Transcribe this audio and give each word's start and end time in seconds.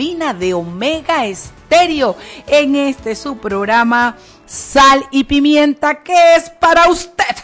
De 0.00 0.54
Omega 0.54 1.26
Estéreo 1.26 2.16
en 2.46 2.74
este 2.74 3.14
su 3.14 3.36
programa 3.36 4.16
Sal 4.46 5.04
y 5.10 5.24
Pimienta 5.24 6.02
que 6.02 6.36
es 6.36 6.48
para 6.48 6.88
usted 6.88 7.36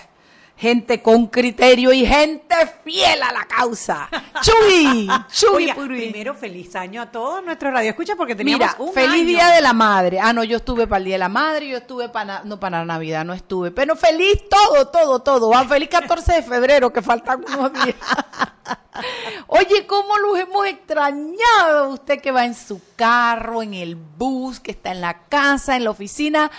gente 0.56 1.02
con 1.02 1.26
criterio 1.26 1.92
y 1.92 2.06
gente 2.06 2.54
fiel 2.82 3.22
a 3.22 3.32
la 3.32 3.44
causa. 3.44 4.08
Chuy, 4.42 5.08
Chuy 5.30 5.72
primero 5.72 6.34
feliz 6.34 6.74
año 6.74 7.02
a 7.02 7.10
todos 7.10 7.44
nuestros 7.44 7.72
radioescuchas 7.72 8.16
porque 8.16 8.34
teníamos 8.34 8.66
Mira, 8.78 8.92
feliz 8.92 9.26
día 9.26 9.48
de 9.48 9.60
la 9.60 9.74
madre. 9.74 10.18
Ah, 10.20 10.32
no, 10.32 10.42
yo 10.44 10.56
estuve 10.56 10.86
para 10.86 10.98
el 10.98 11.04
día 11.04 11.14
de 11.14 11.20
la 11.20 11.28
madre, 11.28 11.68
yo 11.68 11.76
estuve 11.76 12.08
para 12.08 12.42
no 12.44 12.58
para 12.58 12.84
Navidad, 12.84 13.24
no 13.24 13.34
estuve, 13.34 13.70
pero 13.70 13.96
feliz 13.96 14.48
todo, 14.48 14.88
todo, 14.88 15.20
todo. 15.20 15.54
Ah, 15.54 15.64
feliz 15.64 15.90
14 15.90 16.34
de 16.34 16.42
febrero 16.42 16.92
que 16.92 17.02
faltan 17.02 17.44
unos 17.46 17.72
días. 17.72 17.96
Oye, 19.48 19.86
¿cómo 19.86 20.16
los 20.16 20.38
hemos 20.38 20.66
extrañado? 20.66 21.90
Usted 21.90 22.20
que 22.20 22.30
va 22.30 22.46
en 22.46 22.54
su 22.54 22.80
carro, 22.96 23.62
en 23.62 23.74
el 23.74 23.94
bus, 23.94 24.58
que 24.58 24.70
está 24.70 24.90
en 24.90 25.02
la 25.02 25.20
casa, 25.28 25.76
en 25.76 25.84
la 25.84 25.90
oficina 25.90 26.50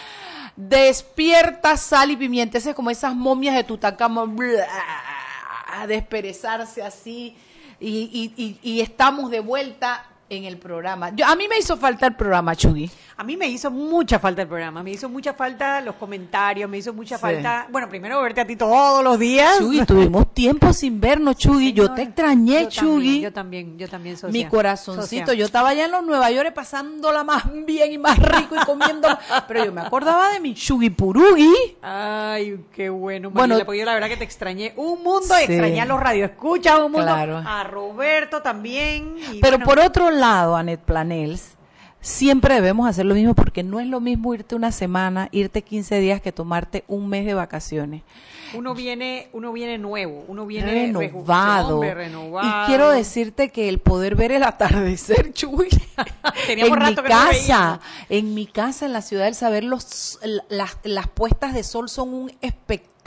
despierta 0.58 1.78
sal 1.78 2.12
y 2.12 2.18
pimienta. 2.18 2.58
Es 2.58 2.74
como 2.74 2.90
esas 2.90 3.16
momias 3.16 3.56
de 3.56 3.64
Tutankamón, 3.64 4.36
a 5.68 5.88
desperezarse 5.88 6.82
así. 6.82 7.38
Y, 7.80 8.34
y, 8.36 8.60
y, 8.64 8.82
estamos 8.82 9.30
de 9.30 9.40
vuelta 9.40 10.04
en 10.30 10.46
el 10.46 10.58
programa. 10.58 11.12
Yo, 11.16 11.28
a 11.28 11.36
mí 11.36 11.48
me 11.48 11.60
hizo 11.60 11.78
falta 11.78 12.08
el 12.08 12.16
programa, 12.16 12.56
Chugui. 12.56 12.90
A 13.20 13.24
mí 13.24 13.36
me 13.36 13.48
hizo 13.48 13.72
mucha 13.72 14.20
falta 14.20 14.44
el 14.44 14.48
programa, 14.48 14.84
me 14.84 14.92
hizo 14.92 15.10
mucha 15.10 15.34
falta 15.34 15.82
los 15.82 15.96
comentarios, 15.96 16.70
me 16.70 16.78
hizo 16.78 16.94
mucha 16.94 17.18
falta, 17.18 17.66
bueno, 17.72 17.90
primero 17.90 18.22
verte 18.22 18.42
a 18.42 18.46
ti 18.46 18.56
todos 18.56 19.04
los 19.04 19.18
días. 19.18 19.58
Chugui, 19.58 19.84
tuvimos 19.88 20.32
tiempo 20.36 20.72
sin 20.72 21.02
vernos, 21.02 21.36
Chugui, 21.36 21.74
yo 21.74 21.92
te 21.96 22.04
extrañé, 22.04 22.68
Chugui. 22.68 23.22
yo 23.22 23.34
también, 23.34 23.76
yo 23.76 23.90
también 23.90 24.18
soy. 24.18 24.32
Mi 24.32 24.46
corazoncito, 24.46 25.34
yo 25.34 25.46
estaba 25.46 25.70
allá 25.70 25.86
en 25.86 25.92
los 25.94 26.06
Nueva 26.06 26.30
York 26.30 26.54
pasándola 26.54 27.24
más 27.24 27.46
bien 27.66 27.92
y 27.94 27.98
más 27.98 28.20
rico 28.20 28.56
y 28.56 28.64
comiendo, 28.64 29.08
pero 29.48 29.66
yo 29.66 29.74
me 29.74 29.82
acordaba 29.82 30.34
de 30.34 30.40
mi 30.40 30.54
Chugui 30.54 30.92
Purugui. 30.92 31.56
Ay, 31.82 32.66
qué 32.72 32.90
bueno, 32.90 33.32
bueno, 33.32 33.58
porque 33.66 33.80
yo 33.80 33.86
la 33.86 33.96
verdad 33.96 34.10
que 34.10 34.18
te 34.18 34.26
extrañé 34.26 34.74
un 34.76 35.02
mundo, 35.02 35.36
extrañé 35.36 35.82
a 35.82 35.86
los 35.86 36.00
radioescuchas, 36.00 36.82
un 36.82 36.92
mundo, 36.92 37.12
a 37.12 37.64
Roberto 37.64 38.44
también. 38.44 39.16
pero 39.42 39.58
por 39.58 39.80
otro 39.80 40.12
lado, 40.12 40.56
Anet 40.56 40.82
Planels, 40.82 41.57
siempre 42.08 42.56
debemos 42.56 42.88
hacer 42.88 43.06
lo 43.06 43.16
mismo 43.16 43.34
porque 43.36 43.64
no 43.64 43.82
es 43.82 43.88
lo 43.88 44.00
mismo 44.00 44.34
irte 44.34 44.56
una 44.56 44.72
semana, 44.72 45.28
irte 45.34 45.62
15 45.62 46.00
días 46.00 46.22
que 46.22 46.32
tomarte 46.32 46.86
un 46.88 47.10
mes 47.10 47.26
de 47.26 47.34
vacaciones. 47.34 48.02
Uno 48.54 48.74
viene, 48.74 49.30
uno 49.34 49.52
viene 49.52 49.78
nuevo, 49.78 50.24
uno 50.28 50.46
viene 50.46 50.92
renovado. 50.92 51.84
Y 51.84 52.68
quiero 52.68 52.90
decirte 52.92 53.50
que 53.50 53.70
el 53.70 53.80
poder 53.80 54.16
ver 54.16 54.32
el 54.32 54.44
atardecer, 54.44 55.34
Chuy, 55.34 55.70
en 56.48 56.80
mi 56.80 56.96
casa, 56.96 57.80
en 58.10 58.34
mi 58.34 58.46
casa 58.46 58.86
en 58.86 58.94
la 58.94 59.02
ciudad 59.02 59.26
del 59.26 59.36
saber, 59.36 59.64
los, 59.64 60.20
las, 60.50 60.78
las 60.84 61.08
puestas 61.08 61.54
de 61.54 61.64
sol 61.64 61.90
son 61.90 62.14
un 62.14 62.32
espectáculo. 62.42 62.98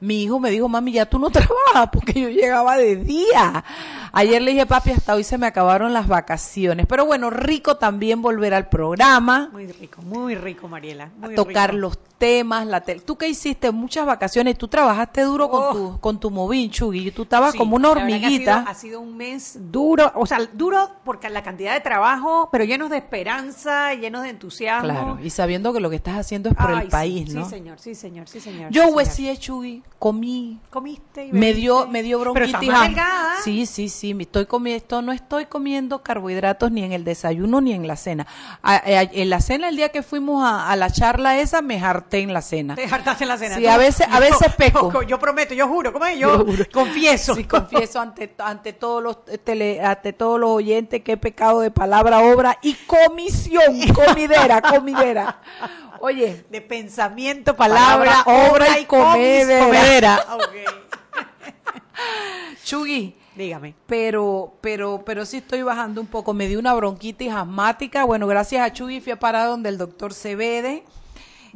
Mi 0.00 0.24
hijo 0.24 0.40
me 0.40 0.50
dijo, 0.50 0.68
mami, 0.68 0.92
ya 0.92 1.06
tú 1.06 1.18
no 1.18 1.30
trabajas 1.30 1.90
porque 1.92 2.20
yo 2.20 2.28
llegaba 2.28 2.76
de 2.76 2.96
día. 2.96 3.64
Ayer 4.12 4.42
le 4.42 4.52
dije, 4.52 4.66
papi, 4.66 4.92
hasta 4.92 5.14
hoy 5.14 5.24
se 5.24 5.38
me 5.38 5.46
acabaron 5.46 5.92
las 5.92 6.08
vacaciones. 6.08 6.86
Pero 6.86 7.06
bueno, 7.06 7.30
rico 7.30 7.76
también 7.76 8.22
volver 8.22 8.54
al 8.54 8.68
programa. 8.68 9.48
Muy 9.52 9.66
rico, 9.66 10.02
muy 10.02 10.34
rico, 10.34 10.68
Mariela. 10.68 11.10
a 11.22 11.28
tocar 11.30 11.74
los 11.74 11.98
temas, 12.18 12.66
la 12.66 12.80
tele. 12.80 13.00
¿Tú 13.00 13.16
qué 13.16 13.28
hiciste? 13.28 13.70
Muchas 13.70 14.06
vacaciones. 14.06 14.43
Tú 14.52 14.68
trabajaste 14.68 15.22
duro 15.22 15.48
con 15.48 15.72
tu 15.72 15.84
oh. 15.84 16.00
con 16.00 16.18
tu 16.18 16.30
movín, 16.30 16.70
Chugui. 16.70 17.10
Tú 17.10 17.22
estabas 17.22 17.54
como 17.54 17.76
una 17.76 17.90
hormiguita. 17.90 18.64
Ha 18.66 18.74
sido, 18.74 19.00
un 19.00 19.16
mes 19.16 19.58
duro, 19.70 20.12
o 20.14 20.26
sea, 20.26 20.38
duro 20.52 20.90
porque 21.04 21.30
la 21.30 21.42
cantidad 21.42 21.72
de 21.72 21.80
trabajo, 21.80 22.48
pero 22.52 22.64
llenos 22.64 22.90
de 22.90 22.96
esperanza, 22.98 23.94
llenos 23.94 24.22
de 24.22 24.30
entusiasmo. 24.30 24.88
Claro, 24.88 25.18
y 25.22 25.30
sabiendo 25.30 25.72
que 25.72 25.80
lo 25.80 25.90
que 25.90 25.96
estás 25.96 26.16
haciendo 26.16 26.48
es 26.50 26.54
por 26.54 26.70
el 26.70 26.88
país, 26.88 27.32
¿no? 27.34 27.44
Sí, 27.44 27.50
señor, 27.50 27.78
sí, 27.78 27.94
señor, 27.94 28.28
sí, 28.28 28.40
señor. 28.40 28.70
Yo, 28.70 28.88
sí, 29.04 29.36
Chugui, 29.38 29.82
comí. 29.98 30.58
Comiste 30.70 31.26
y 31.26 31.32
me 31.32 31.54
dio, 31.54 31.86
me 31.86 32.02
dio 32.02 32.18
bronquitis. 32.20 32.58
Pero 32.58 32.82
estás 32.82 33.44
sí, 33.44 33.66
sí, 33.66 33.88
sí, 33.88 34.16
estoy 34.18 34.46
comiendo, 34.46 35.02
no 35.02 35.12
estoy 35.12 35.46
comiendo 35.46 36.02
carbohidratos 36.02 36.70
ni 36.70 36.82
en 36.82 36.92
el 36.92 37.04
desayuno 37.04 37.60
ni 37.60 37.72
en 37.72 37.86
la 37.86 37.96
cena. 37.96 38.26
en 38.62 39.30
la 39.30 39.40
cena, 39.40 39.68
el 39.68 39.76
día 39.76 39.90
que 39.90 40.02
fuimos 40.02 40.44
a, 40.44 40.70
a 40.70 40.76
la 40.76 40.90
charla 40.90 41.38
esa, 41.38 41.62
me 41.62 41.78
harté 41.78 42.20
en 42.20 42.32
la 42.32 42.40
cena 42.40 42.54
cena. 42.54 42.74
Te 42.74 42.84
hartaste 42.84 43.24
en 43.24 43.28
la 43.28 43.38
cena. 43.38 43.56
Sí, 43.56 43.66
a 43.66 43.76
veces, 43.76 44.06
a 44.10 44.20
veces 44.20 44.33
peco. 44.56 45.02
Yo, 45.02 45.18
prometo, 45.18 45.54
yo 45.54 45.68
juro, 45.68 45.92
¿cómo 45.92 46.04
es? 46.06 46.18
Yo, 46.18 46.44
confieso. 46.72 47.34
Sí, 47.34 47.44
confieso 47.48 48.00
ante, 48.00 48.34
ante 48.38 48.72
todos 48.72 49.02
los 49.02 49.24
tele, 49.44 49.80
ante 49.80 50.12
todos 50.12 50.40
los 50.40 50.50
oyentes 50.50 51.02
que 51.02 51.12
he 51.12 51.16
pecado 51.16 51.60
de 51.60 51.70
palabra, 51.70 52.20
obra 52.20 52.58
y 52.62 52.74
comisión, 52.74 53.80
comidera, 53.94 54.60
comidera. 54.62 55.40
Oye, 56.00 56.44
de 56.50 56.60
pensamiento, 56.60 57.56
palabra, 57.56 58.22
obra, 58.26 58.78
y 58.78 58.84
comedera. 58.84 59.64
comedera. 59.64 60.26
Okay. 60.34 60.64
Chugui, 62.64 63.16
Dígame. 63.36 63.74
Pero, 63.86 64.54
pero, 64.60 65.02
pero 65.04 65.26
sí 65.26 65.38
estoy 65.38 65.62
bajando 65.62 66.00
un 66.00 66.06
poco. 66.06 66.32
Me 66.34 66.46
dio 66.46 66.58
una 66.58 66.72
bronquitis 66.74 67.32
asmática. 67.32 68.04
Bueno, 68.04 68.26
gracias 68.26 68.64
a 68.64 68.72
Chugui 68.72 69.00
fui 69.00 69.12
a 69.12 69.18
parar 69.18 69.48
donde 69.48 69.68
el 69.68 69.78
doctor 69.78 70.14
Cebede. 70.14 70.84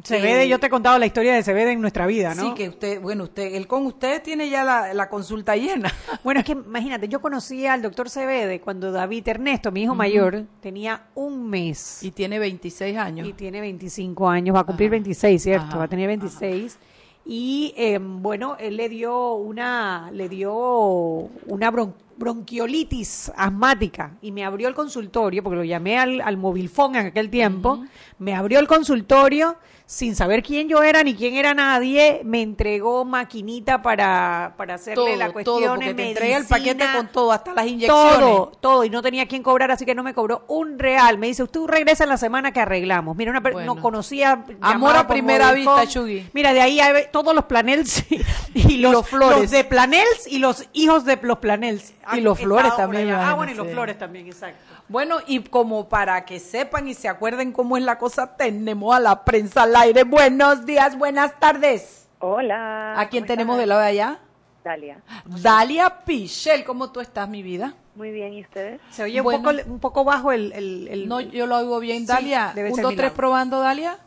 Cebede, 0.02 0.48
yo 0.48 0.60
te 0.60 0.68
he 0.68 0.70
contado 0.70 0.98
la 0.98 1.06
historia 1.06 1.34
de 1.34 1.42
Cebede 1.42 1.72
en 1.72 1.80
nuestra 1.80 2.06
vida, 2.06 2.34
¿no? 2.34 2.42
Sí, 2.42 2.54
que 2.54 2.68
usted, 2.68 3.00
bueno, 3.00 3.24
usted, 3.24 3.54
él 3.54 3.66
con 3.66 3.84
usted 3.86 4.22
tiene 4.22 4.48
ya 4.48 4.64
la, 4.64 5.08
consulta 5.08 5.56
llena. 5.56 5.92
Bueno, 6.24 6.40
es 6.40 6.46
que 6.46 6.52
imagínate, 6.52 7.08
yo 7.08 7.20
conocí 7.20 7.66
al 7.66 7.80
doctor 7.80 8.10
Cebede 8.10 8.60
cuando 8.60 8.92
David 8.92 9.26
Ernesto, 9.28 9.72
mi 9.72 9.82
hijo 9.82 9.94
mayor, 9.94 10.44
tenía 10.60 11.06
un 11.14 11.48
mes. 11.48 12.02
Y 12.02 12.10
tiene 12.10 12.38
26 12.38 12.96
años. 12.96 13.26
Y 13.28 13.32
tiene 13.32 13.60
25 13.60 14.28
años, 14.28 14.54
va 14.54 14.60
a 14.60 14.64
cumplir 14.64 14.90
26, 14.90 15.42
¿cierto? 15.42 15.78
va 15.78 15.84
a 15.84 15.88
tener 15.88 16.06
26. 16.06 16.78
Y 17.24 17.74
em, 17.76 18.22
bueno, 18.22 18.56
él 18.58 18.76
le 18.76 18.88
dio 18.88 19.34
una, 19.34 20.10
le 20.12 20.28
dio 20.28 20.52
una 20.54 21.70
bronquiolitis 22.16 23.32
asmática 23.36 24.16
y 24.22 24.32
me 24.32 24.44
abrió 24.44 24.68
el 24.68 24.74
consultorio, 24.74 25.42
porque 25.42 25.56
lo 25.56 25.64
llamé 25.64 25.98
al, 25.98 26.20
al 26.20 26.36
movilfón 26.36 26.96
en 26.96 27.06
aquel 27.06 27.30
tiempo, 27.30 27.84
me 28.18 28.34
abrió 28.34 28.58
el 28.60 28.66
consultorio 28.66 29.56
sin 29.88 30.14
saber 30.14 30.42
quién 30.42 30.68
yo 30.68 30.82
era 30.82 31.02
ni 31.02 31.14
quién 31.14 31.34
era 31.34 31.54
nadie, 31.54 32.20
me 32.22 32.42
entregó 32.42 33.06
maquinita 33.06 33.80
para, 33.80 34.52
para 34.58 34.74
hacerle 34.74 35.16
la 35.16 35.32
cuestión. 35.32 35.62
Todo, 35.62 35.74
porque 35.76 35.94
te 35.94 36.08
entrega 36.10 36.36
el 36.36 36.44
paquete 36.44 36.84
con 36.94 37.08
todo, 37.08 37.32
hasta 37.32 37.54
las 37.54 37.66
inyecciones. 37.66 38.18
Todo, 38.18 38.52
todo, 38.60 38.84
y 38.84 38.90
no 38.90 39.00
tenía 39.00 39.26
quien 39.26 39.42
cobrar, 39.42 39.70
así 39.70 39.86
que 39.86 39.94
no 39.94 40.02
me 40.02 40.12
cobró 40.12 40.44
un 40.46 40.78
real. 40.78 41.16
Me 41.16 41.28
dice, 41.28 41.42
usted 41.42 41.60
regresa 41.64 42.04
en 42.04 42.10
la 42.10 42.18
semana 42.18 42.52
que 42.52 42.60
arreglamos. 42.60 43.16
Mira, 43.16 43.30
una 43.30 43.40
no 43.40 43.80
conocía... 43.80 44.44
Amor 44.60 44.94
a 44.94 45.08
primera 45.08 45.52
vista, 45.52 45.86
Chugui. 45.86 46.28
Mira, 46.34 46.52
de 46.52 46.60
ahí 46.60 46.80
hay 46.80 47.04
todos 47.10 47.34
los 47.34 47.46
planels 47.46 48.04
y, 48.52 48.76
los, 48.76 49.08
flores. 49.08 49.38
Los 49.38 49.50
de 49.50 49.64
planels 49.64 50.26
y 50.26 50.38
los 50.38 50.68
hijos 50.74 51.06
de 51.06 51.18
los 51.22 51.38
planels. 51.38 51.94
Y 52.12 52.20
los 52.20 52.38
flores 52.38 52.76
también. 52.76 53.10
Ah, 53.10 53.32
bueno, 53.32 53.52
y 53.52 53.54
los 53.54 53.66
flores 53.68 53.96
también, 53.96 54.26
exacto. 54.26 54.77
Bueno, 54.88 55.18
y 55.26 55.40
como 55.40 55.90
para 55.90 56.24
que 56.24 56.40
sepan 56.40 56.88
y 56.88 56.94
se 56.94 57.08
acuerden 57.08 57.52
cómo 57.52 57.76
es 57.76 57.82
la 57.82 57.98
cosa, 57.98 58.36
tenemos 58.36 58.96
a 58.96 59.00
la 59.00 59.22
prensa 59.22 59.64
al 59.64 59.76
aire. 59.76 60.04
Buenos 60.04 60.64
días, 60.64 60.96
buenas 60.96 61.38
tardes. 61.38 62.08
Hola. 62.20 62.98
¿A 62.98 63.08
quién 63.10 63.26
tenemos 63.26 63.58
de 63.58 63.66
lado 63.66 63.82
de 63.82 63.88
allá? 63.88 64.20
Dalia. 64.64 65.02
Dalia 65.26 66.04
Pichel, 66.06 66.64
¿cómo 66.64 66.90
tú 66.90 67.00
estás, 67.00 67.28
mi 67.28 67.42
vida? 67.42 67.74
Muy 67.96 68.12
bien, 68.12 68.32
¿y 68.32 68.40
ustedes? 68.40 68.80
Se 68.90 69.02
oye 69.02 69.20
un, 69.20 69.30
poco, 69.30 69.50
un 69.66 69.78
poco 69.78 70.04
bajo 70.04 70.32
el, 70.32 70.52
el, 70.52 71.06
No, 71.06 71.20
yo 71.20 71.46
lo 71.46 71.58
oigo 71.58 71.80
bien, 71.80 72.06
Dalia. 72.06 72.54
un, 72.56 72.80
dos, 72.80 72.96
tres, 72.96 73.12
probando, 73.12 73.60
Dalia. 73.60 73.98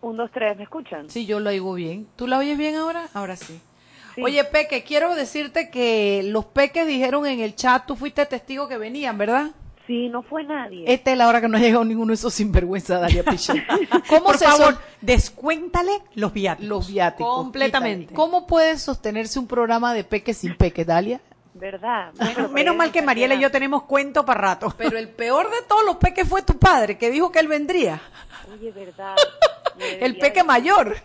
Un, 0.00 0.16
dos, 0.16 0.30
tres, 0.32 0.56
¿me 0.56 0.62
escuchan? 0.62 1.10
Sí, 1.10 1.26
yo 1.26 1.40
lo 1.40 1.50
oigo 1.50 1.74
bien. 1.74 2.06
¿Tú 2.14 2.28
la 2.28 2.38
oyes 2.38 2.56
bien 2.56 2.76
ahora? 2.76 3.08
Ahora 3.14 3.34
sí. 3.34 3.60
Oye, 4.22 4.44
Peque, 4.44 4.84
quiero 4.84 5.14
decirte 5.16 5.70
que 5.70 6.22
los 6.24 6.44
Peques 6.44 6.86
dijeron 6.86 7.26
en 7.26 7.40
el 7.40 7.56
chat, 7.56 7.84
tú 7.84 7.96
fuiste 7.96 8.24
testigo 8.26 8.68
que 8.68 8.78
venían, 8.78 9.18
¿verdad? 9.18 9.50
Sí, 9.90 10.08
no 10.08 10.22
fue 10.22 10.44
nadie. 10.44 10.84
Esta 10.86 11.10
es 11.10 11.18
la 11.18 11.26
hora 11.26 11.40
que 11.40 11.48
no 11.48 11.56
ha 11.56 11.60
llegado 11.60 11.84
ninguno 11.84 12.10
de 12.10 12.14
esos 12.14 12.32
sinvergüenza, 12.32 13.00
Dalia 13.00 13.24
Pichel. 13.24 13.66
¿Cómo 14.08 14.26
Por 14.26 14.38
favor, 14.38 14.78
descuéntale 15.00 15.90
los 16.14 16.32
viáticos. 16.32 16.68
Los 16.68 16.88
viáticos. 16.92 17.34
Completamente. 17.34 18.14
¿Cómo 18.14 18.46
puede 18.46 18.78
sostenerse 18.78 19.40
un 19.40 19.48
programa 19.48 19.92
de 19.92 20.04
peque 20.04 20.32
sin 20.32 20.54
peque, 20.54 20.84
Dalia? 20.84 21.20
¿Verdad? 21.54 22.12
Menos 22.52 22.76
mal 22.76 22.92
que 22.92 23.02
Mariela 23.02 23.34
y 23.34 23.40
yo 23.40 23.50
tenemos 23.50 23.82
cuento 23.82 24.24
para 24.24 24.40
rato. 24.40 24.72
Pero 24.78 24.96
el 24.96 25.08
peor 25.08 25.50
de 25.50 25.62
todos 25.68 25.84
los 25.84 25.96
peques 25.96 26.28
fue 26.28 26.42
tu 26.42 26.56
padre, 26.56 26.96
que 26.96 27.10
dijo 27.10 27.32
que 27.32 27.40
él 27.40 27.48
vendría. 27.48 28.00
Oye, 28.54 28.70
verdad. 28.70 29.16
el 30.00 30.16
peque 30.18 30.44
mayor. 30.44 30.98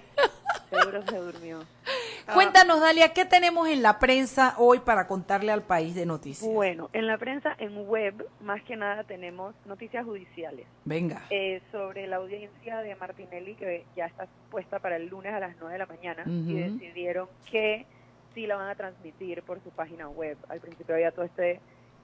Seguro 0.70 1.04
se 1.04 1.18
durmió. 1.18 1.60
Cuéntanos, 2.34 2.80
Dalia, 2.80 3.14
¿qué 3.14 3.26
tenemos 3.26 3.68
en 3.68 3.84
la 3.84 4.00
prensa 4.00 4.56
hoy 4.58 4.80
para 4.80 5.08
contarle 5.08 5.52
al 5.52 5.62
país 5.62 5.94
de 5.94 6.06
noticias? 6.06 6.52
Bueno, 6.52 6.90
en 6.94 7.08
la 7.08 7.18
prensa, 7.18 7.56
en 7.60 7.88
web, 7.88 8.28
más 8.42 8.64
que 8.64 8.76
nada 8.76 9.04
tenemos 9.04 9.54
noticias 9.66 10.04
judiciales. 10.06 10.66
Venga. 10.86 11.24
Eh, 11.30 11.62
sobre 11.72 12.08
la 12.08 12.16
audiencia 12.18 12.80
de 12.80 12.96
Martinelli, 12.96 13.54
que 13.56 13.86
ya 13.96 14.06
está 14.08 14.28
puesta 14.50 14.80
para 14.80 14.96
el 14.96 15.08
lunes 15.08 15.34
a 15.34 15.40
las 15.40 15.56
9 15.60 15.74
de 15.74 15.80
la 15.80 15.86
mañana, 15.86 16.24
y 16.26 16.54
decidieron 16.56 17.28
que 17.52 17.86
sí 18.34 18.48
la 18.48 18.56
van 18.56 18.70
a 18.70 18.76
transmitir 18.76 19.44
por 19.44 19.62
su 19.64 19.70
página 19.70 20.10
web. 20.10 20.38
Al 20.50 20.60
principio 20.60 20.96
había 20.96 21.12
todo 21.12 21.26
este 21.26 21.60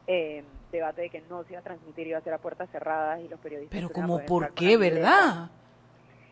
eh, 0.08 0.44
debate 0.72 1.02
de 1.02 1.10
que 1.10 1.22
no 1.30 1.44
se 1.44 1.54
iba 1.54 1.60
a 1.60 1.64
transmitir, 1.64 2.08
iba 2.08 2.20
a 2.20 2.22
ser 2.22 2.34
a 2.34 2.38
puertas 2.38 2.70
cerradas 2.70 3.22
y 3.22 3.28
los 3.28 3.40
periodistas... 3.40 3.78
Pero 3.78 3.90
como, 3.90 4.20
¿por 4.26 4.54
qué, 4.54 4.66
libreta. 4.68 5.50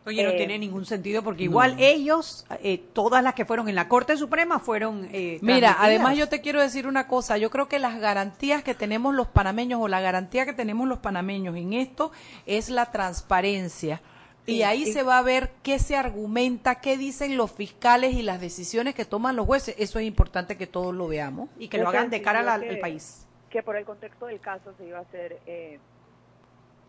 Oye, 0.06 0.24
no 0.24 0.30
Eh, 0.32 0.38
tiene 0.38 0.58
ningún 0.58 0.86
sentido 0.86 1.22
porque 1.24 1.44
igual 1.44 1.76
ellos, 1.80 2.46
eh, 2.64 2.78
todas 2.94 3.24
las 3.24 3.34
que 3.34 3.46
fueron 3.46 3.68
en 3.70 3.76
la 3.76 3.88
Corte 3.88 4.16
Suprema 4.18 4.60
fueron... 4.60 5.08
eh, 5.12 5.40
Mira, 5.42 5.76
además 5.80 6.18
yo 6.18 6.30
te 6.30 6.42
quiero 6.42 6.62
decir 6.62 6.88
una 6.88 7.08
cosa, 7.08 7.38
yo 7.38 7.50
creo 7.50 7.68
que 7.68 7.80
las 7.80 8.00
garantías 8.00 8.64
que 8.64 8.74
tenemos 8.74 9.14
los 9.14 9.28
panameños 9.28 9.80
o 9.82 9.88
la 9.88 10.02
garantía 10.02 10.46
que 10.46 10.54
tenemos 10.54 10.88
los 10.88 11.00
panameños 11.00 11.56
en 11.58 11.74
esto 11.74 12.12
es 12.46 12.70
la 12.70 12.92
transparencia. 12.92 14.02
y 14.46 14.64
ahí 14.64 14.86
sí. 14.86 14.94
se 14.94 15.04
va 15.04 15.20
a 15.20 15.22
ver 15.22 15.52
qué 15.62 15.78
se 15.78 15.96
argumenta, 15.96 16.82
qué 16.82 16.98
dicen 16.98 17.38
los 17.38 17.52
fiscales 17.52 18.14
y 18.16 18.24
las 18.24 18.42
decisiones 18.42 18.96
que 18.96 19.06
toman 19.06 19.36
los 19.36 19.46
jueces. 19.46 19.76
Eso 19.78 20.00
es 20.00 20.06
importante 20.08 20.58
que 20.58 20.66
todos 20.66 20.96
lo 20.96 21.08
veamos. 21.08 21.50
Y 21.60 21.68
que 21.68 21.78
Yo 21.78 21.84
lo 21.84 21.90
hagan 21.90 22.10
de 22.10 22.22
cara 22.24 22.52
al, 22.52 22.80
país. 22.80 23.28
que 23.52 23.62
por 23.62 23.76
el 23.76 23.86
contexto 23.86 24.26
del 24.26 24.40
caso 24.40 24.74
se 24.78 24.86
iba 24.88 24.98
a 24.98 25.02
hacer 25.02 25.40
eh, 25.46 25.78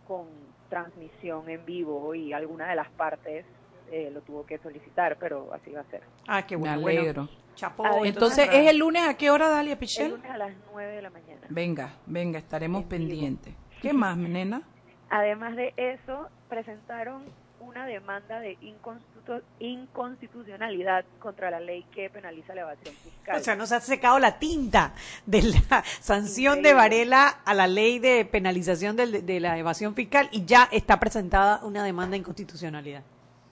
con 0.08 0.26
transmisión 0.70 1.50
en 1.50 1.66
vivo 1.66 2.14
y 2.14 2.32
alguna 2.32 2.70
de 2.70 2.76
las 2.76 2.88
partes 2.90 3.44
eh, 3.92 4.10
lo 4.10 4.22
tuvo 4.22 4.46
que 4.46 4.56
solicitar, 4.58 5.18
pero 5.18 5.52
así 5.52 5.70
va 5.72 5.80
a 5.80 5.84
ser. 5.90 6.02
Ah, 6.26 6.46
qué 6.46 6.56
bueno. 6.56 6.76
Me 6.76 6.82
bueno. 6.82 7.00
alegro. 7.00 7.28
Chapó. 7.56 7.84
Ah, 7.84 7.98
Entonces, 8.04 8.48
¿es 8.50 8.70
el 8.70 8.78
lunes 8.78 9.02
a 9.06 9.14
qué 9.18 9.30
hora, 9.30 9.48
Dalia 9.50 9.72
El 9.72 9.78
Pichel? 9.78 10.12
lunes 10.12 10.30
a 10.30 10.38
las 10.38 10.52
9 10.72 10.92
de 10.96 11.02
la 11.02 11.10
mañana. 11.10 11.46
Venga, 11.50 11.92
venga, 12.06 12.38
estaremos 12.38 12.82
En 12.84 12.88
vivo. 12.88 12.90
pendientes. 13.10 13.54
¿Qué 13.82 13.92
más, 13.92 14.16
nena? 14.16 14.62
Además 15.10 15.56
de 15.56 15.74
eso, 15.76 16.28
presentaron 16.48 17.24
una 17.60 17.86
demanda 17.86 18.40
de 18.40 18.58
inconstitu- 18.60 19.42
inconstitucionalidad 19.58 21.04
contra 21.18 21.50
la 21.50 21.60
ley 21.60 21.84
que 21.94 22.10
penaliza 22.10 22.54
la 22.54 22.62
evasión 22.62 22.94
fiscal. 22.94 23.36
O 23.36 23.40
sea, 23.44 23.54
nos 23.56 23.70
ha 23.72 23.80
secado 23.80 24.18
la 24.18 24.38
tinta 24.38 24.94
de 25.26 25.42
la 25.42 25.84
sanción 26.00 26.58
Increíble. 26.58 26.68
de 26.68 26.74
Varela 26.74 27.28
a 27.44 27.54
la 27.54 27.66
ley 27.66 27.98
de 27.98 28.24
penalización 28.24 28.96
del- 28.96 29.24
de, 29.24 29.40
la 29.40 29.58
evasión 29.58 29.94
fiscal 29.94 30.28
y 30.32 30.44
ya 30.44 30.68
está 30.72 30.98
presentada 30.98 31.60
una 31.64 31.84
demanda 31.84 32.12
de 32.12 32.18
inconstitucionalidad. 32.18 33.02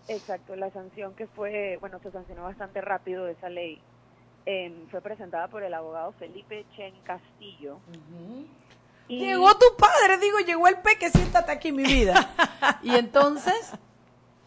Exacto, 0.09 0.57
la 0.57 0.71
sanción 0.71 1.15
que 1.15 1.27
fue, 1.27 1.77
bueno, 1.81 1.99
se 2.03 2.11
sancionó 2.11 2.43
bastante 2.45 2.81
rápido 2.81 3.29
esa 3.29 3.51
ley, 3.51 3.79
em, 4.47 4.89
fue 4.89 5.03
presentada 5.03 5.49
por 5.49 5.63
el 5.63 5.75
abogado 5.75 6.13
Felipe 6.13 6.65
Chen 6.75 6.95
Castillo. 7.05 7.79
Y 9.07 9.21
Llegó 9.21 9.55
tu 9.55 9.67
padre, 9.79 10.19
digo, 10.19 10.39
llegó 10.41 10.67
el 10.69 10.79
peque, 10.79 11.11
siéntate 11.11 11.53
aquí, 11.53 11.73
mi 11.73 11.83
vida. 11.83 12.31
y 12.83 12.95
entonces, 12.95 13.73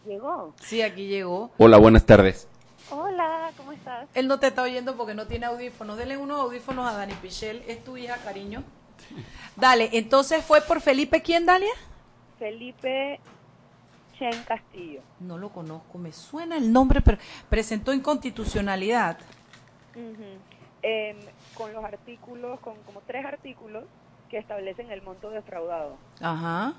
llegó. 0.06 0.54
sí, 0.60 0.82
aquí 0.82 1.06
llegó. 1.08 1.50
Hola, 1.58 1.78
buenas 1.78 2.06
tardes. 2.06 2.48
Hola, 2.90 3.50
¿cómo 3.56 3.72
estás? 3.72 4.08
Él 4.14 4.28
no 4.28 4.38
te 4.38 4.48
está 4.48 4.62
oyendo 4.62 4.96
porque 4.96 5.14
no 5.14 5.26
tiene 5.26 5.46
audífonos. 5.46 5.96
Dele 5.96 6.16
unos 6.16 6.40
audífonos 6.40 6.86
a 6.86 6.92
Dani 6.96 7.14
Pichel. 7.14 7.62
Es 7.66 7.82
tu 7.84 7.96
hija, 7.96 8.16
cariño. 8.18 8.62
Dale, 9.56 9.90
entonces 9.92 10.44
fue 10.44 10.60
por 10.62 10.80
Felipe, 10.80 11.22
¿quién, 11.22 11.46
Dalia? 11.46 11.72
Felipe 12.38 13.20
Chen 14.18 14.42
Castillo. 14.44 15.00
No 15.20 15.38
lo 15.38 15.50
conozco, 15.50 15.98
me 15.98 16.12
suena 16.12 16.56
el 16.56 16.72
nombre, 16.72 17.00
pero 17.00 17.18
presentó 17.48 17.92
inconstitucionalidad. 17.92 19.18
Ujú. 19.94 20.24
Em, 20.82 21.16
con 21.54 21.72
los 21.72 21.84
artículos, 21.84 22.58
con 22.60 22.74
como 22.82 23.00
tres 23.06 23.24
artículos 23.24 23.84
que 24.28 24.38
establecen 24.38 24.90
el 24.90 25.02
monto 25.02 25.30
defraudado. 25.30 25.96
Ajá. 26.20 26.74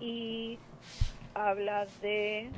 y 0.00 0.58
habla 1.34 1.86
de 2.00 2.52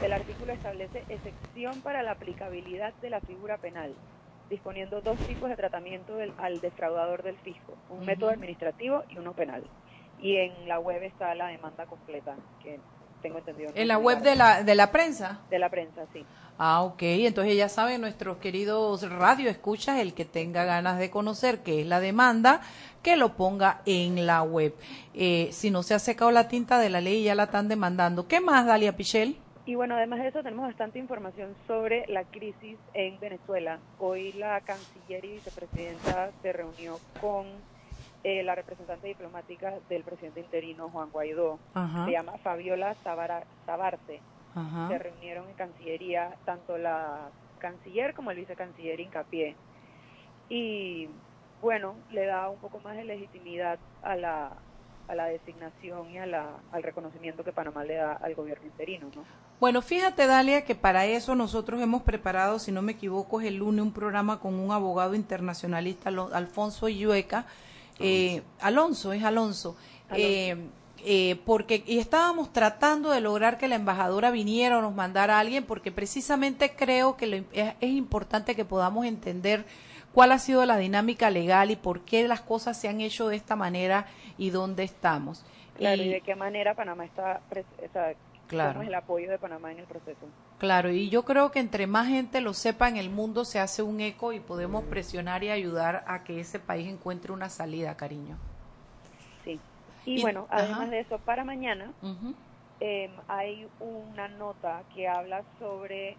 el 0.00 0.12
artículo 0.12 0.52
establece 0.52 1.04
excepción 1.08 1.82
para 1.82 2.02
la 2.02 2.12
aplicabilidad 2.12 2.94
de 3.00 3.10
la 3.10 3.20
figura 3.20 3.58
penal 3.58 3.98
disponiendo 4.48 5.00
dos 5.02 5.22
tipos 5.24 5.48
de 5.48 5.56
tratamiento 5.56 6.16
del- 6.16 6.34
al 6.36 6.60
defraudador 6.60 7.22
del 7.22 7.38
fisco 7.38 7.78
un 7.88 8.04
método 8.04 8.30
administrativo 8.30 9.04
y 9.08 9.18
uno 9.18 9.32
penal. 9.34 9.70
Y 10.16 10.36
en 10.36 10.68
la 10.68 10.78
web 10.80 11.02
está 11.02 11.34
la 11.34 11.48
demanda 11.48 11.86
completa 11.86 12.36
que 12.58 12.80
tengo 13.22 13.38
entendido 13.38 13.70
En 13.74 13.88
la 13.88 13.98
web 13.98 14.20
de 14.22 14.34
la, 14.36 14.62
de 14.62 14.74
la 14.74 14.90
prensa. 14.92 15.40
de 15.50 15.58
la 15.58 15.68
prensa 15.68 16.02
sí 16.12 16.24
Ah, 16.62 16.82
ok. 16.82 16.98
Entonces 17.00 17.56
ya 17.56 17.70
saben, 17.70 18.02
nuestros 18.02 18.36
queridos 18.36 19.08
radio 19.10 19.48
escuchas, 19.48 19.98
el 19.98 20.12
que 20.12 20.26
tenga 20.26 20.64
ganas 20.66 20.98
de 20.98 21.08
conocer 21.08 21.60
qué 21.60 21.80
es 21.80 21.86
la 21.86 22.00
demanda, 22.00 22.60
que 23.02 23.16
lo 23.16 23.34
ponga 23.34 23.80
en 23.86 24.26
la 24.26 24.42
web. 24.42 24.74
Eh, 25.14 25.48
si 25.52 25.70
no 25.70 25.82
se 25.82 25.94
ha 25.94 25.98
secado 25.98 26.30
la 26.30 26.48
tinta 26.48 26.78
de 26.78 26.90
la 26.90 27.00
ley, 27.00 27.22
ya 27.24 27.34
la 27.34 27.44
están 27.44 27.68
demandando. 27.68 28.28
¿Qué 28.28 28.40
más, 28.42 28.66
Dalia 28.66 28.94
Pichel? 28.94 29.38
Y 29.64 29.74
bueno, 29.74 29.94
además 29.94 30.18
de 30.20 30.28
eso 30.28 30.42
tenemos 30.42 30.66
bastante 30.66 30.98
información 30.98 31.54
sobre 31.66 32.06
la 32.08 32.24
crisis 32.24 32.76
en 32.92 33.18
Venezuela. 33.20 33.78
Hoy 33.98 34.32
la 34.34 34.60
canciller 34.60 35.24
y 35.24 35.28
vicepresidenta 35.36 36.30
se 36.42 36.52
reunió 36.52 36.98
con 37.22 37.46
eh, 38.24 38.42
la 38.42 38.54
representante 38.54 39.06
diplomática 39.08 39.74
del 39.88 40.02
presidente 40.02 40.40
interino, 40.40 40.90
Juan 40.90 41.10
Guaidó. 41.10 41.58
Ajá. 41.74 42.04
Se 42.04 42.12
llama 42.12 42.38
Fabiola 42.42 42.94
Sabara- 43.04 43.44
Sabarte. 43.66 44.20
Ajá. 44.54 44.88
Se 44.88 44.98
reunieron 44.98 45.48
en 45.48 45.54
Cancillería 45.54 46.34
tanto 46.44 46.76
la 46.76 47.28
canciller 47.58 48.14
como 48.14 48.30
el 48.30 48.36
vicecanciller 48.38 48.98
Incapié. 49.00 49.54
Y 50.48 51.08
bueno, 51.62 51.94
le 52.10 52.26
da 52.26 52.48
un 52.48 52.58
poco 52.58 52.80
más 52.80 52.96
de 52.96 53.04
legitimidad 53.04 53.78
a 54.02 54.16
la, 54.16 54.52
a 55.08 55.14
la 55.14 55.26
designación 55.26 56.10
y 56.10 56.18
a 56.18 56.26
la, 56.26 56.46
al 56.72 56.82
reconocimiento 56.82 57.44
que 57.44 57.52
Panamá 57.52 57.84
le 57.84 57.94
da 57.94 58.14
al 58.14 58.34
gobierno 58.34 58.66
interino, 58.66 59.08
¿no? 59.14 59.24
Bueno, 59.60 59.82
fíjate, 59.82 60.26
Dalia, 60.26 60.64
que 60.64 60.74
para 60.74 61.04
eso 61.04 61.34
nosotros 61.34 61.82
hemos 61.82 62.02
preparado, 62.02 62.58
si 62.58 62.72
no 62.72 62.80
me 62.80 62.92
equivoco, 62.92 63.40
es 63.42 63.46
el 63.46 63.56
lunes 63.56 63.82
un 63.84 63.92
programa 63.92 64.40
con 64.40 64.54
un 64.58 64.72
abogado 64.72 65.14
internacionalista, 65.14 66.10
Alfonso 66.32 66.88
Illueca. 66.88 67.44
Eh, 68.00 68.42
Alonso, 68.60 69.12
es 69.12 69.22
Alonso. 69.24 69.76
Eh, 70.12 70.56
eh, 71.04 71.40
porque 71.46 71.82
y 71.86 71.98
estábamos 71.98 72.52
tratando 72.52 73.10
de 73.10 73.20
lograr 73.20 73.56
que 73.56 73.68
la 73.68 73.76
embajadora 73.76 74.30
viniera 74.30 74.78
o 74.78 74.82
nos 74.82 74.94
mandara 74.94 75.36
a 75.36 75.40
alguien, 75.40 75.64
porque 75.64 75.92
precisamente 75.92 76.74
creo 76.76 77.16
que 77.16 77.26
lo 77.26 77.36
es, 77.36 77.74
es 77.80 77.90
importante 77.90 78.54
que 78.54 78.64
podamos 78.66 79.06
entender 79.06 79.64
cuál 80.12 80.32
ha 80.32 80.38
sido 80.38 80.66
la 80.66 80.76
dinámica 80.76 81.30
legal 81.30 81.70
y 81.70 81.76
por 81.76 82.00
qué 82.02 82.26
las 82.28 82.40
cosas 82.42 82.78
se 82.78 82.88
han 82.88 83.00
hecho 83.00 83.28
de 83.28 83.36
esta 83.36 83.56
manera 83.56 84.06
y 84.36 84.50
dónde 84.50 84.82
estamos. 84.82 85.44
Claro, 85.76 86.02
y, 86.02 86.06
Y- 86.06 86.08
de 86.10 86.20
qué 86.20 86.34
manera 86.34 86.74
Panamá 86.74 87.04
está, 87.06 87.40
o 87.50 87.92
sea, 87.92 88.12
Claro. 88.48 88.72
cómo 88.72 88.82
es 88.82 88.88
el 88.88 88.94
apoyo 88.94 89.30
de 89.30 89.38
Panamá 89.38 89.70
en 89.72 89.78
el 89.78 89.86
proceso. 89.86 90.26
Claro, 90.60 90.92
y 90.92 91.08
yo 91.08 91.24
creo 91.24 91.50
que 91.50 91.58
entre 91.58 91.88
más 91.88 92.06
gente 92.08 92.40
lo 92.40 92.54
sepa 92.54 92.88
en 92.88 92.96
el 92.98 93.10
mundo 93.10 93.44
se 93.44 93.58
hace 93.58 93.82
un 93.82 94.00
eco 94.00 94.32
y 94.32 94.38
podemos 94.40 94.84
presionar 94.84 95.42
y 95.42 95.50
ayudar 95.50 96.04
a 96.06 96.22
que 96.22 96.38
ese 96.38 96.60
país 96.60 96.86
encuentre 96.88 97.32
una 97.32 97.48
salida, 97.48 97.96
cariño. 97.96 98.38
Sí. 99.44 99.60
Y, 100.04 100.18
Y- 100.18 100.22
bueno, 100.22 100.46
ajá. 100.50 100.62
además 100.62 100.90
de 100.90 101.00
eso, 101.00 101.18
para 101.20 101.44
mañana 101.44 101.94
eh, 102.80 103.16
hay 103.28 103.68
una 103.78 104.28
nota 104.28 104.84
que 104.92 105.08
habla 105.08 105.44
sobre 105.58 106.18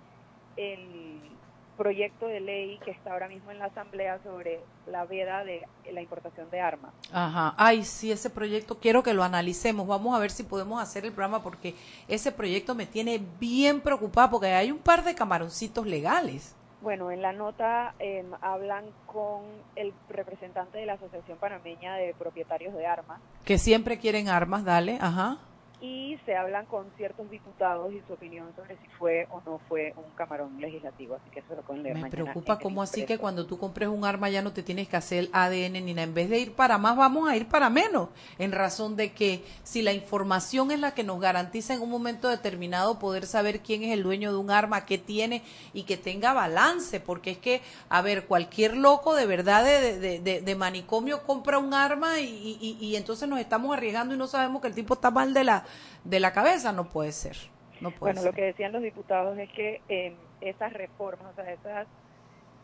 el 0.56 1.41
proyecto 1.82 2.28
de 2.28 2.40
ley 2.40 2.78
que 2.86 2.92
está 2.92 3.12
ahora 3.12 3.28
mismo 3.28 3.50
en 3.50 3.58
la 3.58 3.66
Asamblea 3.66 4.20
sobre 4.24 4.60
la 4.86 5.04
veda 5.06 5.44
de 5.44 5.66
la 5.92 6.00
importación 6.00 6.48
de 6.52 6.60
armas. 6.60 6.94
Ajá. 7.12 7.56
Ay, 7.58 7.84
sí, 7.84 8.12
ese 8.12 8.30
proyecto 8.30 8.78
quiero 8.78 9.02
que 9.02 9.16
lo 9.16 9.24
analicemos. 9.24 9.88
Vamos 9.88 10.16
a 10.16 10.20
ver 10.20 10.30
si 10.30 10.44
podemos 10.44 10.80
hacer 10.80 11.06
el 11.06 11.12
programa 11.12 11.42
porque 11.42 11.74
ese 12.08 12.32
proyecto 12.32 12.76
me 12.76 12.86
tiene 12.86 13.20
bien 13.40 13.82
preocupada 13.82 14.30
porque 14.30 14.54
hay 14.54 14.70
un 14.70 14.78
par 14.78 15.04
de 15.04 15.16
camaroncitos 15.16 15.88
legales. 15.88 16.56
Bueno, 16.84 17.10
en 17.10 17.24
la 17.24 17.34
nota 17.34 17.96
eh, 17.98 18.24
hablan 18.42 18.86
con 19.08 19.42
el 19.76 19.92
representante 20.08 20.78
de 20.78 20.86
la 20.86 20.94
Asociación 20.94 21.40
Panameña 21.40 21.96
de 21.96 22.14
Propietarios 22.14 22.76
de 22.76 22.86
Armas 22.86 23.20
Que 23.44 23.58
siempre 23.58 23.98
quieren 23.98 24.30
armas, 24.30 24.64
dale, 24.64 25.00
ajá. 25.02 25.40
Y 25.84 26.16
se 26.26 26.36
hablan 26.36 26.68
con 26.68 26.92
ciertos 26.96 27.28
diputados 27.30 27.92
y 27.92 28.02
su 28.02 28.14
opinión 28.14 28.54
sobre 28.56 28.78
si 28.78 28.88
fue 29.00 29.26
o 29.32 29.42
no 29.48 29.60
fue 29.68 29.94
un 29.96 30.12
camarón 30.14 30.56
legislativo, 30.58 31.16
así 31.16 31.32
que 31.32 31.40
eso 31.40 31.56
lo 31.56 31.64
pueden 31.64 31.82
leer 31.82 31.96
Me 31.96 32.02
mañana 32.02 32.12
preocupa 32.12 32.60
cómo 32.60 32.84
así 32.84 33.04
que 33.08 33.18
cuando 33.18 33.48
tú 33.48 33.58
compres 33.58 33.90
un 33.90 34.06
arma 34.06 34.30
ya 34.30 34.44
no 34.44 34.54
te 34.54 34.62
tienes 34.62 34.88
que 34.88 34.96
hacer 34.98 35.28
ADN 35.34 35.82
ni 35.84 35.94
nada. 35.96 36.04
En 36.04 36.14
vez 36.14 36.30
de 36.30 36.40
ir 36.40 36.54
para 36.54 36.78
más, 36.78 36.96
vamos 36.96 37.28
a 37.28 37.36
ir 37.36 37.48
para 37.48 37.72
menos. 37.72 38.10
En 38.38 38.52
razón 38.52 38.96
de 38.96 39.12
que 39.14 39.44
si 39.64 39.82
la 39.82 39.92
información 39.92 40.70
es 40.72 40.80
la 40.80 40.94
que 40.94 41.04
nos 41.04 41.20
garantiza 41.20 41.74
en 41.74 41.82
un 41.82 41.90
momento 41.90 42.30
determinado 42.30 43.00
poder 43.00 43.26
saber 43.26 43.62
quién 43.62 43.82
es 43.84 43.92
el 43.92 44.04
dueño 44.04 44.32
de 44.32 44.38
un 44.38 44.52
arma, 44.52 44.86
qué 44.86 45.00
tiene 45.00 45.42
y 45.74 45.84
que 45.84 45.98
tenga 45.98 46.34
balance. 46.34 47.00
Porque 47.00 47.32
es 47.32 47.38
que, 47.40 47.62
a 47.90 48.04
ver, 48.04 48.28
cualquier 48.28 48.78
loco 48.78 49.16
de 49.16 49.26
verdad 49.26 49.64
de, 49.66 49.98
de, 50.00 50.20
de- 50.20 50.42
de 50.42 50.56
manicomio 50.56 51.24
compra 51.24 51.58
un 51.58 51.74
arma 51.74 52.20
y, 52.20 52.58
y- 52.62 52.78
y 52.80 52.96
entonces 52.96 53.28
nos 53.28 53.40
estamos 53.40 53.76
arriesgando 53.76 54.14
y 54.14 54.18
no 54.20 54.28
sabemos 54.28 54.62
que 54.62 54.68
el 54.68 54.76
tipo 54.76 54.94
está 54.94 55.10
mal 55.10 55.34
de 55.34 55.44
la, 55.44 55.66
de 56.04 56.20
la 56.20 56.32
cabeza. 56.34 56.72
No 56.72 56.90
puede 56.90 57.12
ser. 57.12 57.38
No 57.80 57.90
puede 57.92 58.14
Bueno, 58.14 58.22
ser. 58.22 58.32
lo 58.32 58.36
que 58.36 58.44
decían 58.44 58.72
los 58.72 58.82
diputados 58.84 59.38
es 59.38 59.50
que 59.52 59.82
eh, 59.90 60.14
esas 60.42 60.74
reformas, 60.74 61.32
o 61.32 61.36
sea, 61.36 61.52
esas 61.52 61.88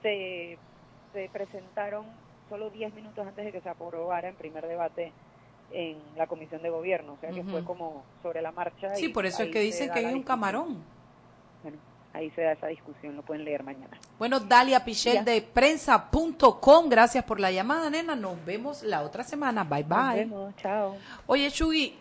se, 0.01 0.57
se 1.13 1.29
presentaron 1.33 2.05
solo 2.49 2.69
10 2.69 2.93
minutos 2.93 3.27
antes 3.27 3.43
de 3.45 3.51
que 3.51 3.61
se 3.61 3.69
aprobara 3.69 4.29
en 4.29 4.35
primer 4.35 4.67
debate 4.67 5.11
en 5.71 5.97
la 6.15 6.27
Comisión 6.27 6.61
de 6.61 6.69
Gobierno, 6.69 7.13
o 7.13 7.17
sea 7.19 7.29
que 7.31 7.43
fue 7.43 7.63
como 7.65 8.03
sobre 8.23 8.41
la 8.41 8.51
marcha. 8.53 8.95
Sí, 8.95 9.05
y 9.05 9.09
por 9.09 9.25
eso 9.25 9.43
es 9.43 9.49
que 9.51 9.59
dicen 9.59 9.91
que 9.91 9.99
hay 9.99 10.13
un 10.13 10.23
camarón. 10.23 10.77
Bueno, 11.61 11.77
ahí 12.13 12.29
se 12.31 12.41
da 12.41 12.53
esa 12.53 12.67
discusión, 12.67 13.17
lo 13.17 13.21
pueden 13.23 13.43
leer 13.43 13.63
mañana. 13.63 13.97
Bueno, 14.17 14.39
Dalia 14.39 14.85
Pichel 14.85 15.25
de 15.25 15.41
prensa.com, 15.41 16.87
gracias 16.87 17.25
por 17.25 17.39
la 17.41 17.51
llamada, 17.51 17.89
nena. 17.89 18.15
Nos 18.15 18.43
vemos 18.45 18.81
la 18.83 19.01
otra 19.01 19.23
semana. 19.25 19.65
Bye 19.65 19.83
bye. 19.83 19.97
Nos 19.97 20.15
vemos, 20.15 20.55
chao. 20.55 20.95
Oye, 21.25 21.51
Chugi, 21.51 21.97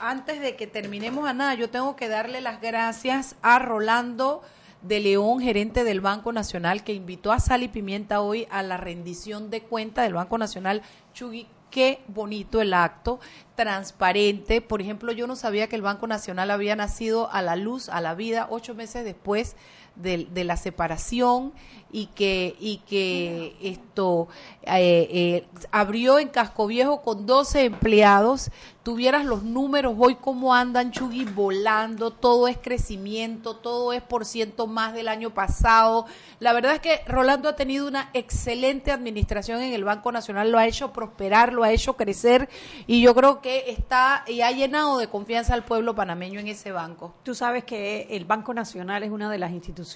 antes 0.00 0.40
de 0.40 0.56
que 0.56 0.66
terminemos 0.66 1.28
a 1.28 1.34
nada, 1.34 1.54
yo 1.54 1.70
tengo 1.70 1.96
que 1.96 2.08
darle 2.08 2.40
las 2.40 2.60
gracias 2.60 3.36
a 3.42 3.58
Rolando 3.58 4.42
de 4.82 5.00
León, 5.00 5.40
gerente 5.40 5.84
del 5.84 6.00
Banco 6.00 6.32
Nacional, 6.32 6.82
que 6.82 6.94
invitó 6.94 7.32
a 7.32 7.40
Sal 7.40 7.62
y 7.62 7.68
Pimienta 7.68 8.22
hoy 8.22 8.46
a 8.50 8.62
la 8.62 8.78
rendición 8.78 9.50
de 9.50 9.62
cuenta 9.62 10.02
del 10.02 10.14
Banco 10.14 10.38
Nacional. 10.38 10.82
Chugi, 11.12 11.46
qué 11.70 12.02
bonito 12.08 12.60
el 12.60 12.72
acto, 12.72 13.20
transparente. 13.56 14.62
Por 14.62 14.80
ejemplo, 14.80 15.12
yo 15.12 15.26
no 15.26 15.36
sabía 15.36 15.68
que 15.68 15.76
el 15.76 15.82
Banco 15.82 16.06
Nacional 16.06 16.50
había 16.50 16.76
nacido 16.76 17.30
a 17.30 17.42
la 17.42 17.56
luz, 17.56 17.88
a 17.90 18.00
la 18.00 18.14
vida, 18.14 18.46
ocho 18.50 18.74
meses 18.74 19.04
después 19.04 19.54
de, 20.02 20.26
de 20.32 20.44
la 20.44 20.56
separación 20.56 21.52
y 21.92 22.06
que, 22.06 22.56
y 22.60 22.78
que 22.78 23.56
esto 23.60 24.28
eh, 24.62 25.08
eh, 25.10 25.46
abrió 25.70 26.18
en 26.18 26.28
Casco 26.28 26.66
Viejo 26.66 27.02
con 27.02 27.26
12 27.26 27.64
empleados. 27.64 28.50
Tuvieras 28.82 29.26
los 29.26 29.42
números 29.42 29.94
hoy 29.98 30.14
cómo 30.14 30.54
andan, 30.54 30.90
Chugui, 30.90 31.24
volando, 31.24 32.12
todo 32.12 32.48
es 32.48 32.56
crecimiento, 32.56 33.54
todo 33.56 33.92
es 33.92 34.00
por 34.00 34.24
ciento 34.24 34.66
más 34.66 34.94
del 34.94 35.08
año 35.08 35.30
pasado. 35.34 36.06
La 36.38 36.54
verdad 36.54 36.74
es 36.74 36.80
que 36.80 37.02
Rolando 37.06 37.48
ha 37.50 37.56
tenido 37.56 37.86
una 37.86 38.08
excelente 38.14 38.90
administración 38.90 39.60
en 39.60 39.74
el 39.74 39.84
Banco 39.84 40.12
Nacional, 40.12 40.50
lo 40.50 40.58
ha 40.58 40.66
hecho 40.66 40.94
prosperar, 40.94 41.52
lo 41.52 41.62
ha 41.62 41.72
hecho 41.72 41.94
crecer 41.96 42.48
y 42.86 43.02
yo 43.02 43.14
creo 43.14 43.42
que 43.42 43.70
está 43.70 44.24
y 44.26 44.40
ha 44.40 44.50
llenado 44.50 44.96
de 44.96 45.08
confianza 45.08 45.52
al 45.52 45.64
pueblo 45.64 45.94
panameño 45.94 46.40
en 46.40 46.48
ese 46.48 46.72
banco. 46.72 47.12
Tú 47.22 47.34
sabes 47.34 47.64
que 47.64 48.06
el 48.10 48.24
Banco 48.24 48.54
Nacional 48.54 49.02
es 49.02 49.10
una 49.10 49.30
de 49.30 49.38
las 49.38 49.50
instituciones 49.50 49.89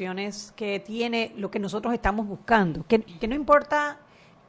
que 0.57 0.81
tiene 0.81 1.33
lo 1.37 1.51
que 1.51 1.59
nosotros 1.59 1.95
estamos 1.95 2.27
buscando, 2.27 2.85
que, 2.87 3.01
que 3.01 3.29
no 3.29 3.35
importa 3.35 3.99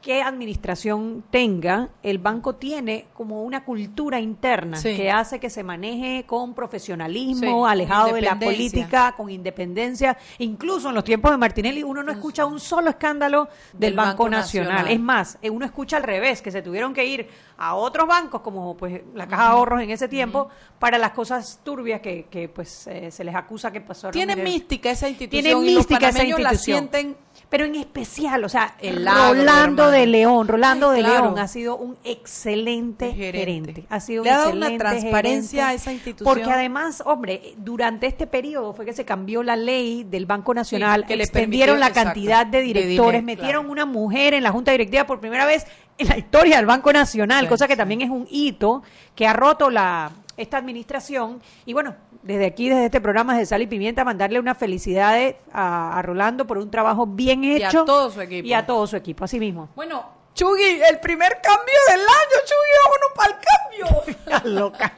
qué 0.05 0.21
administración 0.21 1.23
tenga, 1.31 1.89
el 2.03 2.19
banco 2.19 2.53
tiene 2.57 3.07
como 3.15 3.41
una 3.41 3.65
cultura 3.65 4.19
interna 4.19 4.77
Sí. 4.77 4.95
que 4.95 5.09
hace 5.09 5.39
que 5.39 5.49
se 5.49 5.63
maneje 5.63 6.25
con 6.27 6.53
profesionalismo, 6.53 7.65
Sí, 7.65 7.71
alejado 7.71 8.13
de 8.13 8.21
la 8.21 8.37
política, 8.37 9.15
con 9.17 9.31
independencia. 9.31 10.15
Incluso 10.37 10.89
en 10.89 10.95
los 10.95 11.03
tiempos 11.03 11.31
de 11.31 11.37
Martinelli 11.37 11.81
uno 11.81 12.03
no 12.03 12.11
escucha 12.11 12.45
un 12.45 12.59
solo 12.59 12.91
escándalo 12.91 13.45
del, 13.73 13.79
Del 13.79 13.93
Banco, 13.95 14.09
Banco 14.25 14.29
Nacional. 14.29 14.69
Nacional. 14.73 14.93
Es 14.93 14.99
más, 14.99 15.37
eh, 15.41 15.49
uno 15.49 15.65
escucha 15.65 15.97
al 15.97 16.03
revés, 16.03 16.39
que 16.43 16.51
se 16.51 16.61
tuvieron 16.61 16.93
que 16.93 17.03
ir 17.03 17.27
a 17.57 17.73
otros 17.73 18.07
bancos, 18.07 18.41
como 18.41 18.77
pues 18.77 19.01
la 19.15 19.27
Caja 19.27 19.45
de 19.45 19.49
Ahorros 19.49 19.81
en 19.81 19.89
ese 19.89 20.07
tiempo, 20.07 20.49
para 20.77 20.99
las 20.99 21.13
cosas 21.13 21.61
turbias 21.63 22.01
que, 22.01 22.27
que 22.29 22.47
pues 22.47 22.85
eh, 22.85 23.09
se 23.09 23.23
les 23.23 23.33
acusa 23.33 23.71
que 23.71 23.81
pasó. 23.81 24.11
Tiene 24.11 24.35
mística 24.35 24.91
esa 24.91 25.09
institución 25.09 25.43
Tiene 25.43 25.49
y 25.49 25.73
los 25.73 25.77
mística 25.79 26.09
esa 26.09 26.17
panameños 26.19 26.39
la 26.41 26.51
institución. 26.51 26.77
sienten 26.91 27.24
Pero 27.49 27.65
en 27.65 27.75
especial, 27.75 28.43
o 28.43 28.49
sea, 28.49 28.75
El 28.79 28.95
Rolando 28.97 29.41
hermano. 29.43 29.91
de 29.91 30.07
León, 30.07 30.47
Rolando 30.47 30.89
Ay, 30.89 30.97
de 31.03 31.07
claro. 31.07 31.25
León 31.25 31.39
ha 31.39 31.47
sido 31.47 31.77
un 31.77 31.95
excelente 32.03 33.13
Gerente. 33.13 33.37
gerente. 33.39 33.85
Ha 33.89 33.99
sido 33.99 34.23
Le 34.23 34.29
un 34.29 34.35
ha 34.35 34.37
dado 34.39 34.51
una 34.51 34.65
excelente 34.67 34.83
transparencia 34.83 35.61
gerente, 35.67 35.71
a 35.71 35.73
esa 35.81 35.93
institución. 35.93 36.25
Porque 36.35 36.51
además, 36.51 37.03
hombre, 37.05 37.53
durante 37.57 38.07
este 38.07 38.27
periodo 38.27 38.73
fue 38.73 38.85
que 38.85 38.93
se 38.93 39.05
cambió 39.05 39.43
la 39.43 39.55
ley 39.55 40.03
del 40.03 40.25
Banco 40.25 40.53
Nacional, 40.53 41.01
Sí, 41.01 41.07
que 41.07 41.15
le 41.17 41.23
extendieron 41.23 41.79
la 41.79 41.87
exacto, 41.87 42.09
cantidad 42.09 42.45
de 42.45 42.57
de 42.59 42.63
directores, 42.63 43.21
dinero, 43.21 43.25
metieron 43.25 43.63
claro. 43.65 43.71
una 43.71 43.85
mujer 43.85 44.33
en 44.33 44.43
la 44.43 44.51
Junta 44.51 44.71
Directiva 44.71 45.05
por 45.05 45.19
primera 45.19 45.45
vez 45.45 45.65
en 45.97 46.07
la 46.07 46.17
historia 46.17 46.57
del 46.57 46.65
Banco 46.65 46.91
Nacional, 46.91 47.45
Sí, 47.45 47.49
cosa 47.49 47.67
que 47.67 47.73
sí. 47.73 47.77
también 47.77 48.01
es 48.01 48.09
un 48.09 48.27
hito 48.29 48.83
que 49.15 49.27
ha 49.27 49.33
roto 49.33 49.69
la 49.69 50.11
esta 50.37 50.57
administración 50.57 51.39
y 51.65 51.71
bueno 51.71 51.95
desde 52.25 52.45
aquí 52.47 52.67
desde 52.67 52.85
este 52.85 52.99
programa 52.99 53.37
de 53.37 53.45
Sal 53.45 53.61
y 53.61 53.67
Pimienta 53.67 54.03
mandarle 54.03 54.39
unas 54.39 54.57
felicidades 54.57 55.35
a, 55.53 55.97
a 55.97 56.01
Rolando 56.01 56.45
por 56.45 56.57
un 56.57 56.69
trabajo 56.69 57.05
bien 57.07 57.43
Y 57.43 57.61
a 57.63 57.69
hecho 57.69 57.85
todo 57.85 58.11
su 58.11 58.19
equipo. 58.19 58.45
y 58.47 58.53
a 58.53 58.65
todo 58.65 58.85
su 58.87 58.97
equipo 58.97 59.23
así 59.23 59.39
mismo 59.39 59.69
Bueno, 59.75 60.03
Chugui, 60.33 60.81
el 60.89 60.99
primer 60.99 61.37
cambio 61.41 61.75
del 61.91 62.01
año, 62.01 62.37
Chugui, 62.45 62.73
vámonos 62.83 63.11
para 63.15 63.31
el 63.31 64.43
cambio. 64.43 64.59
loca 64.59 64.93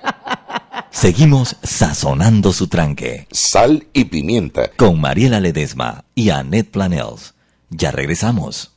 Seguimos 0.89 1.55
sazonando 1.61 2.51
su 2.53 2.67
tranque 2.67 3.27
Sal 3.31 3.87
y 3.93 4.05
pimienta. 4.05 4.69
con 4.75 4.99
Mariela 4.99 5.39
Ledesma 5.39 6.05
y 6.15 6.29
Annette 6.31 6.71
Planels. 6.71 7.35
Ya 7.69 7.91
regresamos. 7.91 8.76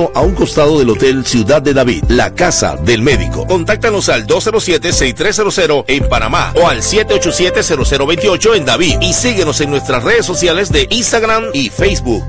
a 0.15 0.21
un 0.21 0.33
costado 0.33 0.79
del 0.79 0.89
Hotel 0.89 1.25
Ciudad 1.25 1.61
de 1.61 1.73
David. 1.73 2.05
La 2.07 2.33
casa 2.33 2.75
del 2.77 3.01
médico. 3.01 3.45
Contáctanos 3.45 4.09
al 4.09 4.25
207-6300 4.25 5.85
en 5.87 6.09
Panamá 6.09 6.53
o 6.55 6.67
al 6.67 6.81
787-0028 6.81 8.55
en 8.55 8.65
David. 8.65 8.97
Y 9.01 9.13
síguenos 9.13 9.61
en 9.61 9.69
nuestras 9.69 10.03
redes 10.03 10.25
sociales 10.25 10.71
de 10.71 10.87
Instagram 10.89 11.45
y 11.53 11.69
Facebook. 11.69 12.23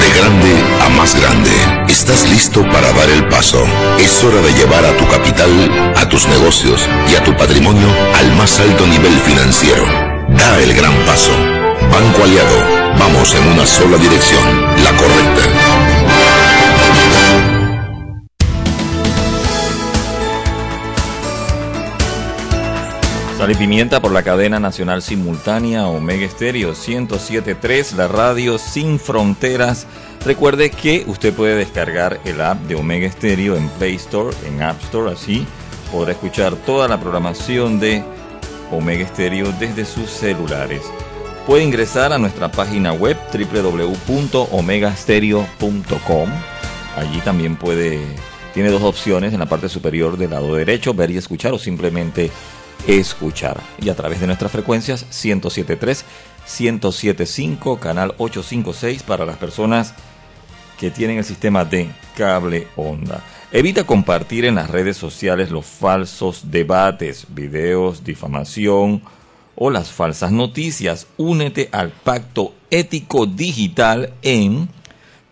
De 0.00 0.08
grande 0.18 0.52
a 0.82 0.88
más 0.90 1.14
grande, 1.18 1.50
estás 1.88 2.28
listo 2.28 2.62
para 2.64 2.92
dar 2.92 3.08
el 3.08 3.26
paso. 3.28 3.64
Es 3.98 4.22
hora 4.22 4.42
de 4.42 4.52
llevar 4.52 4.84
a 4.84 4.94
tu 4.98 5.08
capital, 5.08 5.48
a 5.96 6.06
tus 6.08 6.28
negocios 6.28 6.86
y 7.10 7.14
a 7.14 7.24
tu 7.24 7.34
patrimonio 7.34 7.88
al 8.14 8.30
más 8.36 8.60
alto 8.60 8.86
nivel 8.86 9.18
financiero. 9.20 9.86
Da 10.36 10.60
el 10.60 10.74
gran 10.74 10.92
paso. 11.06 11.53
Banco 11.94 12.24
Aliado, 12.24 12.56
vamos 12.98 13.32
en 13.36 13.46
una 13.52 13.64
sola 13.64 13.96
dirección, 13.98 14.42
la 14.82 14.96
correcta. 14.96 15.42
Sal 23.38 23.52
y 23.52 23.54
Pimienta 23.54 24.02
por 24.02 24.10
la 24.10 24.24
cadena 24.24 24.58
nacional 24.58 25.02
simultánea 25.02 25.86
Omega 25.86 26.26
Estéreo 26.26 26.70
1073, 26.70 27.92
la 27.92 28.08
radio 28.08 28.58
sin 28.58 28.98
fronteras. 28.98 29.86
Recuerde 30.26 30.72
que 30.72 31.04
usted 31.06 31.32
puede 31.32 31.54
descargar 31.54 32.18
el 32.24 32.40
app 32.40 32.58
de 32.62 32.74
Omega 32.74 33.06
Estéreo 33.06 33.54
en 33.54 33.68
Play 33.68 33.94
Store, 33.94 34.36
en 34.48 34.64
App 34.64 34.82
Store, 34.82 35.12
así 35.12 35.46
podrá 35.92 36.10
escuchar 36.10 36.56
toda 36.56 36.88
la 36.88 36.98
programación 36.98 37.78
de 37.78 38.02
Omega 38.72 39.04
Estéreo 39.04 39.52
desde 39.60 39.84
sus 39.84 40.10
celulares. 40.10 40.82
Puede 41.46 41.62
ingresar 41.62 42.12
a 42.14 42.18
nuestra 42.18 42.50
página 42.50 42.94
web 42.94 43.18
www.omegastereo.com. 43.30 46.30
Allí 46.96 47.20
también 47.20 47.56
puede, 47.56 48.00
tiene 48.54 48.70
dos 48.70 48.82
opciones 48.82 49.34
en 49.34 49.40
la 49.40 49.46
parte 49.46 49.68
superior 49.68 50.16
del 50.16 50.30
lado 50.30 50.54
derecho, 50.54 50.94
ver 50.94 51.10
y 51.10 51.18
escuchar 51.18 51.52
o 51.52 51.58
simplemente 51.58 52.30
escuchar. 52.86 53.60
Y 53.78 53.90
a 53.90 53.94
través 53.94 54.20
de 54.20 54.26
nuestras 54.26 54.52
frecuencias 54.52 55.02
1073, 55.02 56.06
1075, 56.60 57.78
canal 57.78 58.14
856 58.16 59.02
para 59.02 59.26
las 59.26 59.36
personas 59.36 59.92
que 60.80 60.90
tienen 60.90 61.18
el 61.18 61.24
sistema 61.24 61.66
de 61.66 61.90
cable 62.16 62.68
onda. 62.74 63.22
Evita 63.52 63.84
compartir 63.84 64.46
en 64.46 64.54
las 64.54 64.70
redes 64.70 64.96
sociales 64.96 65.50
los 65.50 65.66
falsos 65.66 66.50
debates, 66.50 67.26
videos, 67.28 68.02
difamación 68.02 69.02
o 69.56 69.70
las 69.70 69.90
falsas 69.90 70.30
noticias. 70.32 71.06
Únete 71.16 71.70
al 71.72 71.90
pacto 71.90 72.54
ético 72.70 73.24
digital 73.26 74.12
en 74.22 74.68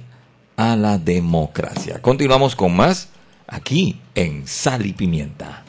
a 0.57 0.76
la 0.76 0.99
democracia. 0.99 2.00
Continuamos 2.00 2.54
con 2.54 2.76
más 2.76 3.09
aquí 3.47 3.99
en 4.14 4.47
Sal 4.47 4.87
y 4.87 4.92
Pimienta. 4.92 5.64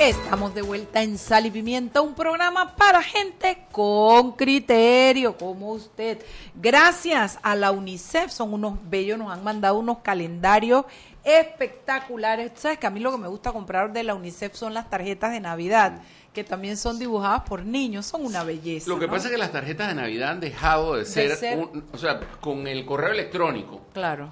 Estamos 0.00 0.54
de 0.54 0.62
vuelta 0.62 1.02
en 1.02 1.18
Sal 1.18 1.44
y 1.44 1.50
Pimienta, 1.50 2.00
un 2.00 2.14
programa 2.14 2.74
para 2.74 3.02
gente 3.02 3.58
con 3.70 4.32
criterio, 4.32 5.36
como 5.36 5.72
usted. 5.72 6.18
Gracias 6.54 7.38
a 7.42 7.54
la 7.54 7.70
UNICEF, 7.70 8.30
son 8.30 8.54
unos 8.54 8.78
bellos, 8.88 9.18
nos 9.18 9.30
han 9.30 9.44
mandado 9.44 9.78
unos 9.78 9.98
calendarios 9.98 10.86
espectaculares. 11.22 12.52
¿Sabes 12.54 12.78
que 12.78 12.86
a 12.86 12.90
mí 12.90 12.98
lo 12.98 13.12
que 13.12 13.18
me 13.18 13.28
gusta 13.28 13.52
comprar 13.52 13.92
de 13.92 14.02
la 14.02 14.14
UNICEF 14.14 14.54
son 14.54 14.72
las 14.72 14.88
tarjetas 14.88 15.32
de 15.32 15.40
Navidad, 15.40 16.00
que 16.32 16.44
también 16.44 16.78
son 16.78 16.98
dibujadas 16.98 17.42
por 17.42 17.62
niños, 17.62 18.06
son 18.06 18.24
una 18.24 18.42
belleza. 18.42 18.88
Lo 18.88 18.98
que 18.98 19.06
¿no? 19.06 19.12
pasa 19.12 19.26
es 19.26 19.32
que 19.32 19.38
las 19.38 19.52
tarjetas 19.52 19.88
de 19.88 19.96
Navidad 19.96 20.30
han 20.30 20.40
dejado 20.40 20.96
de 20.96 21.04
ser, 21.04 21.36
ser- 21.36 21.58
un- 21.58 21.84
o 21.92 21.98
sea, 21.98 22.20
con 22.40 22.66
el 22.66 22.86
correo 22.86 23.12
electrónico, 23.12 23.82
Claro. 23.92 24.30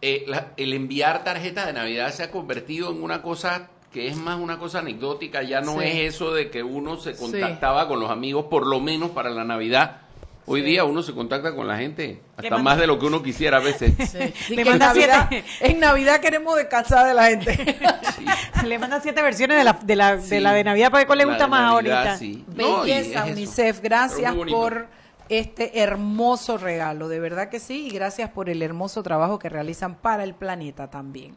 eh, 0.00 0.22
la- 0.28 0.52
el 0.56 0.72
enviar 0.74 1.24
tarjetas 1.24 1.66
de 1.66 1.72
Navidad 1.72 2.12
se 2.12 2.22
ha 2.22 2.30
convertido 2.30 2.92
en 2.92 3.02
una 3.02 3.20
cosa 3.20 3.68
que 3.98 4.06
es 4.06 4.16
más 4.16 4.38
una 4.38 4.58
cosa 4.60 4.78
anecdótica, 4.78 5.42
ya 5.42 5.60
no 5.60 5.80
Sí. 5.80 5.86
es 5.88 6.14
eso 6.14 6.32
de 6.32 6.50
que 6.50 6.62
uno 6.62 6.98
se 6.98 7.14
Sí. 7.14 7.20
contactaba 7.20 7.88
con 7.88 7.98
los 7.98 8.10
amigos 8.10 8.44
por 8.48 8.64
lo 8.64 8.78
menos 8.78 9.10
para 9.10 9.28
la 9.30 9.42
Navidad. 9.42 10.02
Hoy 10.46 10.62
día 10.62 10.84
uno 10.84 11.02
se 11.02 11.12
contacta 11.14 11.52
con 11.54 11.66
la 11.66 11.76
gente 11.76 12.22
hasta 12.36 12.50
manda- 12.54 12.62
más 12.70 12.78
de 12.78 12.86
lo 12.86 12.98
que 12.98 13.06
uno 13.06 13.22
quisiera 13.24 13.56
a 13.56 13.60
veces. 13.60 13.92
Sí. 14.08 14.54
Le 14.54 14.62
en, 14.62 14.68
manda 14.68 14.86
Navidad, 14.86 15.26
siete. 15.28 15.44
en 15.60 15.80
Navidad 15.80 16.20
queremos 16.20 16.56
descansar 16.56 17.08
de 17.08 17.14
la 17.14 17.26
gente. 17.26 17.76
Le 18.64 18.78
mandan 18.78 19.02
siete 19.02 19.20
versiones 19.20 19.58
de 19.58 19.64
la 19.64 19.72
de 19.82 19.96
la, 19.96 20.20
Sí. 20.20 20.30
de, 20.30 20.40
la 20.40 20.52
de 20.52 20.62
Navidad 20.64 20.90
para 20.90 21.00
ver 21.00 21.06
cuál 21.08 21.18
le 21.18 21.24
gusta 21.26 21.48
más 21.48 21.72
Navidad, 21.72 21.96
ahorita. 21.98 22.16
sí. 22.18 22.44
No, 22.54 22.82
Belleza, 22.82 23.26
es. 23.26 23.32
UNICEF, 23.32 23.80
gracias 23.82 24.32
por 24.34 24.86
este 25.28 25.80
hermoso 25.80 26.58
regalo, 26.58 27.08
de 27.08 27.20
verdad 27.20 27.48
que 27.48 27.60
sí, 27.60 27.86
y 27.86 27.90
gracias 27.90 28.30
por 28.30 28.48
el 28.48 28.62
hermoso 28.62 29.02
trabajo 29.02 29.38
que 29.38 29.48
realizan 29.48 29.94
para 29.96 30.24
el 30.24 30.34
planeta 30.34 30.90
también. 30.90 31.36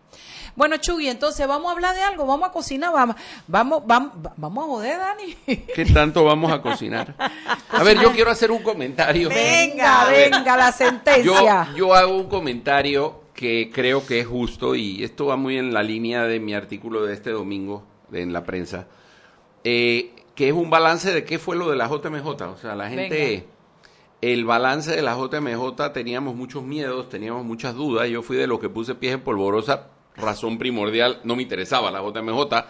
Bueno, 0.55 0.77
Chugui, 0.77 1.07
entonces 1.07 1.47
vamos 1.47 1.69
a 1.69 1.73
hablar 1.73 1.95
de 1.95 2.01
algo, 2.01 2.25
vamos 2.25 2.49
a 2.49 2.51
cocinar, 2.51 2.91
vamos, 2.91 3.15
vamos, 3.47 3.83
vamos, 3.85 4.11
vamos 4.37 4.63
a 4.63 4.67
joder, 4.67 4.97
Dani. 4.99 5.35
¿Qué 5.75 5.85
tanto 5.93 6.23
vamos 6.23 6.51
a 6.51 6.61
cocinar? 6.61 7.15
A 7.69 7.83
ver, 7.83 7.99
yo 7.99 8.11
quiero 8.11 8.31
hacer 8.31 8.51
un 8.51 8.61
comentario. 8.63 9.29
Venga, 9.29 10.05
ver. 10.05 10.31
venga, 10.31 10.57
la 10.57 10.71
Yo, 10.71 10.77
sentencia. 10.77 11.69
yo 11.75 11.93
hago 11.93 12.15
un 12.15 12.27
comentario 12.27 13.21
que 13.33 13.71
creo 13.73 14.05
que 14.05 14.19
es 14.19 14.27
justo 14.27 14.75
y 14.75 15.03
esto 15.03 15.25
va 15.27 15.35
muy 15.35 15.57
en 15.57 15.73
la 15.73 15.81
línea 15.83 16.23
de 16.25 16.39
mi 16.39 16.53
artículo 16.53 17.03
de 17.05 17.13
este 17.13 17.31
domingo 17.31 17.83
en 18.11 18.33
la 18.33 18.43
prensa, 18.43 18.87
eh, 19.63 20.13
que 20.35 20.47
es 20.49 20.53
un 20.53 20.69
balance 20.69 21.11
de 21.13 21.23
qué 21.23 21.39
fue 21.39 21.55
lo 21.55 21.69
de 21.69 21.75
la 21.77 21.87
JMJ. 21.87 22.25
O 22.27 22.57
sea, 22.57 22.75
la 22.75 22.89
gente, 22.89 23.29
Venga. 23.29 23.45
El 24.21 24.45
balance 24.45 24.91
de 24.95 25.01
la 25.01 25.15
JMJ 25.15 25.91
teníamos 25.93 26.35
muchos 26.35 26.63
miedos, 26.63 27.09
teníamos 27.09 27.43
muchas 27.45 27.75
dudas. 27.75 28.07
Yo 28.09 28.21
fui 28.21 28.37
de 28.37 28.47
los 28.47 28.59
que 28.59 28.69
puse 28.69 28.95
pies 28.95 29.15
en 29.15 29.21
polvorosa, 29.21 29.87
razón 30.15 30.57
primordial, 30.57 31.19
no 31.23 31.35
me 31.35 31.43
interesaba 31.43 31.89
la 31.91 32.01
JMJ. 32.01 32.65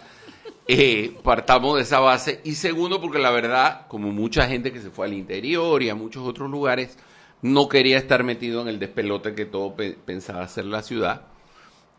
Eh, 0.68 1.16
partamos 1.22 1.76
de 1.76 1.82
esa 1.82 2.00
base. 2.00 2.40
Y 2.44 2.54
segundo, 2.54 3.00
porque 3.00 3.18
la 3.18 3.30
verdad, 3.30 3.86
como 3.88 4.10
mucha 4.12 4.46
gente 4.48 4.72
que 4.72 4.80
se 4.80 4.90
fue 4.90 5.06
al 5.06 5.12
interior 5.12 5.82
y 5.82 5.90
a 5.90 5.94
muchos 5.94 6.26
otros 6.26 6.50
lugares, 6.50 6.98
no 7.42 7.68
quería 7.68 7.98
estar 7.98 8.22
metido 8.24 8.62
en 8.62 8.68
el 8.68 8.78
despelote 8.78 9.34
que 9.34 9.44
todo 9.44 9.74
pe- 9.74 9.96
pensaba 10.04 10.42
hacer 10.42 10.64
la 10.64 10.82
ciudad. 10.82 11.22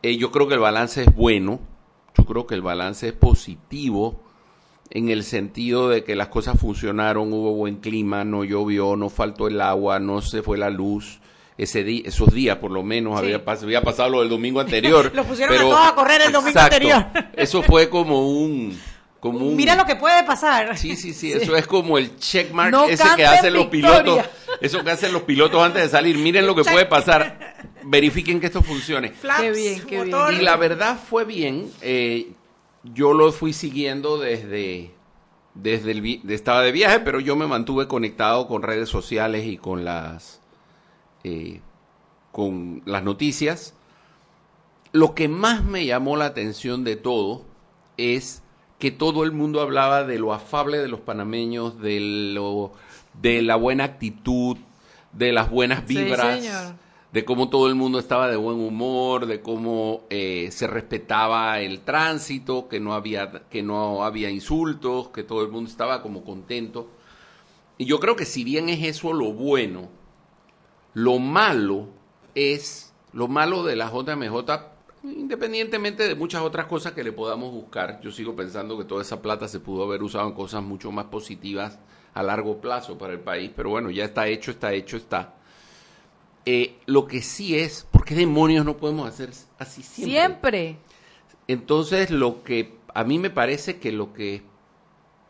Eh, 0.01 0.17
yo 0.17 0.31
creo 0.31 0.47
que 0.47 0.53
el 0.55 0.59
balance 0.61 1.03
es 1.03 1.13
bueno, 1.13 1.59
yo 2.17 2.25
creo 2.25 2.47
que 2.47 2.55
el 2.55 2.61
balance 2.61 3.07
es 3.09 3.13
positivo 3.13 4.21
en 4.89 5.09
el 5.09 5.23
sentido 5.23 5.89
de 5.89 6.03
que 6.03 6.15
las 6.15 6.27
cosas 6.27 6.59
funcionaron, 6.59 7.33
hubo 7.33 7.53
buen 7.53 7.77
clima, 7.77 8.23
no 8.23 8.43
llovió, 8.43 8.95
no 8.95 9.09
faltó 9.09 9.47
el 9.47 9.59
agua, 9.61 9.99
no 9.99 10.21
se 10.21 10.41
fue 10.43 10.57
la 10.57 10.69
luz. 10.69 11.19
Ese 11.57 11.83
di- 11.83 12.01
esos 12.05 12.33
días 12.33 12.57
por 12.57 12.71
lo 12.71 12.81
menos 12.83 13.19
Sí. 13.19 13.25
había, 13.25 13.45
pas- 13.45 13.61
había 13.63 13.81
pasado 13.83 14.09
lo 14.09 14.19
del 14.21 14.29
domingo 14.29 14.59
anterior. 14.59 15.11
Lo 15.15 15.23
pusieron 15.23 15.55
a 15.55 15.59
todos 15.61 15.87
a 15.87 15.95
correr 15.95 16.21
el 16.21 16.31
domingo 16.31 16.49
Exacto. 16.59 16.75
anterior. 16.75 17.05
Eso 17.35 17.61
fue 17.63 17.89
como 17.89 18.27
un... 18.27 18.77
Como 19.19 19.37
un 19.39 19.55
Mira 19.55 19.75
lo 19.77 19.85
que 19.85 19.95
puede 19.95 20.21
pasar. 20.25 20.77
Sí, 20.77 20.97
sí, 20.97 21.13
sí, 21.13 21.31
eso 21.31 21.55
es 21.55 21.65
como 21.65 21.97
el 21.97 22.17
checkmark 22.17 22.71
No 22.73 22.85
ese 22.89 23.05
que 23.15 23.25
hacen 23.25 23.53
los 23.53 23.69
victoria. 23.71 24.01
pilotos, 24.03 24.25
eso 24.59 24.83
que 24.83 24.91
hacen 24.91 25.13
los 25.13 25.21
pilotos 25.21 25.63
antes 25.63 25.81
de 25.83 25.87
salir. 25.89 26.17
Miren 26.17 26.45
lo 26.45 26.53
que 26.55 26.63
puede 26.65 26.85
pasar. 26.87 27.55
Verifiquen 27.83 28.41
que 28.41 28.47
esto 28.47 28.61
funcione. 28.61 29.11
Flaps, 29.11 29.41
Qué 29.41 29.51
bien, 29.51 29.79
qué 29.87 29.95
bien. 30.03 30.09
motor. 30.09 30.33
Y 30.33 30.41
la 30.41 30.57
verdad 30.57 30.97
fue 31.09 31.23
bien. 31.23 31.71
eh, 31.81 32.31
yo 32.83 33.13
lo 33.13 33.31
fui 33.31 33.53
siguiendo 33.53 34.17
desde 34.17 34.91
desde 35.55 35.91
el 35.91 36.31
estaba 36.31 36.61
de 36.61 36.71
viaje, 36.71 36.99
pero 36.99 37.19
yo 37.19 37.35
me 37.35 37.47
mantuve 37.47 37.87
conectado 37.87 38.47
con 38.47 38.63
redes 38.63 38.89
sociales 38.89 39.45
y 39.45 39.57
con 39.57 39.85
las 39.85 40.41
eh, 41.23 41.61
con 42.31 42.81
las 42.85 43.03
noticias. 43.03 43.75
Lo 44.91 45.15
que 45.15 45.27
más 45.27 45.63
me 45.63 45.85
llamó 45.85 46.17
la 46.17 46.25
atención 46.25 46.83
de 46.83 46.95
todo 46.95 47.43
es 47.97 48.41
que 48.79 48.91
todo 48.91 49.23
el 49.23 49.31
mundo 49.31 49.61
hablaba 49.61 50.03
de 50.03 50.19
lo 50.19 50.33
afable 50.33 50.79
de 50.79 50.87
los 50.87 50.99
panameños, 50.99 51.79
de 51.79 51.99
lo 52.33 52.73
de 53.21 53.41
la 53.41 53.55
buena 53.55 53.83
actitud, 53.85 54.57
de 55.11 55.31
las 55.31 55.49
buenas 55.49 55.83
Sí, 55.87 55.95
vibras, 55.95 56.43
señor. 56.43 56.73
De 57.13 57.23
cómo 57.23 57.49
todo 57.49 57.67
el 57.67 57.75
mundo 57.75 57.99
estaba 57.99 58.27
de 58.27 58.35
buen 58.35 58.59
humor, 58.59 59.27
de 59.27 59.39
cómo 59.39 60.01
eh, 60.09 60.49
se 60.51 60.65
respetaba 60.65 61.59
el 61.59 61.81
tránsito, 61.81 62.67
que 62.67 62.79
no 62.79 62.95
había 62.95 63.43
que 63.51 63.61
no 63.61 64.03
había 64.03 64.31
insultos, 64.31 65.09
que 65.09 65.23
todo 65.23 65.43
el 65.43 65.51
mundo 65.51 65.69
estaba 65.69 66.01
como 66.01 66.23
contento. 66.23 66.89
Y 67.77 67.85
yo 67.85 67.99
creo 67.99 68.15
que 68.15 68.25
si 68.25 68.43
bien 68.43 68.67
es 68.67 68.83
eso 68.83 69.13
lo 69.13 69.31
bueno, 69.31 69.89
lo 70.95 71.19
malo 71.19 71.89
es, 72.33 72.95
lo 73.13 73.27
malo 73.27 73.63
de 73.63 73.75
la 73.75 73.91
JMJ, 73.91 74.35
independientemente 75.03 76.07
de 76.07 76.15
muchas 76.15 76.41
otras 76.41 76.65
cosas 76.65 76.93
que 76.93 77.03
le 77.03 77.11
podamos 77.11 77.51
buscar, 77.51 78.01
yo 78.01 78.09
sigo 78.09 78.35
pensando 78.35 78.75
que 78.75 78.85
toda 78.85 79.03
esa 79.03 79.21
plata 79.21 79.47
se 79.47 79.59
pudo 79.59 79.83
haber 79.83 80.01
usado 80.01 80.27
en 80.27 80.33
cosas 80.33 80.63
mucho 80.63 80.91
más 80.91 81.05
positivas 81.05 81.77
a 82.15 82.23
largo 82.23 82.59
plazo 82.59 82.97
para 82.97 83.13
el 83.13 83.19
país, 83.19 83.51
pero 83.55 83.69
bueno, 83.69 83.91
ya 83.91 84.05
está 84.05 84.27
hecho, 84.27 84.49
está 84.49 84.73
hecho, 84.73 84.97
está. 84.97 85.35
Eh, 86.45 86.77
lo 86.85 87.07
que 87.07 87.21
sí 87.21 87.57
es, 87.57 87.87
¿por 87.89 88.03
qué 88.03 88.15
demonios 88.15 88.65
no 88.65 88.77
podemos 88.77 89.07
hacer 89.07 89.31
así 89.57 89.81
siempre? 89.81 90.11
Siempre. 90.11 90.77
Entonces, 91.47 92.11
lo 92.11 92.43
que 92.43 92.77
a 92.93 93.03
mí 93.03 93.17
me 93.19 93.29
parece 93.29 93.79
que 93.79 93.91
lo 93.91 94.13
que, 94.13 94.43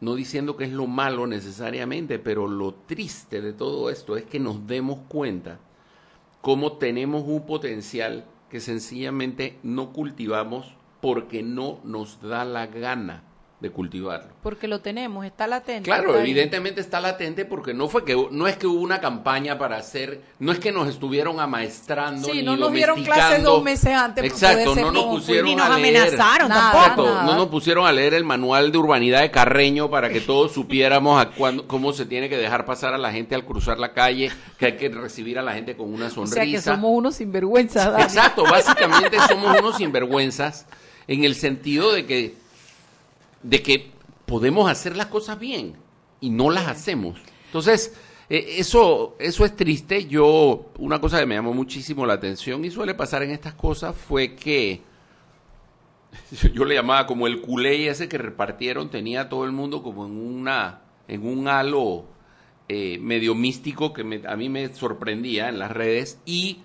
no 0.01 0.15
diciendo 0.15 0.57
que 0.57 0.65
es 0.65 0.71
lo 0.71 0.87
malo 0.87 1.27
necesariamente, 1.27 2.19
pero 2.19 2.47
lo 2.47 2.73
triste 2.73 3.41
de 3.41 3.53
todo 3.53 3.89
esto 3.89 4.17
es 4.17 4.25
que 4.25 4.39
nos 4.39 4.65
demos 4.67 4.99
cuenta 5.07 5.59
cómo 6.41 6.73
tenemos 6.73 7.23
un 7.25 7.45
potencial 7.45 8.25
que 8.49 8.59
sencillamente 8.59 9.59
no 9.63 9.93
cultivamos 9.93 10.75
porque 10.99 11.43
no 11.43 11.79
nos 11.83 12.21
da 12.21 12.45
la 12.45 12.67
gana 12.67 13.23
de 13.63 13.71
cultivarlo. 13.71 14.27
Porque 14.43 14.67
lo 14.67 14.81
tenemos, 14.81 15.25
está 15.25 15.47
latente. 15.47 15.85
Claro, 15.85 16.09
está 16.09 16.21
evidentemente 16.21 16.81
está 16.81 16.99
latente 16.99 17.45
porque 17.45 17.73
no 17.73 17.87
fue 17.87 18.03
que 18.03 18.27
no 18.29 18.45
es 18.45 18.57
que 18.57 18.67
hubo 18.67 18.81
una 18.81 18.99
campaña 18.99 19.57
para 19.57 19.77
hacer, 19.77 20.19
no 20.37 20.51
es 20.51 20.59
que 20.59 20.73
nos 20.73 20.89
estuvieron 20.89 21.39
amaestrando 21.39 22.27
Sí, 22.27 22.39
ni 22.39 22.43
no 22.43 22.57
nos 22.57 22.73
dieron 22.73 23.01
clases 23.05 23.41
dos 23.41 23.63
meses 23.63 23.93
antes 23.93 24.23
Exacto, 24.25 24.75
no 24.75 24.91
nos 24.91 25.05
pusieron 25.05 25.45
Ni 25.45 25.55
nos 25.55 25.65
a 25.65 25.77
leer. 25.79 25.95
amenazaron 25.97 26.49
Nada. 26.49 26.61
tampoco. 26.73 26.83
Exacto, 26.83 27.05
nada. 27.05 27.23
no 27.23 27.35
nos 27.37 27.47
pusieron 27.47 27.87
a 27.87 27.91
leer 27.93 28.13
el 28.15 28.25
manual 28.25 28.69
de 28.71 28.77
urbanidad 28.77 29.21
de 29.21 29.31
Carreño 29.31 29.89
para 29.89 30.09
que 30.09 30.19
todos 30.19 30.51
supiéramos 30.53 31.21
a 31.21 31.29
cuándo- 31.31 31.65
cómo 31.65 31.93
se 31.93 32.05
tiene 32.05 32.27
que 32.27 32.35
dejar 32.37 32.65
pasar 32.65 32.93
a 32.93 32.97
la 32.97 33.13
gente 33.13 33.33
al 33.33 33.45
cruzar 33.45 33.79
la 33.79 33.93
calle, 33.93 34.29
que 34.59 34.65
hay 34.65 34.73
que 34.75 34.89
recibir 34.89 35.39
a 35.39 35.41
la 35.41 35.53
gente 35.53 35.77
con 35.77 35.91
una 35.93 36.07
O 36.07 36.09
sonrisa. 36.09 36.35
sea 36.35 36.45
que 36.45 36.59
somos 36.61 36.91
unos 36.93 37.15
sinvergüenzas, 37.15 37.91
Dani. 37.93 38.03
Exacto, 38.03 38.43
básicamente 38.43 39.17
somos 39.29 39.57
unos 39.57 39.77
sinvergüenzas 39.77 40.65
en 41.07 41.23
el 41.23 41.35
sentido 41.35 41.93
de 41.93 42.05
que 42.05 42.42
de 43.43 43.61
que 43.61 43.91
podemos 44.25 44.69
hacer 44.69 44.95
las 44.97 45.07
cosas 45.07 45.39
bien 45.39 45.75
y 46.21 46.29
no 46.29 46.49
las 46.49 46.67
hacemos. 46.67 47.19
Entonces, 47.47 47.93
eh, 48.29 48.55
eso 48.57 49.15
eso 49.19 49.45
es 49.45 49.55
triste. 49.55 50.05
Yo 50.05 50.71
una 50.79 50.99
cosa 50.99 51.19
que 51.19 51.25
me 51.25 51.35
llamó 51.35 51.53
muchísimo 51.53 52.05
la 52.05 52.13
atención 52.13 52.63
y 52.65 52.71
suele 52.71 52.95
pasar 52.95 53.21
en 53.23 53.31
estas 53.31 53.53
cosas 53.53 53.95
fue 53.95 54.35
que 54.35 54.81
yo, 56.31 56.49
yo 56.53 56.65
le 56.65 56.75
llamaba 56.75 57.05
como 57.07 57.27
el 57.27 57.41
culé 57.41 57.87
ese 57.87 58.07
que 58.07 58.17
repartieron 58.17 58.89
tenía 58.89 59.21
a 59.21 59.29
todo 59.29 59.45
el 59.45 59.51
mundo 59.51 59.83
como 59.83 60.05
en 60.05 60.17
una 60.17 60.81
en 61.07 61.25
un 61.27 61.47
halo 61.47 62.05
eh, 62.69 62.97
medio 62.99 63.35
místico 63.35 63.91
que 63.93 64.03
me- 64.05 64.21
a 64.25 64.35
mí 64.37 64.47
me 64.49 64.73
sorprendía 64.73 65.49
en 65.49 65.59
las 65.59 65.71
redes 65.71 66.19
y 66.25 66.59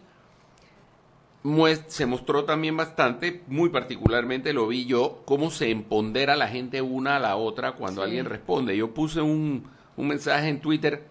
se 1.87 2.07
mostró 2.07 2.45
también 2.45 2.77
bastante, 2.77 3.43
muy 3.47 3.69
particularmente 3.71 4.53
lo 4.53 4.67
vi 4.67 4.87
yo, 4.87 5.23
cómo 5.25 5.51
se 5.51 5.71
empodera 5.71 6.37
la 6.37 6.49
gente 6.49 6.83
una 6.83 7.17
a 7.17 7.21
la 7.21 7.37
otra 7.37 7.73
cuando 7.73 8.03
Sí. 8.03 8.07
alguien 8.07 8.27
responde. 8.27 8.77
Yo 8.77 8.93
puse 8.93 9.21
un, 9.21 9.65
un 9.97 10.09
mensaje 10.09 10.49
en 10.49 10.61
Twitter 10.61 11.07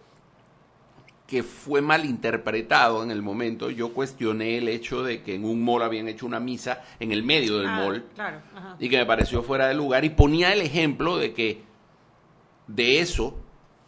que 1.26 1.44
fue 1.44 1.82
mal 1.82 2.06
interpretado 2.06 3.04
en 3.04 3.12
el 3.12 3.22
momento. 3.22 3.70
Yo 3.70 3.94
cuestioné 3.94 4.58
el 4.58 4.70
hecho 4.70 5.04
de 5.04 5.24
que 5.24 5.36
en 5.36 5.44
un 5.44 5.64
mall 5.64 5.82
habían 5.82 6.08
hecho 6.08 6.26
una 6.26 6.40
misa 6.40 6.84
en 7.00 7.12
el 7.12 7.24
medio 7.24 7.58
del 7.58 7.68
Ah, 7.68 7.76
mall 7.84 8.06
Claro, 8.16 8.38
ajá. 8.56 8.76
y 8.80 8.88
que 8.90 8.98
me 8.98 9.06
pareció 9.06 9.44
fuera 9.44 9.68
de 9.68 9.74
lugar 9.74 10.06
y 10.06 10.10
ponía 10.10 10.54
el 10.54 10.62
ejemplo 10.62 11.18
de 11.18 11.34
que 11.34 11.64
de 12.68 13.00
eso 13.00 13.38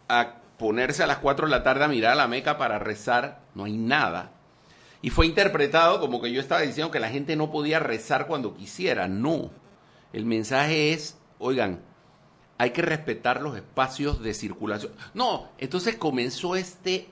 a 0.08 0.34
ponerse 0.58 1.02
a 1.02 1.06
las 1.06 1.18
4 1.18 1.46
de 1.46 1.50
la 1.50 1.62
tarde 1.62 1.84
a 1.84 1.88
mirar 1.88 2.12
a 2.12 2.16
la 2.16 2.28
Meca 2.28 2.58
para 2.58 2.78
rezar, 2.78 3.40
no 3.54 3.64
hay 3.64 3.76
nada. 3.76 4.32
Y 5.02 5.10
fue 5.10 5.26
interpretado 5.26 6.00
como 6.00 6.20
que 6.20 6.32
yo 6.32 6.40
estaba 6.40 6.60
diciendo 6.60 6.90
que 6.90 7.00
la 7.00 7.08
gente 7.08 7.36
no 7.36 7.50
podía 7.50 7.78
rezar 7.78 8.26
cuando 8.26 8.54
quisiera. 8.54 9.08
No. 9.08 9.50
El 10.12 10.26
mensaje 10.26 10.92
es, 10.92 11.16
oigan, 11.38 11.80
hay 12.58 12.70
que 12.70 12.82
respetar 12.82 13.40
los 13.40 13.56
espacios 13.56 14.22
de 14.22 14.34
circulación. 14.34 14.92
No, 15.14 15.48
entonces 15.58 15.96
comenzó 15.96 16.56
este 16.56 17.08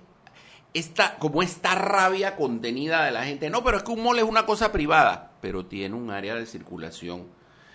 esta, 0.74 1.16
como 1.18 1.42
esta 1.42 1.74
rabia 1.74 2.37
contenida 2.37 3.05
de 3.05 3.12
la 3.12 3.24
gente. 3.24 3.51
No, 3.51 3.64
pero 3.64 3.79
es 3.79 3.83
que 3.83 3.92
un 3.92 4.03
mall 4.03 4.18
es 4.18 4.24
una 4.24 4.44
cosa 4.44 4.72
privada, 4.72 5.33
pero 5.40 5.66
tiene 5.66 5.94
un 5.94 6.11
área 6.11 6.35
de 6.35 6.46
circulación. 6.46 7.27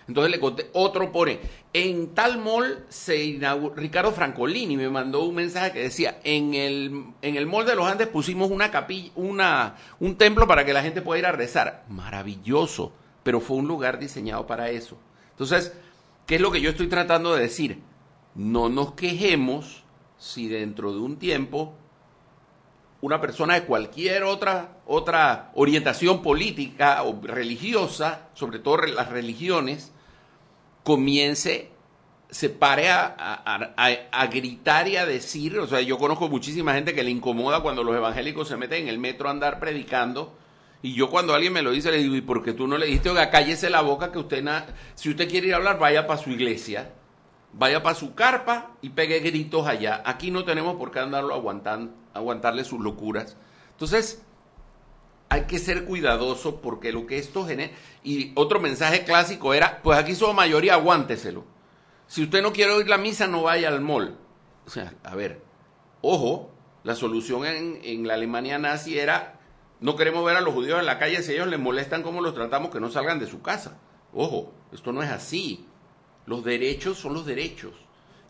Entonces 0.07 0.31
le 0.31 0.39
conté, 0.39 0.69
otro 0.73 1.11
pone, 1.11 1.39
en 1.71 2.13
tal 2.13 2.37
mall 2.37 2.85
se 2.89 3.23
inauguró, 3.23 3.75
Ricardo 3.75 4.11
Francolini 4.11 4.75
me 4.75 4.89
mandó 4.89 5.23
un 5.23 5.35
mensaje 5.35 5.71
que 5.71 5.79
decía, 5.79 6.19
en 6.23 6.53
el, 6.53 7.05
en 7.21 7.35
el 7.37 7.45
mall 7.45 7.65
de 7.65 7.75
los 7.75 7.87
Andes 7.87 8.07
pusimos 8.07 8.51
una 8.51 8.69
capilla, 8.69 9.11
una, 9.15 9.75
un 9.99 10.17
templo 10.17 10.45
para 10.45 10.65
que 10.65 10.73
la 10.73 10.83
gente 10.83 11.01
pueda 11.01 11.19
ir 11.19 11.25
a 11.25 11.31
rezar. 11.31 11.85
Maravilloso, 11.87 12.91
pero 13.23 13.39
fue 13.39 13.57
un 13.57 13.67
lugar 13.67 13.97
diseñado 13.97 14.45
para 14.45 14.69
eso. 14.69 14.97
Entonces, 15.31 15.73
¿qué 16.25 16.35
es 16.35 16.41
lo 16.41 16.51
que 16.51 16.61
yo 16.61 16.69
estoy 16.69 16.87
tratando 16.87 17.33
de 17.33 17.43
decir? 17.43 17.81
No 18.35 18.67
nos 18.67 18.93
quejemos 18.93 19.83
si 20.17 20.47
dentro 20.47 20.91
de 20.91 20.99
un 20.99 21.17
tiempo 21.17 21.75
una 23.03 23.19
persona 23.19 23.55
de 23.55 23.65
cualquier 23.65 24.23
otra, 24.23 24.77
otra 24.85 25.51
orientación 25.55 26.21
política 26.21 27.03
o 27.03 27.19
religiosa, 27.21 28.29
sobre 28.33 28.59
todo 28.59 28.77
las 28.77 29.09
religiones, 29.09 29.91
comience, 30.83 31.69
se 32.29 32.49
pare 32.49 32.89
a, 32.89 33.15
a, 33.15 34.27
gritar 34.27 34.87
y 34.87 34.97
a 34.97 35.05
decir, 35.05 35.57
o 35.59 35.67
sea, 35.67 35.81
yo 35.81 35.97
conozco 35.97 36.29
muchísima 36.29 36.73
gente 36.73 36.93
que 36.93 37.03
le 37.03 37.11
incomoda 37.11 37.61
cuando 37.61 37.83
los 37.83 37.95
evangélicos 37.95 38.47
se 38.47 38.57
meten 38.57 38.83
en 38.83 38.89
el 38.89 38.99
metro 38.99 39.27
a 39.27 39.31
andar 39.31 39.59
predicando, 39.59 40.35
y 40.81 40.93
yo 40.95 41.09
cuando 41.09 41.33
alguien 41.33 41.53
me 41.53 41.61
lo 41.61 41.71
dice 41.71 41.91
le 41.91 41.97
digo, 41.97 42.15
¿y 42.15 42.21
por 42.21 42.43
qué 42.43 42.53
tú 42.53 42.67
no 42.67 42.77
le 42.77 42.87
dijiste, 42.87 43.09
oiga, 43.09 43.29
cállese 43.29 43.69
la 43.69 43.81
boca 43.81 44.11
que 44.11 44.19
usted, 44.19 44.43
si 44.95 45.09
usted 45.09 45.29
quiere 45.29 45.47
ir 45.47 45.53
a 45.53 45.57
hablar, 45.57 45.79
vaya 45.79 46.07
para 46.07 46.21
su 46.21 46.29
iglesia? 46.31 46.91
vaya 47.53 47.83
para 47.83 47.95
su 47.95 48.15
carpa 48.15 48.71
y 48.81 48.89
pegue 48.89 49.19
gritos 49.19 49.67
allá. 49.67 50.01
Aquí 50.05 50.31
no 50.31 50.43
tenemos 50.43 50.75
por 50.75 50.91
qué 50.91 50.99
andarlo 50.99 51.33
aguantando, 51.33 51.93
aguantarle 52.13 52.63
sus 52.63 52.81
locuras. 52.81 53.37
Entonces, 53.71 54.23
hay 55.29 55.43
que 55.43 55.59
ser 55.59 55.85
cuidadoso 55.85 56.61
porque 56.61 56.91
lo 56.91 57.05
que 57.05 57.17
esto 57.17 57.45
genera... 57.45 57.73
Y 58.03 58.31
otro 58.35 58.59
mensaje 58.59 59.03
clásico 59.03 59.53
era, 59.53 59.81
pues 59.81 59.97
aquí 59.97 60.15
somos 60.15 60.35
mayoría, 60.35 60.73
aguánteselo. 60.73 61.45
Si 62.07 62.23
usted 62.23 62.41
no 62.41 62.53
quiere 62.53 62.73
oír 62.73 62.87
la 62.87 62.97
misa, 62.97 63.27
no 63.27 63.43
vaya 63.43 63.69
al 63.69 63.81
mall. 63.81 64.17
O 64.65 64.69
sea, 64.69 64.93
a 65.03 65.15
ver, 65.15 65.41
ojo, 66.01 66.51
la 66.83 66.95
solución 66.95 67.45
en, 67.45 67.79
en 67.83 68.07
la 68.07 68.13
Alemania 68.15 68.59
nazi 68.59 68.99
era, 68.99 69.39
no 69.79 69.95
queremos 69.95 70.23
ver 70.25 70.37
a 70.37 70.41
los 70.41 70.53
judíos 70.53 70.79
en 70.79 70.85
la 70.85 70.99
calle, 70.99 71.23
si 71.23 71.33
ellos 71.33 71.47
les 71.47 71.59
molestan 71.59 72.03
cómo 72.03 72.21
los 72.21 72.33
tratamos, 72.33 72.71
que 72.71 72.79
no 72.79 72.89
salgan 72.89 73.19
de 73.19 73.27
su 73.27 73.41
casa. 73.41 73.79
Ojo, 74.13 74.53
esto 74.71 74.91
no 74.91 75.01
es 75.01 75.09
así. 75.09 75.65
Los 76.25 76.43
derechos 76.43 76.97
son 76.99 77.13
los 77.13 77.25
derechos. 77.25 77.73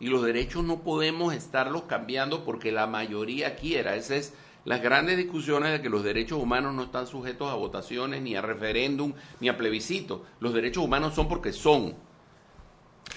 Y 0.00 0.08
los 0.08 0.22
derechos 0.22 0.64
no 0.64 0.82
podemos 0.82 1.34
estarlos 1.34 1.82
cambiando 1.82 2.44
porque 2.44 2.72
la 2.72 2.86
mayoría 2.86 3.56
quiera. 3.56 3.94
Esas 3.94 4.10
es 4.16 4.34
las 4.64 4.82
grandes 4.82 5.16
discusiones 5.16 5.72
de 5.72 5.82
que 5.82 5.90
los 5.90 6.02
derechos 6.02 6.40
humanos 6.40 6.74
no 6.74 6.84
están 6.84 7.06
sujetos 7.06 7.50
a 7.50 7.54
votaciones, 7.54 8.22
ni 8.22 8.34
a 8.34 8.42
referéndum, 8.42 9.12
ni 9.40 9.48
a 9.48 9.56
plebiscito. 9.56 10.24
Los 10.40 10.54
derechos 10.54 10.84
humanos 10.84 11.14
son 11.14 11.28
porque 11.28 11.52
son. 11.52 11.94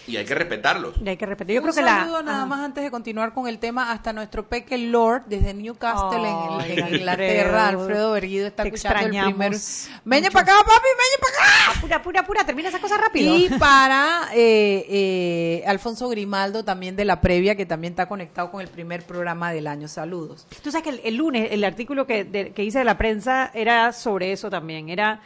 Y 0.08 0.16
hay 0.18 0.26
que 0.26 0.34
respetarlos. 0.34 0.96
Y 1.04 1.10
hay 1.10 1.18
que 1.18 1.26
respetar. 1.26 1.54
Yo 1.54 1.60
Un 1.62 1.66
creo 1.70 1.76
que 1.76 1.90
saludo 1.92 2.22
la 2.24 2.32
nada 2.32 2.46
más 2.46 2.62
antes 2.62 2.84
de 2.84 2.90
continuar 2.92 3.34
con 3.34 3.48
el 3.48 3.60
tema 3.60 3.92
hasta 3.92 4.14
nuestro 4.14 4.48
peque 4.48 4.78
Lord 4.78 5.24
desde 5.28 5.54
Newcastle 5.54 6.18
en, 6.28 6.36
Ay, 6.62 6.72
en 6.80 6.96
Inglaterra. 6.96 7.68
Alfredo. 7.68 8.12
Berguido 8.14 8.48
está 8.48 8.64
Te 8.64 8.70
escuchando 8.70 9.04
el 9.06 9.26
primer. 9.26 9.52
mucho. 9.52 10.32
para 10.32 10.44
acá, 10.44 10.54
papi, 10.60 10.88
veñe 10.98 11.18
para 11.22 11.72
acá. 11.72 11.82
Pura, 11.82 12.02
pura, 12.02 12.24
pura, 12.26 12.46
termina 12.46 12.70
esa 12.70 12.80
cosa 12.80 12.98
rápido. 12.98 13.36
Y 13.36 13.50
para 13.60 14.30
eh, 14.34 14.86
eh, 14.90 15.64
Alfonso 15.68 16.08
Grimaldo 16.10 16.64
también 16.64 16.96
de 16.96 17.06
la 17.06 17.20
previa, 17.22 17.56
que 17.56 17.66
también 17.66 17.92
está 17.92 18.08
conectado 18.08 18.50
con 18.50 18.62
el 18.62 18.68
primer 18.70 19.04
programa 19.06 19.52
del 19.52 19.68
año. 19.68 19.88
Saludos. 19.88 20.48
Tú 20.64 20.72
sabes 20.72 20.84
que 20.84 20.90
el, 20.92 21.02
el 21.04 21.16
lunes 21.16 21.50
el 21.52 21.64
artículo 21.64 22.08
que, 22.08 22.24
de- 22.24 22.52
que 22.54 22.64
hice 22.64 22.80
de 22.80 22.86
la 22.86 22.98
prensa 22.98 23.52
era 23.54 23.92
sobre 23.92 24.32
eso 24.32 24.50
también, 24.50 24.90
era 24.90 25.20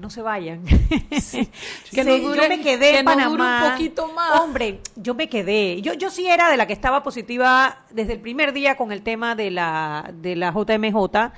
no 0.00 0.10
se 0.10 0.22
vayan. 0.22 0.62
Que 1.90 2.04
no 2.04 2.16
dure- 2.16 2.42
yo 2.42 2.48
me 2.48 2.60
quedé 2.60 2.92
que 2.92 2.98
en 2.98 3.04
no 3.04 3.12
dure 3.12 3.26
Panamá. 3.26 3.64
un 3.66 3.72
poquito 3.72 4.08
más. 4.12 4.40
Hombre, 4.40 4.80
yo 4.96 5.14
me 5.14 5.28
quedé. 5.28 5.80
Yo, 5.82 5.94
yo 5.94 6.10
sí 6.10 6.26
era 6.26 6.50
de 6.50 6.56
la 6.56 6.66
que 6.66 6.72
estaba 6.72 7.02
positiva 7.02 7.84
desde 7.90 8.12
el 8.14 8.20
primer 8.20 8.52
día 8.52 8.76
con 8.76 8.92
el 8.92 9.02
tema 9.02 9.34
de 9.34 9.50
la, 9.50 10.10
de 10.12 10.36
la 10.36 10.52
JMJ. 10.52 11.32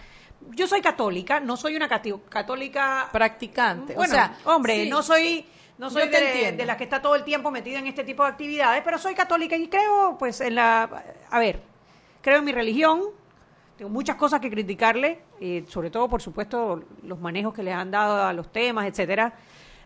Yo 0.57 0.67
soy 0.67 0.81
católica, 0.81 1.39
no 1.41 1.57
soy 1.57 1.77
una 1.77 1.89
católica 1.89 3.09
Practicante. 3.13 3.95
Bueno, 3.95 4.13
o 4.13 4.15
sea, 4.15 4.37
hombre, 4.45 4.85
sí. 4.85 4.91
no 4.91 5.03
soy 5.03 5.47
no 5.79 5.89
soy 5.89 6.09
de, 6.09 6.53
de 6.53 6.67
las 6.67 6.77
que 6.77 6.85
está 6.85 7.01
todo 7.01 7.15
el 7.15 7.25
tiempo 7.25 7.51
metida 7.51 7.79
en 7.79 7.87
este 7.87 8.05
tipo 8.05 8.23
de 8.23 8.29
actividades, 8.29 8.83
pero 8.85 8.99
soy 8.99 9.15
católica 9.15 9.57
y 9.57 9.67
creo, 9.69 10.17
pues, 10.19 10.43
en 10.43 10.57
la, 10.57 10.83
a 11.31 11.39
ver, 11.39 11.63
creo 12.21 12.39
en 12.41 12.45
mi 12.45 12.53
religión. 12.53 13.01
Tengo 13.81 13.88
muchas 13.88 14.16
cosas 14.16 14.40
que 14.43 14.51
criticarle, 14.51 15.23
eh, 15.40 15.64
sobre 15.66 15.88
todo, 15.88 16.07
por 16.07 16.21
supuesto, 16.21 16.83
los 17.03 17.19
manejos 17.19 17.55
que 17.55 17.62
les 17.62 17.73
han 17.75 17.90
dado 17.90 18.23
a 18.25 18.31
los 18.35 18.53
temas, 18.53 18.85
etcétera. 18.87 19.33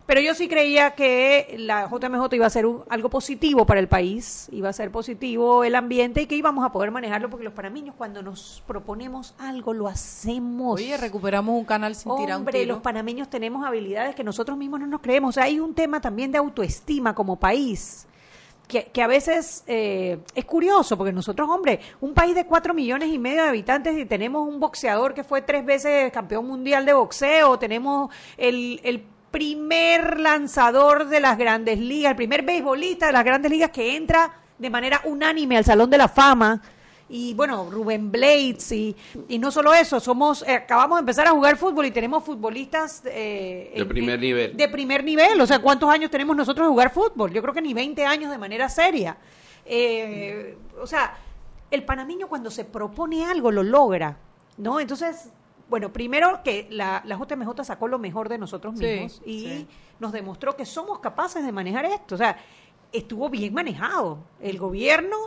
Pero 0.05 0.19
yo 0.19 0.35
sí 0.35 0.49
creía 0.49 0.91
que 0.95 1.55
la 1.59 1.87
JMJ 1.87 2.35
iba 2.35 2.45
a 2.45 2.49
ser 2.49 2.65
un- 2.65 2.83
algo 2.89 3.09
positivo 3.09 3.65
para 3.65 3.79
el 3.79 3.87
país, 3.87 4.49
iba 4.51 4.67
a 4.67 4.73
ser 4.73 4.91
positivo 4.91 5.63
el 5.63 5.75
ambiente 5.75 6.21
y 6.21 6.25
que 6.25 6.35
íbamos 6.35 6.65
a 6.65 6.73
poder 6.73 6.91
manejarlo 6.91 7.29
porque 7.29 7.45
los 7.45 7.53
panameños 7.53 7.95
cuando 7.95 8.21
nos 8.21 8.61
proponemos 8.67 9.33
algo 9.37 9.73
lo 9.73 9.87
hacemos. 9.87 10.73
Oye, 10.77 10.97
recuperamos 10.97 11.57
un 11.57 11.63
canal 11.63 11.95
sin 11.95 12.13
tirar 12.17 12.31
un 12.35 12.39
Hombre, 12.41 12.59
tiro. 12.63 12.73
los 12.73 12.81
panameños 12.83 13.29
tenemos 13.29 13.65
habilidades 13.65 14.13
que 14.13 14.25
nosotros 14.25 14.57
mismos 14.57 14.81
no 14.81 14.87
nos 14.87 14.99
creemos. 14.99 15.29
O 15.29 15.31
sea, 15.31 15.45
hay 15.45 15.61
un 15.61 15.73
tema 15.73 16.01
también 16.01 16.33
de 16.33 16.37
autoestima 16.37 17.15
como 17.15 17.37
país. 17.37 18.07
Que, 18.67 18.85
que 18.85 19.03
a 19.03 19.07
veces 19.07 19.63
eh, 19.67 20.17
es 20.33 20.45
curioso, 20.45 20.97
porque 20.97 21.13
nosotros, 21.13 21.47
hombre, 21.49 21.79
un 22.01 22.13
país 22.13 22.33
de 22.33 22.45
cuatro 22.45 22.73
millones 22.73 23.09
y 23.09 23.19
medio 23.19 23.43
de 23.43 23.49
habitantes 23.49 23.97
y 23.97 24.05
tenemos 24.05 24.47
un 24.47 24.59
boxeador 24.59 25.13
que 25.13 25.23
fue 25.23 25.41
tres 25.43 25.65
veces 25.65 26.11
campeón 26.11 26.47
mundial 26.47 26.85
de 26.85 26.93
boxeo, 26.93 27.59
tenemos 27.59 28.11
el, 28.37 28.81
el 28.83 29.03
primer 29.29 30.19
lanzador 30.19 31.07
de 31.07 31.19
las 31.19 31.37
grandes 31.37 31.79
ligas, 31.79 32.11
el 32.11 32.15
primer 32.15 32.41
beisbolista 32.41 33.07
de 33.07 33.11
las 33.13 33.23
grandes 33.23 33.51
ligas 33.51 33.69
que 33.69 33.95
entra 33.95 34.31
de 34.57 34.69
manera 34.69 35.01
unánime 35.03 35.57
al 35.57 35.65
Salón 35.65 35.89
de 35.89 35.97
la 35.97 36.07
Fama 36.07 36.61
y 37.07 37.33
bueno, 37.35 37.69
Rubén 37.69 38.11
Blades 38.11 38.71
y, 38.71 38.95
y 39.27 39.37
no 39.37 39.51
solo 39.51 39.73
eso, 39.73 39.99
somos 39.99 40.41
eh, 40.47 40.53
acabamos 40.55 40.97
de 40.97 41.01
empezar 41.01 41.27
a 41.27 41.31
jugar 41.31 41.55
fútbol 41.57 41.85
y 41.85 41.91
tenemos 41.91 42.23
futbolistas 42.23 43.03
eh, 43.05 43.71
De 43.75 43.81
en- 43.81 43.87
primer 43.87 44.15
en- 44.15 44.21
nivel. 44.21 44.57
De 44.57 44.67
primer 44.69 45.03
nivel, 45.03 45.39
o 45.39 45.45
sea, 45.45 45.59
¿cuántos 45.59 45.89
años 45.89 46.09
tenemos 46.09 46.35
nosotros 46.35 46.65
de 46.67 46.69
jugar 46.71 46.91
fútbol? 46.91 47.31
Yo 47.31 47.41
creo 47.41 47.53
que 47.53 47.61
ni 47.61 47.73
20 47.73 48.05
años 48.05 48.31
de 48.31 48.37
manera 48.37 48.67
seria. 48.69 49.17
Eh, 49.67 50.57
o 50.81 50.87
sea, 50.87 51.15
el 51.71 51.83
panameño 51.83 52.27
cuando 52.27 52.49
se 52.51 52.65
propone 52.65 53.25
algo 53.25 53.51
lo 53.51 53.63
logra, 53.63 54.17
¿no? 54.57 54.79
Entonces, 54.79 55.29
bueno, 55.69 55.91
primero 55.91 56.41
que 56.43 56.67
la, 56.69 57.01
la 57.05 57.17
JMJ 57.17 57.63
sacó 57.63 57.87
lo 57.87 57.97
mejor 57.99 58.29
de 58.29 58.37
nosotros 58.37 58.75
Sí, 58.77 58.85
mismos 58.85 59.21
y 59.25 59.39
sí. 59.41 59.67
nos 59.99 60.11
demostró 60.11 60.55
que 60.55 60.65
somos 60.65 60.99
capaces 60.99 61.43
de 61.45 61.51
manejar 61.51 61.85
esto. 61.85 62.15
O 62.15 62.17
sea, 62.17 62.37
estuvo 62.93 63.29
bien 63.29 63.53
manejado. 63.53 64.19
El 64.39 64.57
gobierno 64.59 65.17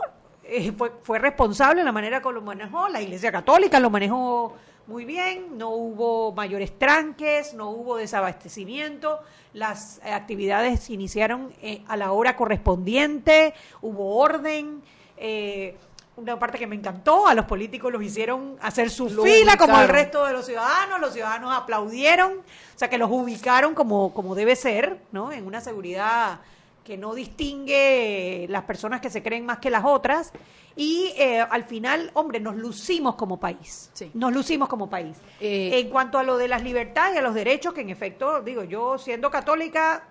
eh, 0.49 0.73
fue, 0.77 0.91
fue 1.03 1.19
responsable 1.19 1.81
en 1.81 1.85
la 1.85 1.91
manera 1.91 2.21
que 2.21 2.31
lo 2.31 2.41
manejó, 2.41 2.89
la 2.89 3.01
Iglesia 3.01 3.31
Católica 3.31 3.79
lo 3.79 3.89
manejó 3.89 4.55
muy 4.87 5.05
bien, 5.05 5.57
no 5.57 5.69
hubo 5.69 6.31
mayores 6.31 6.77
tranques, 6.77 7.53
no 7.53 7.69
hubo 7.69 7.95
desabastecimiento, 7.95 9.19
las 9.53 10.01
actividades 10.03 10.79
se 10.81 10.93
iniciaron 10.93 11.53
eh, 11.61 11.83
a 11.87 11.95
la 11.95 12.11
hora 12.11 12.35
correspondiente, 12.35 13.53
hubo 13.81 14.17
orden. 14.17 14.81
eh, 15.17 15.77
una 16.19 16.37
parte 16.37 16.57
que 16.57 16.67
me 16.67 16.75
encantó, 16.75 17.27
a 17.27 17.33
los 17.33 17.45
políticos 17.45 17.91
los 17.91 18.03
hicieron 18.03 18.57
hacer 18.61 18.89
su 18.89 19.09
fila 19.09 19.57
como 19.57 19.79
el 19.79 19.87
resto 19.87 20.25
de 20.25 20.33
los 20.33 20.45
ciudadanos, 20.45 20.99
los 20.99 21.13
ciudadanos 21.13 21.55
aplaudieron, 21.55 22.33
o 22.33 22.77
sea 22.77 22.89
que 22.89 22.97
los 22.97 23.09
ubicaron 23.09 23.73
como, 23.73 24.13
como 24.13 24.35
debe 24.35 24.55
ser, 24.55 24.99
¿no? 25.11 25.31
En 25.31 25.47
una 25.47 25.61
seguridad 25.61 26.41
que 26.89 26.97
no 26.97 27.13
distingue 27.13 28.47
las 28.49 28.63
personas 28.63 28.99
que 28.99 29.11
se 29.11 29.21
creen 29.21 29.45
más 29.45 29.59
que 29.59 29.69
las 29.69 29.85
otras. 29.85 30.33
Y 30.75 31.13
eh, 31.17 31.39
al 31.39 31.63
final, 31.63 32.09
hombre, 32.15 32.39
nos 32.39 32.55
lucimos 32.55 33.13
como 33.13 33.39
país. 33.39 33.91
Sí. 33.93 34.09
Nos 34.15 34.33
lucimos 34.33 34.67
como 34.67 34.89
país. 34.89 35.15
Eh, 35.39 35.79
en 35.79 35.89
cuanto 35.91 36.17
a 36.17 36.23
lo 36.23 36.35
de 36.35 36.47
las 36.47 36.63
libertades 36.63 37.13
y 37.13 37.19
a 37.19 37.21
los 37.21 37.35
derechos, 37.35 37.75
que 37.75 37.81
en 37.81 37.91
efecto, 37.91 38.41
digo, 38.41 38.63
yo 38.63 38.97
siendo 38.97 39.29
católica, 39.29 40.09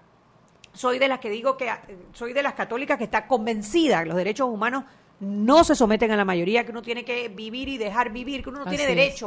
soy 0.73 1.01
de 1.01 1.09
las 1.09 1.19
que 1.19 1.31
digo 1.31 1.57
que 1.57 1.69
soy 2.13 2.33
de 2.33 2.45
las 2.45 2.55
católicas 2.55 2.97
que 2.97 3.05
está 3.05 3.27
convencida 3.27 4.05
que 4.05 4.09
los 4.11 4.17
derechos 4.17 4.49
humanos 4.49 4.85
no 5.19 5.65
se 5.65 5.75
someten 5.75 6.13
a 6.13 6.17
la 6.17 6.25
mayoría, 6.25 6.65
que 6.65 6.71
uno 6.71 6.83
tiene 6.83 7.05
que 7.05 7.29
vivir 7.29 7.69
y 7.69 7.77
dejar 7.77 8.13
vivir, 8.13 8.45
que 8.45 8.51
uno 8.51 8.61
no 8.61 8.71
tiene 8.71 8.85
es. 8.85 9.25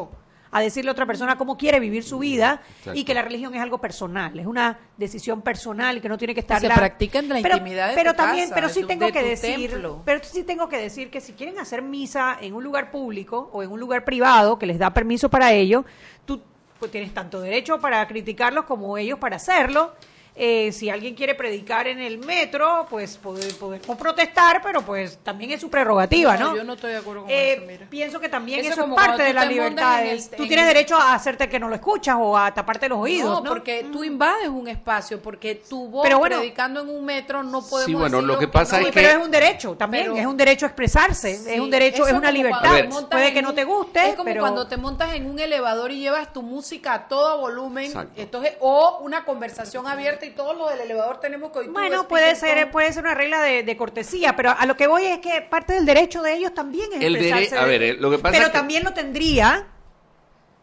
A 0.53 0.59
decirle 0.59 0.89
a 0.89 0.93
otra 0.93 1.05
persona 1.05 1.37
cómo 1.37 1.57
quiere 1.57 1.79
vivir 1.79 2.03
su 2.03 2.19
vida 2.19 2.61
Exacto. 2.79 2.99
y 2.99 3.03
que 3.05 3.13
la 3.13 3.21
religión 3.21 3.55
es 3.55 3.61
algo 3.61 3.79
personal, 3.79 4.37
es 4.37 4.45
una 4.45 4.79
decisión 4.97 5.41
personal 5.41 5.97
y 5.97 6.01
que 6.01 6.09
no 6.09 6.17
tiene 6.17 6.33
que 6.33 6.41
estar 6.41 6.59
se 6.59 6.67
la- 6.67 6.75
practica 6.75 7.19
en 7.19 7.29
la 7.29 7.39
pero, 7.41 7.57
intimidad 7.57 7.89
de 7.89 7.95
pero 7.95 8.11
tu 8.11 8.17
también, 8.17 8.45
casa, 8.49 8.55
pero 8.55 8.69
sí 8.69 8.81
tu- 8.81 8.87
tengo 8.87 9.05
de 9.05 9.11
que 9.13 9.23
decir, 9.23 9.71
templo. 9.71 10.01
pero 10.03 10.19
sí 10.23 10.43
tengo 10.43 10.67
que 10.67 10.77
decir 10.77 11.09
que 11.09 11.21
si 11.21 11.33
quieren 11.33 11.57
hacer 11.59 11.81
misa 11.81 12.37
en 12.41 12.53
un 12.53 12.63
lugar 12.63 12.91
público 12.91 13.49
o 13.53 13.63
en 13.63 13.71
un 13.71 13.79
lugar 13.79 14.03
privado 14.03 14.59
que 14.59 14.65
les 14.65 14.77
da 14.77 14.89
permiso 14.93 15.29
para 15.29 15.53
ello, 15.53 15.85
tú 16.25 16.41
pues, 16.79 16.91
tienes 16.91 17.13
tanto 17.13 17.39
derecho 17.39 17.79
para 17.79 18.05
criticarlos 18.07 18.65
como 18.65 18.97
ellos 18.97 19.19
para 19.19 19.37
hacerlo. 19.37 19.93
Eh, 20.33 20.71
si 20.71 20.89
alguien 20.89 21.13
quiere 21.13 21.35
predicar 21.35 21.87
en 21.87 21.99
el 21.99 22.17
metro, 22.17 22.87
pues 22.89 23.19
pode- 23.21 23.53
podemos 23.55 23.97
protestar, 23.97 24.61
pero 24.63 24.81
pues 24.81 25.17
también 25.21 25.51
es 25.51 25.59
su 25.59 25.69
prerrogativa, 25.69 26.37
¿no? 26.37 26.51
No, 26.51 26.55
yo 26.55 26.63
no 26.63 26.73
estoy 26.73 26.91
de 26.93 26.97
acuerdo 26.99 27.23
con 27.23 27.29
Eh, 27.29 27.53
eso, 27.55 27.63
mira. 27.67 27.87
Pienso 27.89 28.19
que 28.21 28.29
también 28.29 28.61
Eso 28.61 28.85
es 28.85 28.93
parte 28.95 29.23
de 29.23 29.33
las 29.33 29.45
libertades. 29.47 30.29
el- 30.31 30.37
tú 30.37 30.43
en 30.43 30.47
tienes 30.47 30.67
el- 30.67 30.73
derecho 30.73 30.95
a 30.95 31.13
hacerte 31.15 31.49
que 31.49 31.59
no 31.59 31.67
lo 31.67 31.75
escuchas 31.75 32.15
o 32.17 32.37
a 32.37 32.53
taparte 32.53 32.87
los 32.87 32.99
oídos, 32.99 33.43
¿no? 33.43 33.49
porque 33.49 33.85
tú 33.91 34.05
invades 34.05 34.47
un 34.47 34.69
espacio, 34.69 35.21
porque 35.21 35.55
tu 35.55 35.89
voz 35.89 36.03
Pero 36.03 36.19
bueno- 36.19 36.37
predicando 36.37 36.79
en 36.81 36.89
un 36.89 37.03
metro 37.03 37.43
no 37.43 37.61
podemos 37.61 37.85
Sí, 37.85 37.93
bueno, 37.93 38.21
lo 38.21 38.39
que 38.39 38.47
pasa 38.47 38.79
es 38.79 38.87
pero 38.93 39.09
que- 39.09 39.11
es 39.19 39.25
un 39.25 39.31
derecho 39.31 39.75
también, 39.75 40.05
Pero- 40.05 40.15
es 40.15 40.25
un 40.25 40.37
derecho 40.37 40.65
a 40.65 40.69
expresarse, 40.69 41.35
Sí, 41.35 41.49
es 41.51 41.59
un 41.59 41.69
derecho, 41.69 42.07
es 42.07 42.13
una 42.13 42.31
libertad. 42.31 42.71
ver. 42.71 42.89
Puede 43.09 43.33
que 43.33 43.41
no 43.41 43.53
te 43.53 43.65
guste, 43.65 43.99
Es 44.07 44.11
como 44.15 44.23
pero 44.23 44.39
cuando 44.39 44.65
te 44.65 44.77
montas 44.77 45.13
en 45.13 45.25
un 45.29 45.39
elevador 45.39 45.91
y 45.91 45.99
llevas 45.99 46.31
tu 46.31 46.41
música 46.41 46.93
a 46.93 47.07
todo 47.09 47.37
volumen, 47.39 47.85
Exacto. 47.87 48.13
entonces 48.15 48.53
o 48.61 48.99
una 49.01 49.25
conversación 49.25 49.87
abierta 49.87 50.20
y 50.25 50.31
todos 50.31 50.57
los 50.57 50.69
del 50.71 50.81
elevador 50.81 51.19
tenemos 51.19 51.51
tu 51.51 51.63
bueno, 51.71 52.07
puede 52.07 52.35
ser, 52.35 52.69
puede 52.71 52.91
ser 52.93 53.03
una 53.03 53.13
regla 53.15 53.41
de, 53.41 53.63
de 53.63 53.77
cortesía, 53.77 54.35
pero 54.35 54.51
a 54.57 54.65
lo 54.65 54.75
que 54.77 54.87
voy 54.87 55.05
es 55.05 55.19
que 55.19 55.41
parte 55.41 55.73
del 55.73 55.85
derecho 55.85 56.21
de 56.21 56.33
ellos 56.35 56.53
también 56.53 56.89
es 56.93 57.01
El 57.03 57.15
expresarse. 57.15 57.57
a 57.57 57.65
ver, 57.65 57.83
eh, 57.83 57.93
lo 57.93 58.09
que 58.11 58.17
pasa 58.19 58.31
pero 58.33 58.43
es 58.45 58.51
que- 58.51 58.57
también 58.57 58.83
lo 58.83 58.93
tendría 58.93 59.67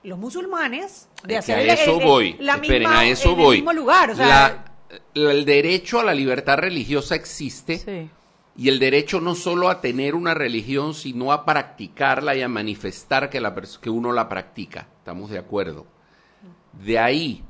los 0.04 0.18
musulmanes 0.18 1.08
de 1.24 1.36
Es 1.36 1.46
que 1.46 1.52
hacer 1.52 1.70
a 1.70 1.74
eso 1.74 1.98
el- 1.98 2.04
voy. 2.06 2.36
la 2.40 2.54
Esperen, 2.54 2.82
misma, 2.82 3.00
a 3.00 3.06
eso 3.06 3.34
voy. 3.34 3.56
el 3.56 3.62
mismo 3.62 3.72
lugar, 3.72 4.10
o 4.10 4.14
sea, 4.16 4.26
La- 4.26 4.64
la- 5.14 5.32
el 5.32 5.44
derecho 5.44 6.00
a 6.00 6.04
la 6.04 6.14
libertad 6.14 6.56
religiosa 6.58 7.14
existe 7.14 7.78
Sí. 7.78 8.10
y 8.56 8.68
el 8.68 8.78
derecho 8.78 9.20
no 9.20 9.34
solo 9.34 9.68
a 9.68 9.80
tener 9.80 10.14
una 10.14 10.34
religión, 10.34 10.94
sino 10.94 11.32
a 11.32 11.44
practicarla 11.44 12.34
y 12.36 12.42
a 12.42 12.48
manifestar 12.48 13.28
que, 13.28 13.40
la 13.40 13.54
que 13.54 13.90
uno 13.90 14.12
la 14.12 14.28
practica. 14.28 14.86
Estamos 14.98 15.30
de 15.30 15.38
acuerdo. 15.38 15.86
De 16.72 16.98
ahí 16.98 17.42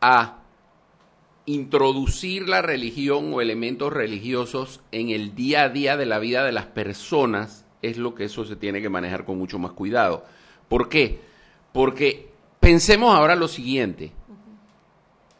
a 0.00 0.37
introducir 1.48 2.46
la 2.46 2.60
religión 2.60 3.32
o 3.32 3.40
elementos 3.40 3.90
religiosos 3.90 4.82
en 4.92 5.08
el 5.08 5.34
día 5.34 5.62
a 5.62 5.68
día 5.70 5.96
de 5.96 6.04
la 6.04 6.18
vida 6.18 6.44
de 6.44 6.52
las 6.52 6.66
personas 6.66 7.64
es 7.80 7.96
lo 7.96 8.14
que 8.14 8.24
eso 8.24 8.44
se 8.44 8.54
tiene 8.54 8.82
que 8.82 8.90
manejar 8.90 9.24
con 9.24 9.38
mucho 9.38 9.58
más 9.58 9.72
cuidado. 9.72 10.26
¿Por 10.68 10.90
qué? 10.90 11.20
Porque 11.72 12.28
pensemos 12.60 13.14
ahora 13.14 13.34
lo 13.34 13.48
siguiente, 13.48 14.12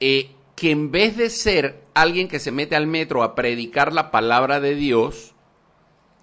eh, 0.01 0.31
que 0.57 0.71
en 0.71 0.91
vez 0.91 1.19
de 1.19 1.29
ser 1.29 1.83
alguien 1.93 2.29
que 2.29 2.39
se 2.39 2.53
mete 2.53 2.75
al 2.75 2.87
metro 2.87 3.23
a 3.23 3.35
predicar 3.35 3.93
la 3.93 4.11
palabra 4.11 4.61
de 4.61 4.77
Dios, 4.77 5.35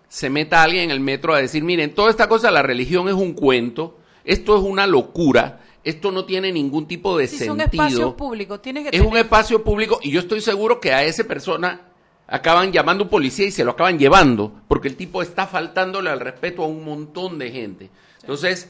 se 0.07 0.31
meta 0.31 0.63
alguien 0.63 0.85
en 0.85 0.91
el 0.91 0.99
metro 0.99 1.35
a 1.35 1.39
decir, 1.39 1.63
miren, 1.63 1.93
toda 1.93 2.09
esta 2.09 2.27
cosa, 2.27 2.49
la 2.49 2.63
religión 2.63 3.07
es 3.07 3.13
un 3.13 3.33
cuento, 3.33 3.99
esto 4.23 4.57
es 4.57 4.63
una 4.63 4.87
locura, 4.87 5.61
esto 5.85 6.11
no 6.11 6.25
tiene 6.25 6.51
ningún 6.51 6.87
tipo 6.87 7.17
de 7.17 7.27
sentido. 7.27 7.53
son 7.53 7.61
espacios 7.61 8.13
públicos, 8.15 8.61
tienes 8.61 8.89
que 8.89 8.97
Es 8.97 9.01
un 9.05 9.15
espacio 9.15 9.63
público 9.63 9.99
y 10.01 10.11
yo 10.11 10.19
estoy 10.19 10.41
seguro 10.41 10.79
que 10.81 10.91
a 10.91 11.03
esa 11.05 11.23
persona 11.23 11.81
acaban 12.27 12.71
llamando 12.73 13.03
un 13.05 13.09
policía 13.09 13.45
y 13.45 13.51
se 13.51 13.63
lo 13.63 13.71
acaban 13.71 13.97
llevando 13.99 14.51
porque 14.67 14.87
el 14.87 14.97
tipo 14.97 15.21
está 15.21 15.45
faltándole 15.47 16.09
al 16.09 16.19
respeto 16.19 16.63
a 16.63 16.67
un 16.67 16.83
montón 16.83 17.37
de 17.39 17.51
gente. 17.51 17.89
Entonces, 18.21 18.69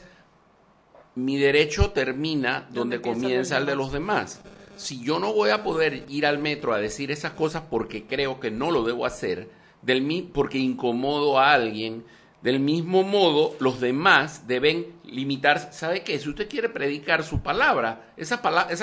mi 1.14 1.36
derecho 1.38 1.90
termina 1.90 2.68
donde, 2.70 3.00
comienza 3.00 3.56
el 3.58 3.66
de 3.66 3.76
los 3.76 3.92
demás. 3.92 4.40
Si 4.76 5.02
yo 5.02 5.18
no 5.18 5.32
voy 5.32 5.48
a 5.50 5.62
poder 5.64 6.04
ir 6.10 6.26
al 6.26 6.38
metro 6.38 6.74
a 6.74 6.78
decir 6.78 7.10
esas 7.10 7.32
cosas 7.32 7.62
porque 7.70 8.04
creo 8.04 8.38
que 8.40 8.50
no 8.50 8.70
lo 8.70 8.82
debo 8.84 9.06
hacer, 9.06 9.48
del 9.80 10.02
mi- 10.02 10.20
porque 10.22 10.58
incomodo 10.58 11.38
a 11.38 11.52
alguien, 11.54 12.04
del 12.46 12.60
mismo 12.60 13.02
modo 13.02 13.56
los 13.58 13.80
demás 13.80 14.46
deben 14.46 14.86
limitarse. 15.04 15.72
¿Sabe 15.72 16.04
qué? 16.04 16.16
Si 16.20 16.28
usted 16.28 16.48
quiere 16.48 16.68
predicar 16.68 17.24
su 17.24 17.42
palabra, 17.42 18.12
esa, 18.16 18.40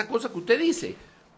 cosa 0.09 0.29
que 0.29 0.37
usted 0.37 0.59
dice, 0.59 0.95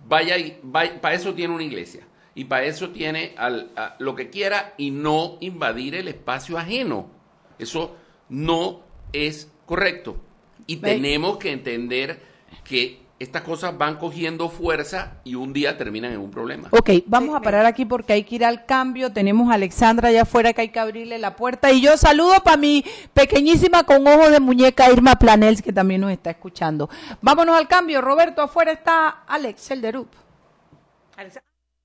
vaya 0.07 0.35
y 0.39 0.59
para 0.99 1.13
eso 1.13 1.35
tiene 1.35 1.53
una 1.53 1.63
iglesia 1.63 2.01
y 2.33 2.45
para 2.45 2.65
eso 2.65 2.89
tiene 2.89 3.35
al- 3.37 3.69
a- 3.75 3.95
lo 3.99 4.15
que 4.15 4.31
quiera 4.31 4.73
y 4.75 4.89
no 4.89 5.37
invadir 5.39 5.93
el 5.93 6.07
espacio 6.07 6.57
ajeno. 6.57 7.11
Eso 7.59 7.95
no 8.29 8.81
es 9.13 9.51
correcto. 9.67 10.17
Y 10.65 10.77
tenemos 10.95 11.37
que 11.37 11.51
entender 11.51 12.23
que 12.63 13.04
estas 13.17 13.43
cosas 13.43 13.77
van 13.77 13.95
cogiendo 13.95 14.49
fuerza 14.49 15.13
y 15.23 15.35
un 15.35 15.53
día 15.53 15.77
terminan 15.77 16.11
en 16.11 16.19
un 16.19 16.31
problema. 16.31 16.67
Ok, 16.71 16.89
vamos 17.05 17.35
a 17.35 17.39
parar 17.39 17.65
aquí 17.65 17.85
porque 17.85 18.13
hay 18.13 18.23
que 18.23 18.35
ir 18.35 18.45
al 18.45 18.65
cambio. 18.65 19.13
Tenemos 19.13 19.49
a 19.49 19.55
Alexandra 19.55 20.09
allá 20.09 20.23
afuera 20.23 20.53
que 20.53 20.61
hay 20.61 20.69
que 20.69 20.79
abrirle 20.79 21.17
la 21.17 21.35
puerta. 21.35 21.71
Y 21.71 21.81
yo 21.81 21.95
saludo 21.97 22.43
para 22.43 22.57
mi 22.57 22.83
pequeñísima 23.13 23.83
con 23.83 24.05
ojo 24.05 24.29
de 24.29 24.39
muñeca 24.39 24.91
Irma 24.91 25.15
Planels 25.15 25.61
que 25.61 25.71
también 25.71 26.01
nos 26.01 26.11
está 26.11 26.31
escuchando. 26.31 26.89
Vámonos 27.21 27.55
al 27.55 27.67
cambio. 27.67 28.01
Roberto, 28.01 28.41
afuera 28.41 28.73
está 28.73 29.07
Alex 29.27 29.71
Elderup. 29.71 30.09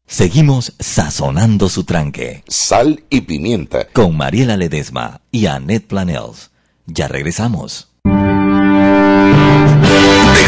Seguimos 0.06 0.74
sazonando 0.80 1.68
su 1.68 1.84
tranque. 1.84 2.42
Sal 2.48 3.04
y 3.08 3.20
pimienta. 3.20 3.86
Con 3.92 4.16
Mariela 4.16 4.56
Ledesma 4.56 5.20
y 5.30 5.46
Annette 5.46 5.86
Planels. 5.86 6.50
Ya 6.86 7.06
regresamos. 7.06 7.86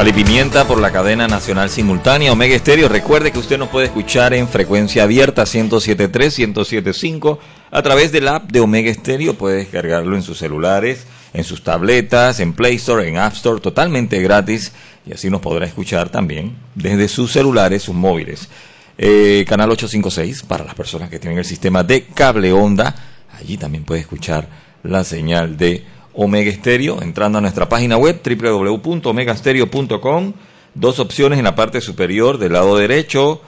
Sal 0.00 0.08
y 0.08 0.12
Pimienta 0.14 0.66
por 0.66 0.80
la 0.80 0.92
cadena 0.92 1.28
nacional 1.28 1.68
simultánea 1.68 2.32
Omega 2.32 2.56
Estéreo. 2.56 2.88
Recuerde 2.88 3.32
que 3.32 3.38
usted 3.38 3.58
nos 3.58 3.68
puede 3.68 3.84
escuchar 3.84 4.32
en 4.32 4.48
frecuencia 4.48 5.02
abierta 5.02 5.42
107.3, 5.42 6.54
107.5 6.54 7.38
a 7.70 7.82
través 7.82 8.10
del 8.10 8.28
app 8.28 8.50
de 8.50 8.60
Omega 8.60 8.90
Estéreo. 8.90 9.34
Puede 9.34 9.58
descargarlo 9.58 10.16
en 10.16 10.22
sus 10.22 10.38
celulares 10.38 11.06
en 11.34 11.44
sus 11.44 11.62
tabletas, 11.62 12.40
en 12.40 12.54
Play 12.54 12.76
Store, 12.76 13.06
en 13.06 13.18
App 13.18 13.34
Store, 13.34 13.60
totalmente 13.60 14.22
gratis 14.22 14.72
y 15.04 15.12
así 15.12 15.28
nos 15.28 15.42
podrá 15.42 15.66
escuchar 15.66 16.08
también 16.08 16.56
desde 16.74 17.06
sus 17.06 17.30
celulares, 17.30 17.82
sus 17.82 17.94
móviles. 17.94 18.48
Eh, 18.96 19.44
canal 19.46 19.70
856 19.70 20.44
para 20.44 20.64
las 20.64 20.74
personas 20.74 21.10
que 21.10 21.18
tienen 21.18 21.38
el 21.38 21.44
sistema 21.44 21.82
de 21.82 22.06
cable 22.06 22.54
onda. 22.54 22.94
Allí 23.38 23.58
también 23.58 23.84
puede 23.84 24.00
escuchar 24.00 24.48
la 24.82 25.04
señal 25.04 25.58
de 25.58 25.84
Omega 26.14 26.52
Stereo 26.52 27.02
entrando 27.02 27.38
a 27.38 27.40
nuestra 27.40 27.68
página 27.68 27.96
web 27.96 28.20
www.omegastereo.com. 28.22 30.32
Dos 30.74 30.98
opciones 30.98 31.38
en 31.38 31.44
la 31.44 31.54
parte 31.54 31.80
superior 31.80 32.38
del 32.38 32.52
lado 32.52 32.76
derecho, 32.76 33.40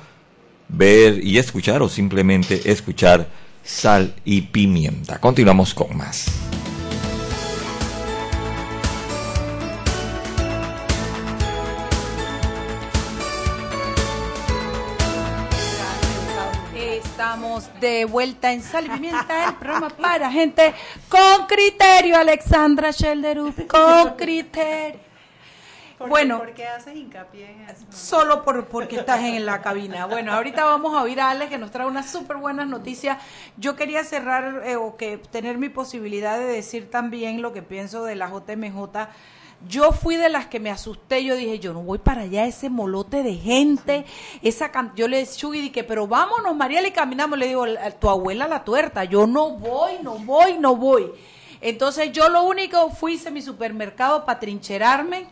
ver 0.68 1.25
y 1.25 1.38
escuchar 1.38 1.83
o 1.83 1.88
simplemente 1.88 2.70
escuchar 2.70 3.29
sal 3.62 4.14
y 4.25 4.42
pimienta. 4.42 5.20
Continuamos 5.20 5.75
con 5.75 5.96
más. 5.96 6.27
Estamos 17.62 17.81
de 17.81 18.05
vuelta 18.07 18.53
en 18.53 18.62
Sal 18.62 18.87
y 18.87 18.90
Pimienta, 18.90 19.48
el 19.48 19.55
programa 19.55 19.88
para 19.90 20.31
gente 20.31 20.75
con 21.09 21.46
criterio, 21.46 22.16
Alexandra 22.16 22.90
Shelderup, 22.90 23.66
con 23.68 24.16
criterio. 24.16 24.98
bueno, 26.09 26.38
¿por 26.38 26.55
qué 26.55 26.66
haces 26.66 26.96
hincapié 26.96 27.53
en 27.53 27.61
eso? 27.68 27.85
Solo 27.90 28.44
por, 28.44 28.66
porque 28.66 28.96
estás 28.96 29.20
en 29.20 29.46
la 29.46 29.62
cabina. 29.62 30.07
Bueno, 30.07 30.33
ahorita 30.33 30.64
vamos 30.64 30.96
a 30.96 31.03
oír 31.03 31.20
a 31.20 31.31
Alex 31.31 31.51
que 31.51 31.59
nos 31.59 31.70
trae 31.70 31.87
unas 31.87 32.11
súper 32.11 32.38
buenas 32.38 32.66
noticias. 32.66 33.18
Yo 33.57 33.77
quería 33.77 34.03
cerrar 34.03 34.62
eh, 34.64 34.77
o 34.77 34.96
que 34.96 35.18
tener 35.18 35.59
mi 35.59 35.68
posibilidad 35.68 36.38
de 36.38 36.46
decir 36.46 36.90
también 36.90 37.42
lo 37.42 37.53
que 37.53 37.62
pienso 37.62 38.05
de 38.05 38.16
la 38.16 38.29
JMJ 38.29 39.09
yo 39.68 39.92
fui 39.92 40.16
de 40.16 40.29
las 40.29 40.46
que 40.46 40.61
me 40.61 40.70
asusté, 40.70 41.25
yo 41.25 41.37
dije, 41.37 41.59
yo 41.59 41.72
no 41.72 41.83
voy 41.83 41.98
para 41.98 42.22
allá, 42.22 42.46
ese 42.46 42.70
molote 42.70 43.22
de 43.22 43.35
gente, 43.35 44.05
esa 44.42 44.70
yo 44.94 45.09
le 45.09 45.22
y 45.22 45.61
dije, 45.61 45.85
pero 45.85 46.07
vámonos, 46.07 46.57
Mariela, 46.57 46.88
y 46.88 46.92
caminamos, 46.92 47.38
le 47.38 47.48
digo, 47.48 47.64
tu 48.01 48.09
abuela 48.09 48.48
la 48.48 48.64
tuerta, 48.64 49.05
yo 49.05 49.27
no 49.27 49.51
voy, 49.51 49.98
no 50.03 50.18
voy, 50.18 50.59
no 50.59 50.77
voy. 50.77 51.11
Entonces 51.61 52.11
yo 52.12 52.29
lo 52.29 52.42
único 52.42 52.90
fui 52.90 53.20
a 53.25 53.31
mi 53.31 53.40
supermercado 53.40 54.25
para 54.25 54.40
trincherarme, 54.40 55.27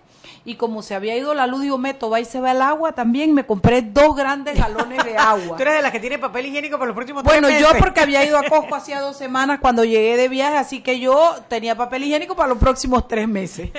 y 0.44 0.54
como 0.54 0.82
se 0.82 0.94
había 0.94 1.16
ido 1.16 1.34
la 1.34 1.46
luz, 1.46 1.62
digo, 1.62 1.76
meto, 1.76 2.08
va 2.08 2.20
y 2.20 2.24
se 2.24 2.40
va 2.40 2.52
el 2.52 2.62
agua 2.62 2.92
también, 2.92 3.34
me 3.34 3.44
compré 3.44 3.82
dos 3.82 4.16
grandes 4.16 4.58
galones 4.58 5.04
de 5.04 5.16
agua. 5.16 5.56
Tú 5.56 5.62
eres 5.62 5.74
de 5.74 5.82
las 5.82 5.92
que 5.92 6.00
tiene 6.00 6.18
papel 6.18 6.46
higiénico 6.46 6.78
para 6.78 6.86
los 6.86 6.94
próximos 6.96 7.22
Bueno, 7.22 7.48
tres 7.48 7.60
yo 7.60 7.68
porque 7.78 8.00
había 8.00 8.24
ido 8.24 8.38
a 8.38 8.42
Costco 8.48 8.74
hacía 8.74 9.00
dos 9.00 9.16
semanas 9.16 9.60
cuando 9.60 9.84
llegué 9.84 10.16
de 10.16 10.28
viaje, 10.28 10.56
así 10.56 10.80
que 10.80 10.98
yo 10.98 11.36
tenía 11.48 11.76
papel 11.76 12.04
higiénico 12.04 12.34
para 12.34 12.48
los 12.48 12.58
próximos 12.58 13.06
tres 13.06 13.28
meses. 13.28 13.70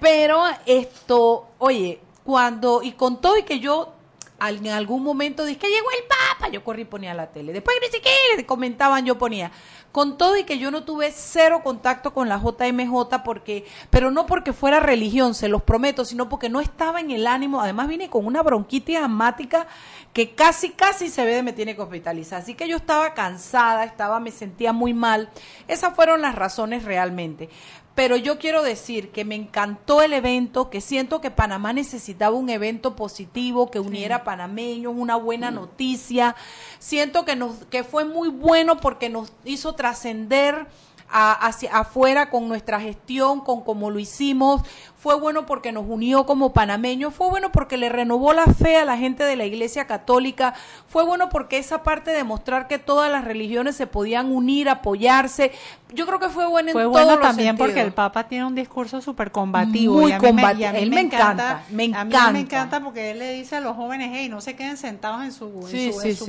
Pero 0.00 0.44
esto, 0.64 1.48
oye, 1.58 2.00
cuando, 2.24 2.82
y 2.82 2.92
con 2.92 3.20
todo 3.20 3.36
y 3.38 3.42
que 3.42 3.58
yo 3.60 3.92
en 4.40 4.68
algún 4.68 5.02
momento 5.02 5.44
dije 5.44 5.58
que 5.58 5.68
llegó 5.68 5.86
el 5.90 6.04
Papa, 6.06 6.50
yo 6.50 6.62
corrí 6.62 6.82
y 6.82 6.84
ponía 6.84 7.14
la 7.14 7.28
tele. 7.28 7.52
Después 7.52 7.76
ni 7.80 7.88
siquiera 7.88 8.46
comentaban, 8.46 9.04
yo 9.04 9.16
ponía. 9.16 9.50
Con 9.92 10.18
todo 10.18 10.36
y 10.36 10.44
que 10.44 10.58
yo 10.58 10.70
no 10.70 10.84
tuve 10.84 11.10
cero 11.10 11.62
contacto 11.64 12.12
con 12.12 12.28
la 12.28 12.38
JMJ, 12.38 13.22
porque, 13.24 13.64
pero 13.90 14.10
no 14.10 14.26
porque 14.26 14.52
fuera 14.52 14.80
religión, 14.80 15.34
se 15.34 15.48
los 15.48 15.62
prometo, 15.62 16.04
sino 16.04 16.28
porque 16.28 16.48
no 16.48 16.60
estaba 16.60 17.00
en 17.00 17.10
el 17.10 17.26
ánimo. 17.26 17.60
Además 17.60 17.88
vine 17.88 18.10
con 18.10 18.26
una 18.26 18.42
bronquitis 18.42 18.98
asmática 18.98 19.66
que 20.12 20.34
casi, 20.34 20.70
casi 20.70 21.08
se 21.08 21.24
ve 21.24 21.34
de 21.34 21.42
me 21.42 21.52
tiene 21.52 21.74
que 21.74 21.82
hospitalizar. 21.82 22.42
Así 22.42 22.54
que 22.54 22.68
yo 22.68 22.76
estaba 22.76 23.14
cansada, 23.14 23.84
estaba, 23.84 24.20
me 24.20 24.30
sentía 24.30 24.72
muy 24.72 24.94
mal. 24.94 25.30
Esas 25.68 25.94
fueron 25.94 26.22
las 26.22 26.34
razones 26.34 26.84
realmente 26.84 27.48
pero 27.96 28.16
yo 28.16 28.38
quiero 28.38 28.62
decir 28.62 29.10
que 29.10 29.24
me 29.24 29.34
encantó 29.34 30.02
el 30.02 30.12
evento, 30.12 30.68
que 30.68 30.82
siento 30.82 31.22
que 31.22 31.30
Panamá 31.30 31.72
necesitaba 31.72 32.36
un 32.36 32.50
evento 32.50 32.94
positivo 32.94 33.70
que 33.70 33.80
uniera 33.80 34.22
panameños, 34.22 34.92
una 34.94 35.16
buena 35.16 35.50
noticia. 35.50 36.36
Siento 36.78 37.24
que 37.24 37.36
nos 37.36 37.56
que 37.70 37.84
fue 37.84 38.04
muy 38.04 38.28
bueno 38.28 38.76
porque 38.76 39.08
nos 39.08 39.32
hizo 39.46 39.74
trascender 39.74 40.66
hacia 41.08 41.74
afuera 41.74 42.28
con 42.28 42.48
nuestra 42.48 42.80
gestión, 42.80 43.40
con 43.40 43.62
cómo 43.62 43.90
lo 43.90 43.98
hicimos, 43.98 44.60
fue 45.06 45.14
bueno 45.14 45.46
porque 45.46 45.70
nos 45.70 45.84
unió 45.86 46.26
como 46.26 46.52
panameños, 46.52 47.14
fue 47.14 47.28
bueno 47.28 47.52
porque 47.52 47.76
le 47.76 47.88
renovó 47.88 48.32
la 48.32 48.46
fe 48.46 48.76
a 48.76 48.84
la 48.84 48.98
gente 48.98 49.22
de 49.22 49.36
la 49.36 49.44
Iglesia 49.44 49.86
Católica, 49.86 50.54
fue 50.88 51.04
bueno 51.04 51.28
porque 51.28 51.58
esa 51.58 51.84
parte 51.84 52.10
de 52.10 52.24
mostrar 52.24 52.66
que 52.66 52.80
todas 52.80 53.08
las 53.08 53.24
religiones 53.24 53.76
se 53.76 53.86
podían 53.86 54.32
unir, 54.32 54.68
apoyarse, 54.68 55.52
yo 55.94 56.06
creo 56.06 56.18
que 56.18 56.28
fue 56.28 56.46
bueno 56.46 56.70
en 56.70 56.72
fue 56.72 56.86
bueno 56.86 57.20
también 57.20 57.56
porque 57.56 57.82
el 57.82 57.92
Papa 57.92 58.26
tiene 58.26 58.46
un 58.46 58.56
discurso 58.56 59.00
súper 59.00 59.30
combativo. 59.30 59.94
Muy 59.94 60.12
combativo, 60.14 60.70
él 60.74 60.90
me 60.90 61.02
encanta, 61.02 61.62
me 61.70 61.84
encanta. 61.84 62.24
A 62.24 62.26
mí 62.26 62.32
me 62.32 62.40
encanta 62.40 62.82
porque 62.82 63.12
él 63.12 63.20
le 63.20 63.32
dice 63.34 63.54
a 63.54 63.60
los 63.60 63.76
jóvenes, 63.76 64.10
hey, 64.12 64.28
no 64.28 64.40
se 64.40 64.56
queden 64.56 64.76
sentados 64.76 65.22
en 65.22 65.30
su, 65.30 65.52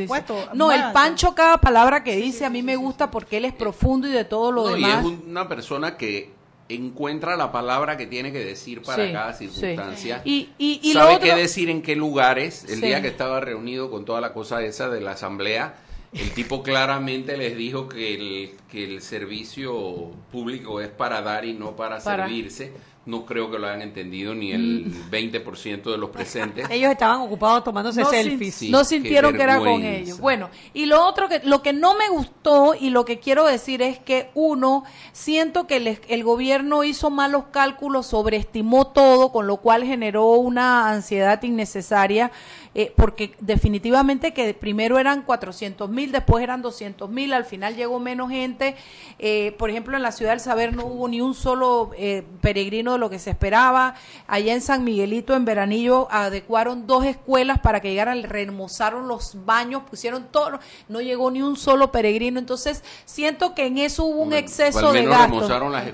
puesto. 0.07 0.35
No, 0.53 0.71
el 0.71 0.91
Pancho 0.91 1.33
cada 1.33 1.57
palabra 1.57 2.03
que 2.03 2.15
dice 2.15 2.45
a 2.45 2.51
mí 2.51 2.61
me 2.61 2.75
gusta 2.75 3.09
porque 3.09 3.37
él 3.37 3.45
es 3.45 3.53
profundo 3.53 4.07
y 4.07 4.11
de 4.11 4.23
todo 4.23 4.51
lo 4.51 4.67
demás. 4.67 5.03
Y 5.03 5.13
es 5.13 5.19
una 5.25 5.47
persona 5.47 5.97
que 5.97 6.36
encuentra 6.69 7.35
la 7.37 7.51
palabra 7.51 7.97
que 7.97 8.07
tiene 8.07 8.31
que 8.31 8.43
decir 8.43 8.81
para 8.81 9.11
cada 9.11 9.33
circunstancia. 9.33 10.21
Y, 10.25 10.49
y, 10.57 10.93
sabe 10.93 11.19
qué 11.19 11.35
decir 11.35 11.69
en 11.69 11.81
qué 11.81 11.95
lugares. 11.95 12.65
El 12.69 12.81
día 12.81 13.01
que 13.01 13.07
estaba 13.07 13.39
reunido 13.39 13.89
con 13.89 14.05
toda 14.05 14.21
la 14.21 14.33
cosa 14.33 14.61
esa 14.63 14.89
de 14.89 15.01
la 15.01 15.11
asamblea, 15.11 15.75
el 16.13 16.31
tipo 16.31 16.63
claramente 16.63 17.37
les 17.37 17.55
dijo 17.55 17.87
que 17.87 18.15
el, 18.15 18.51
que 18.71 18.83
el 18.83 19.01
servicio 19.01 20.11
público 20.31 20.81
es 20.81 20.89
para 20.89 21.21
dar 21.21 21.45
y 21.45 21.53
no 21.53 21.75
para, 21.75 21.99
para. 21.99 22.25
servirse 22.25 22.71
no 23.07 23.25
creo 23.25 23.49
que 23.49 23.57
lo 23.57 23.67
hayan 23.67 23.81
entendido 23.81 24.35
ni 24.35 24.51
el 24.51 24.85
20% 25.09 25.85
mm. 25.85 25.89
de 25.89 25.97
los 25.97 26.09
presentes. 26.09 26.67
ellos 26.69 26.91
estaban 26.91 27.21
ocupados 27.21 27.63
tomándose 27.63 28.03
selfies. 28.05 28.69
no 28.69 28.83
sintieron 28.83 29.35
que 29.35 29.43
era 29.43 29.59
con 29.59 29.83
ellos. 29.83 30.19
Bueno, 30.19 30.49
y 30.73 30.85
lo 30.85 31.05
otro 31.05 31.29
que 31.29 31.41
lo 31.43 31.61
que 31.61 31.73
no 31.73 31.95
me 31.95 32.09
gustó 32.09 32.75
y 32.79 32.89
lo 32.89 33.05
que 33.05 33.19
quiero 33.19 33.45
decir 33.45 33.81
es 33.81 33.97
que 33.97 34.29
uno 34.33 34.83
siento 35.13 35.67
que 35.67 35.77
el, 35.77 35.99
el 36.07 36.23
gobierno 36.23 36.83
hizo 36.83 37.09
malos 37.09 37.45
cálculos, 37.51 38.07
sobreestimó 38.07 38.87
todo, 38.87 39.31
con 39.31 39.47
lo 39.47 39.57
cual 39.57 39.83
generó 39.83 40.33
una 40.33 40.89
ansiedad 40.89 41.41
innecesaria 41.43 42.31
eh, 42.79 42.93
porque 42.95 43.33
definitivamente 43.39 44.35
que 44.35 44.53
primero 44.53 44.99
eran 44.99 45.23
400 45.23 45.89
mil, 45.89 46.11
después 46.11 46.43
eran 46.43 46.61
200 46.61 47.09
mil, 47.09 47.33
al 47.33 47.43
final 47.43 47.75
llegó 47.75 47.99
menos 47.99 48.29
gente. 48.29 48.75
Eh, 49.17 49.55
por 49.57 49.71
ejemplo, 49.71 49.97
en 49.97 50.03
la 50.03 50.11
ciudad 50.11 50.33
del 50.33 50.41
saber 50.41 50.75
no 50.75 50.85
hubo 50.85 51.07
ni 51.07 51.19
un 51.19 51.33
solo 51.33 51.89
eh, 51.97 52.23
peregrino 52.39 52.91
de 52.91 52.99
lo 52.99 53.09
que 53.09 53.17
se 53.17 53.31
esperaba. 53.31 53.95
Allá 54.27 54.53
en 54.53 54.61
San 54.61 54.83
Miguelito, 54.83 55.33
en 55.33 55.43
Veranillo, 55.43 56.07
adecuaron 56.11 56.85
dos 56.85 57.03
escuelas 57.03 57.57
para 57.61 57.79
que 57.79 57.89
llegaran, 57.89 58.21
remozaron 58.21 59.07
los 59.07 59.43
baños, 59.43 59.81
pusieron 59.89 60.27
todo, 60.31 60.59
no 60.87 61.01
llegó 61.01 61.31
ni 61.31 61.41
un 61.41 61.55
solo 61.57 61.91
peregrino. 61.91 62.37
Entonces, 62.37 62.83
siento 63.05 63.55
que 63.55 63.65
en 63.65 63.79
eso 63.79 64.03
hubo 64.03 64.21
un 64.21 64.33
exceso 64.33 64.93
de 64.93 65.03
gastos. 65.03 65.49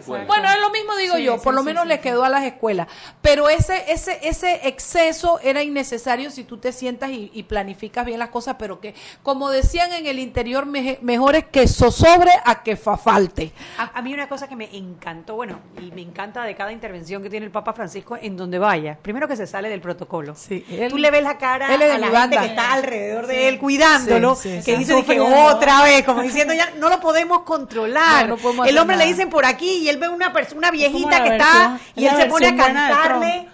Bueno, 0.05 0.49
es 0.49 0.59
lo 0.59 0.69
mismo 0.71 0.97
digo 0.97 1.17
yo, 1.17 1.41
por 1.41 1.53
lo 1.53 1.63
menos 1.63 1.87
le 1.87 2.01
quedó 2.01 2.25
a 2.25 2.29
las 2.29 2.43
escuelas. 2.43 2.89
Pero 3.21 3.47
ese, 3.47 3.85
ese, 3.89 4.19
ese 4.21 4.67
exceso 4.67 5.39
era 5.41 5.63
innecesario 5.63 6.29
si 6.29 6.43
tú 6.43 6.57
te 6.57 6.72
sientas 6.73 7.11
y, 7.11 7.43
planificas 7.43 8.05
bien 8.05 8.19
las 8.19 8.29
cosas, 8.29 8.55
pero 8.57 8.79
que, 8.79 8.95
como 9.21 9.49
decían 9.49 9.91
en 9.93 10.05
el 10.05 10.19
interior, 10.19 10.65
mejor 10.65 11.35
es 11.35 11.45
que 11.45 11.67
sobre 11.67 12.31
a 12.45 12.63
que 12.63 12.75
fa 12.75 12.97
falte. 12.97 13.51
A, 13.77 14.01
mí 14.01 14.13
una 14.13 14.27
cosa 14.27 14.47
que 14.47 14.55
me 14.55 14.75
encantó, 14.75 15.35
bueno, 15.35 15.59
y 15.81 15.91
me 15.91 16.01
encanta 16.01 16.43
de 16.43 16.55
cada 16.55 16.71
intervención 16.71 17.21
que 17.21 17.29
tiene 17.29 17.45
el 17.45 17.51
Papa 17.51 17.73
Francisco 17.73 18.17
en 18.21 18.37
donde 18.37 18.59
vaya, 18.59 18.97
primero 19.01 19.27
que 19.27 19.35
se 19.35 19.47
sale 19.47 19.69
del 19.69 19.81
protocolo. 19.81 20.35
Sí, 20.35 20.65
Tú 20.89 20.97
le 20.97 21.11
ves 21.11 21.23
la 21.23 21.37
cara 21.37 21.67
a 21.67 21.77
la 21.77 22.21
gente 22.21 22.37
que 22.37 22.45
está 22.45 22.73
alrededor 22.73 23.27
de 23.27 23.49
él 23.49 23.59
cuidándolo, 23.59 24.37
que 24.41 24.77
dice 24.77 25.03
que 25.03 25.19
otra 25.19 25.83
vez, 25.83 26.03
como 26.03 26.21
diciendo 26.21 26.53
ya 26.53 26.71
no 26.77 26.89
lo 26.89 26.99
podemos 26.99 27.41
controlar. 27.41 28.35
el 28.65 28.77
hombre 28.77 28.97
le 28.97 29.05
dicen 29.05 29.29
por 29.29 29.45
aquí 29.45 29.77
y 29.77 29.89
él 29.89 29.97
ve 29.97 30.09
una 30.09 30.33
persona, 30.33 30.57
una 30.59 30.71
viejita 30.71 31.23
que 31.23 31.29
está 31.29 31.79
y 31.95 32.05
él 32.05 32.15
se 32.15 32.25
pone 32.25 32.47
a 32.47 32.55
cantarle 32.55 33.47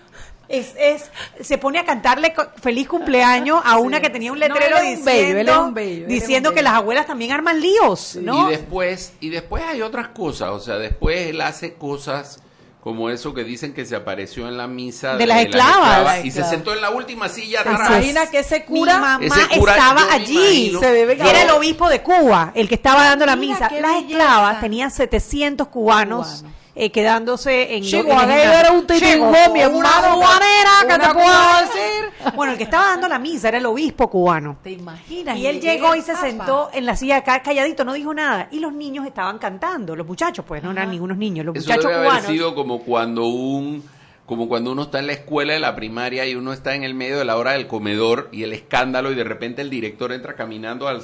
es, 0.50 0.74
es, 0.78 1.12
se 1.42 1.58
pone 1.58 1.80
a 1.80 1.86
cantarle 1.86 2.34
feliz 2.62 2.88
cumpleaños 2.88 3.62
a 3.64 3.78
una 3.78 4.02
que 4.02 4.10
tenía 4.10 4.32
un 4.32 4.40
letrero 4.40 4.82
diciendo, 4.82 5.74
diciendo 6.08 6.54
que 6.54 6.64
las 6.64 6.74
abuelas 6.74 7.06
también 7.06 7.32
arman 7.32 7.62
líos, 7.62 8.18
¿no? 8.22 8.48
Y 8.48 8.52
después, 8.52 9.14
y 9.20 9.30
después 9.30 9.64
hay 9.64 9.82
otras 9.82 10.10
cosas, 10.10 10.50
o 10.50 10.60
sea, 10.60 10.78
después 10.78 11.28
él 11.28 11.42
hace 11.42 11.76
cosas 11.76 12.42
como 12.82 13.10
eso 13.10 13.34
que 13.34 13.44
dicen 13.44 13.74
que 13.74 13.86
se 13.86 13.96
apareció 13.96 14.48
en 14.48 14.58
la 14.58 14.66
misa 14.66 15.18
de, 15.18 15.28
las, 15.28 15.42
esclavas, 15.42 16.26
y 16.26 16.32
se 16.32 16.44
sentó 16.44 16.74
en 16.74 16.82
la 16.82 16.90
última 16.90 17.30
silla 17.30 17.60
atrás. 17.60 17.90
Imagina 17.90 18.28
que 18.28 18.40
ese 18.40 18.66
cura, 18.66 19.20
Mi 19.20 19.28
mamá 19.28 19.48
estaba 19.52 20.14
allí, 20.14 20.76
era 20.82 21.44
el 21.44 21.50
obispo 21.52 21.90
de 21.90 22.02
Cuba, 22.02 22.54
el 22.56 22.68
que 22.68 22.76
estaba 22.76 23.04
dando 23.04 23.26
la 23.26 23.36
misa. 23.36 23.70
Las 23.80 23.98
esclavas 24.04 24.62
tenían 24.62 24.90
700 24.90 25.68
cubanos 25.68 26.44
eh, 26.80 26.92
quedándose 26.92 27.76
en... 27.76 27.84
Chico, 27.84 28.14
aquello 28.14 28.54
era 28.54 28.72
un 28.72 28.88
titingo, 28.88 29.32
mi 29.54 29.60
hermano. 29.60 30.18
Una 30.18 30.40
¿qué 30.88 30.98
te 30.98 31.14
puedo 31.14 31.60
decir? 31.60 32.36
Bueno, 32.36 32.54
el 32.54 32.58
que 32.58 32.64
estaba 32.64 32.86
dando 32.88 33.10
la 33.10 33.20
misa 33.20 33.50
era 33.50 33.58
el 33.58 33.66
obispo 33.66 34.10
cubano. 34.10 34.58
¿Te 34.64 34.72
imaginas? 34.72 35.38
Y 35.38 35.46
él 35.46 35.60
llegó 35.60 35.94
y 35.96 36.02
se 36.02 36.16
sentó 36.16 36.70
en 36.72 36.86
la 36.86 36.96
silla 36.96 37.18
acá 37.18 37.42
calladito, 37.42 37.84
no 37.84 37.92
dijo 37.92 38.14
nada. 38.14 38.48
Y 38.52 38.60
los 38.60 38.72
niños 38.72 39.06
estaban 39.06 39.40
cantando, 39.40 39.94
los 39.94 40.08
muchachos, 40.08 40.46
pues 40.48 40.64
no 40.64 40.72
eran 40.72 40.90
ningunos 40.90 41.18
niños, 41.18 41.46
los 41.46 41.56
Eso 41.58 41.66
muchachos 41.66 41.84
debe 41.86 41.96
haber 41.96 42.10
cubanos. 42.10 42.32
sido 42.32 42.56
como 42.56 42.80
cuando 42.80 43.26
un 43.26 43.84
como 44.30 44.48
cuando 44.48 44.72
uno 44.72 44.84
está 44.84 45.00
en 45.00 45.08
la 45.08 45.14
escuela 45.14 45.54
de 45.54 45.60
la 45.60 45.76
primaria 45.76 46.24
y 46.28 46.36
uno 46.36 46.54
está 46.54 46.76
en 46.76 46.84
el 46.84 46.94
medio 46.94 47.18
de 47.18 47.26
la 47.26 47.36
hora 47.36 47.54
del 47.54 47.66
comedor 47.66 48.30
y 48.32 48.44
el 48.44 48.54
escándalo 48.54 49.12
y 49.12 49.16
de 49.16 49.24
repente 49.24 49.64
el 49.64 49.72
director 49.72 50.12
entra 50.12 50.36
caminando 50.36 50.88
al, 50.88 51.02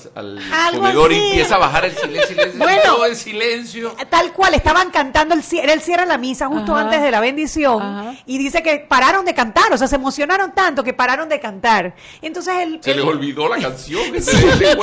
comedor 0.72 1.12
y 1.12 1.16
empieza 1.16 1.56
a 1.56 1.58
bajar 1.58 1.86
el 1.86 1.96
silencio, 1.98 2.28
silencio 2.28 2.60
Bueno. 2.60 2.82
todo 2.86 3.08
en 3.08 3.16
silencio. 3.16 3.96
Tal 4.12 4.32
cual, 4.32 4.54
estaban 4.54 4.92
cantando, 4.92 5.34
el, 5.34 5.42
era 5.60 5.74
el 5.74 5.82
cierre 5.82 6.04
de 6.04 6.10
la 6.10 6.20
misa 6.20 6.46
justo 6.46 6.74
Ajá. 6.74 6.84
antes 6.84 7.02
de 7.02 7.10
la 7.10 7.20
bendición 7.20 7.82
Ajá. 7.82 8.14
y 8.28 8.38
dice 8.38 8.62
que 8.62 8.86
pararon 8.88 9.26
de 9.26 9.34
cantar, 9.34 9.74
o 9.74 9.78
sea, 9.80 9.88
se 9.88 9.96
emocionaron 9.96 10.54
tanto 10.54 10.84
que 10.84 10.94
pararon 10.94 11.28
de 11.28 11.40
cantar. 11.40 11.96
Entonces 12.22 12.54
el, 12.60 12.84
Se 12.84 12.92
el- 12.92 12.98
les 12.98 13.08
olvidó 13.08 13.50
la 13.50 13.58
canción. 13.58 14.04
que 14.12 14.22
se 14.22 14.78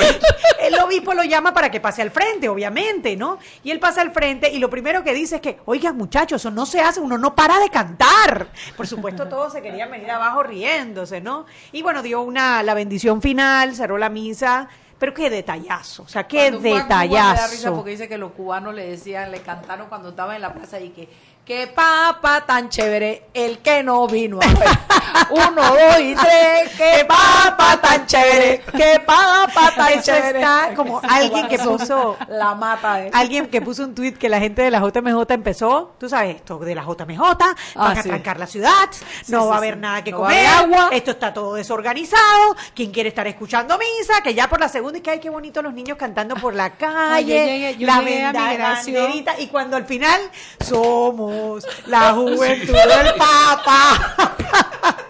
el 0.63 0.81
obispo 0.81 1.15
lo 1.15 1.23
llama 1.23 1.55
para 1.55 1.71
que 1.71 1.79
pase 1.79 2.03
al 2.03 2.11
frente, 2.11 2.49
obviamente, 2.49 3.17
¿no? 3.17 3.39
Y 3.63 3.71
él 3.71 3.79
pasa 3.79 4.01
al 4.01 4.11
frente 4.11 4.51
y 4.51 4.59
lo 4.59 4.69
primero 4.69 5.05
que 5.05 5.15
dice 5.15 5.37
es 5.37 5.41
que, 5.41 5.59
oigan 5.65 5.97
muchachos, 5.97 6.43
eso 6.43 6.51
no 6.51 6.67
se 6.67 6.81
hace, 6.81 6.99
uno 6.99 7.19
no 7.19 7.37
para 7.37 7.61
de 7.61 7.69
cantar. 7.69 8.32
Por 8.77 8.87
supuesto, 8.87 9.29
todos 9.29 9.53
se 9.53 9.63
querían 9.63 9.91
venir 9.91 10.11
abajo 10.11 10.43
riéndose, 10.43 11.21
¿no? 11.21 11.47
Y 11.73 11.83
bueno, 11.83 12.03
dio 12.03 12.23
una 12.23 12.63
la 12.63 12.75
bendición 12.75 13.21
final, 13.23 13.75
cerró 13.75 13.99
la 13.99 14.09
misa, 14.09 14.69
pero 14.99 15.15
qué 15.15 15.31
detallazo, 15.31 16.05
o 16.05 16.09
sea, 16.09 16.29
qué 16.29 16.51
Cuando 16.51 16.61
fue 16.61 16.79
a 16.79 16.87
Cuba 16.87 16.99
me 17.05 17.09
da 17.09 17.33
risa 17.33 17.39
detallazo. 17.41 17.75
porque 17.75 17.91
dice 17.91 18.09
que 18.09 18.19
los 18.19 18.33
cubanos 18.33 18.75
le 18.75 18.89
decían, 18.89 19.33
le 19.33 19.41
cantaron 19.41 19.89
cuando 19.89 20.11
estaba 20.11 20.37
en 20.37 20.43
la 20.43 20.55
plaza 20.55 20.79
y 20.79 20.91
que 20.91 21.09
qué 21.45 21.67
papa 21.67 22.45
tan 22.47 22.69
chévere 22.69 23.25
el 23.35 23.59
que 23.59 23.83
no 23.83 24.07
vino 24.07 24.39
a 24.41 24.47
ver. 24.47 24.69
Uno, 25.31 25.63
dos 25.63 26.01
y 26.01 26.15
tres, 26.15 26.71
qué 26.77 27.05
papa 27.07 27.79
tan 27.81 28.07
chévere, 28.07 28.63
qué 28.77 29.01
papa 29.05 29.73
tan 29.77 29.93
Eso 29.93 30.03
chévere. 30.03 30.39
está 30.41 30.73
como 30.75 31.01
alguien 31.07 31.49
que 31.49 31.59
puso 31.59 32.17
la 32.29 32.55
mata 32.55 32.95
de 32.97 33.11
Alguien 33.13 33.47
que 33.49 33.61
puso 33.61 33.85
un 33.85 33.95
tuit 33.95 34.17
que 34.17 34.29
la 34.29 34.39
gente 34.41 34.63
de 34.63 34.71
la 34.71 34.81
JMJ 34.81 35.31
empezó, 35.33 35.95
tú 35.99 36.09
sabes 36.09 36.37
esto, 36.37 36.59
de 36.59 36.75
la 36.75 36.83
JMJ, 36.83 37.19
van 37.19 37.57
Ah, 37.77 37.91
a 37.93 38.03
sí. 38.03 38.09
trancar 38.09 38.39
la 38.39 38.47
ciudad, 38.47 38.89
no 39.29 39.43
sí, 39.43 39.49
va 39.49 39.55
a 39.55 39.59
haber 39.59 39.77
nada 39.79 40.03
que 40.05 40.11
No 40.13 40.19
comer, 40.19 40.47
agua. 40.47 40.89
esto 40.93 41.11
está 41.13 41.33
todo 41.35 41.55
desorganizado, 41.55 42.57
quien 42.75 42.91
quiere 42.91 43.09
estar 43.11 43.27
escuchando 43.27 43.79
misa, 43.79 44.23
que 44.23 44.35
ya 44.35 44.49
por 44.49 44.61
la 44.61 44.69
segunda 44.69 44.99
y 44.99 45.01
que 45.03 45.11
ay 45.11 45.19
qué 45.21 45.31
bonito 45.31 45.61
los 45.63 45.75
niños 45.75 45.97
cantando 45.99 46.35
por 46.37 46.55
la 46.55 46.71
calle, 46.71 47.25
llegué- 47.73 47.77
yo 47.79 47.87
la 47.87 47.99
llegué 48.01 48.25
a 48.25 48.33
benda- 48.33 48.49
migración. 48.51 48.97
banderita, 49.03 49.41
y 49.41 49.47
cuando 49.49 49.77
al 49.77 49.85
final 49.87 50.21
somos 50.61 51.42
la 51.87 52.13
juventud 52.13 52.73
del 52.75 53.15
Papa. 53.19 54.37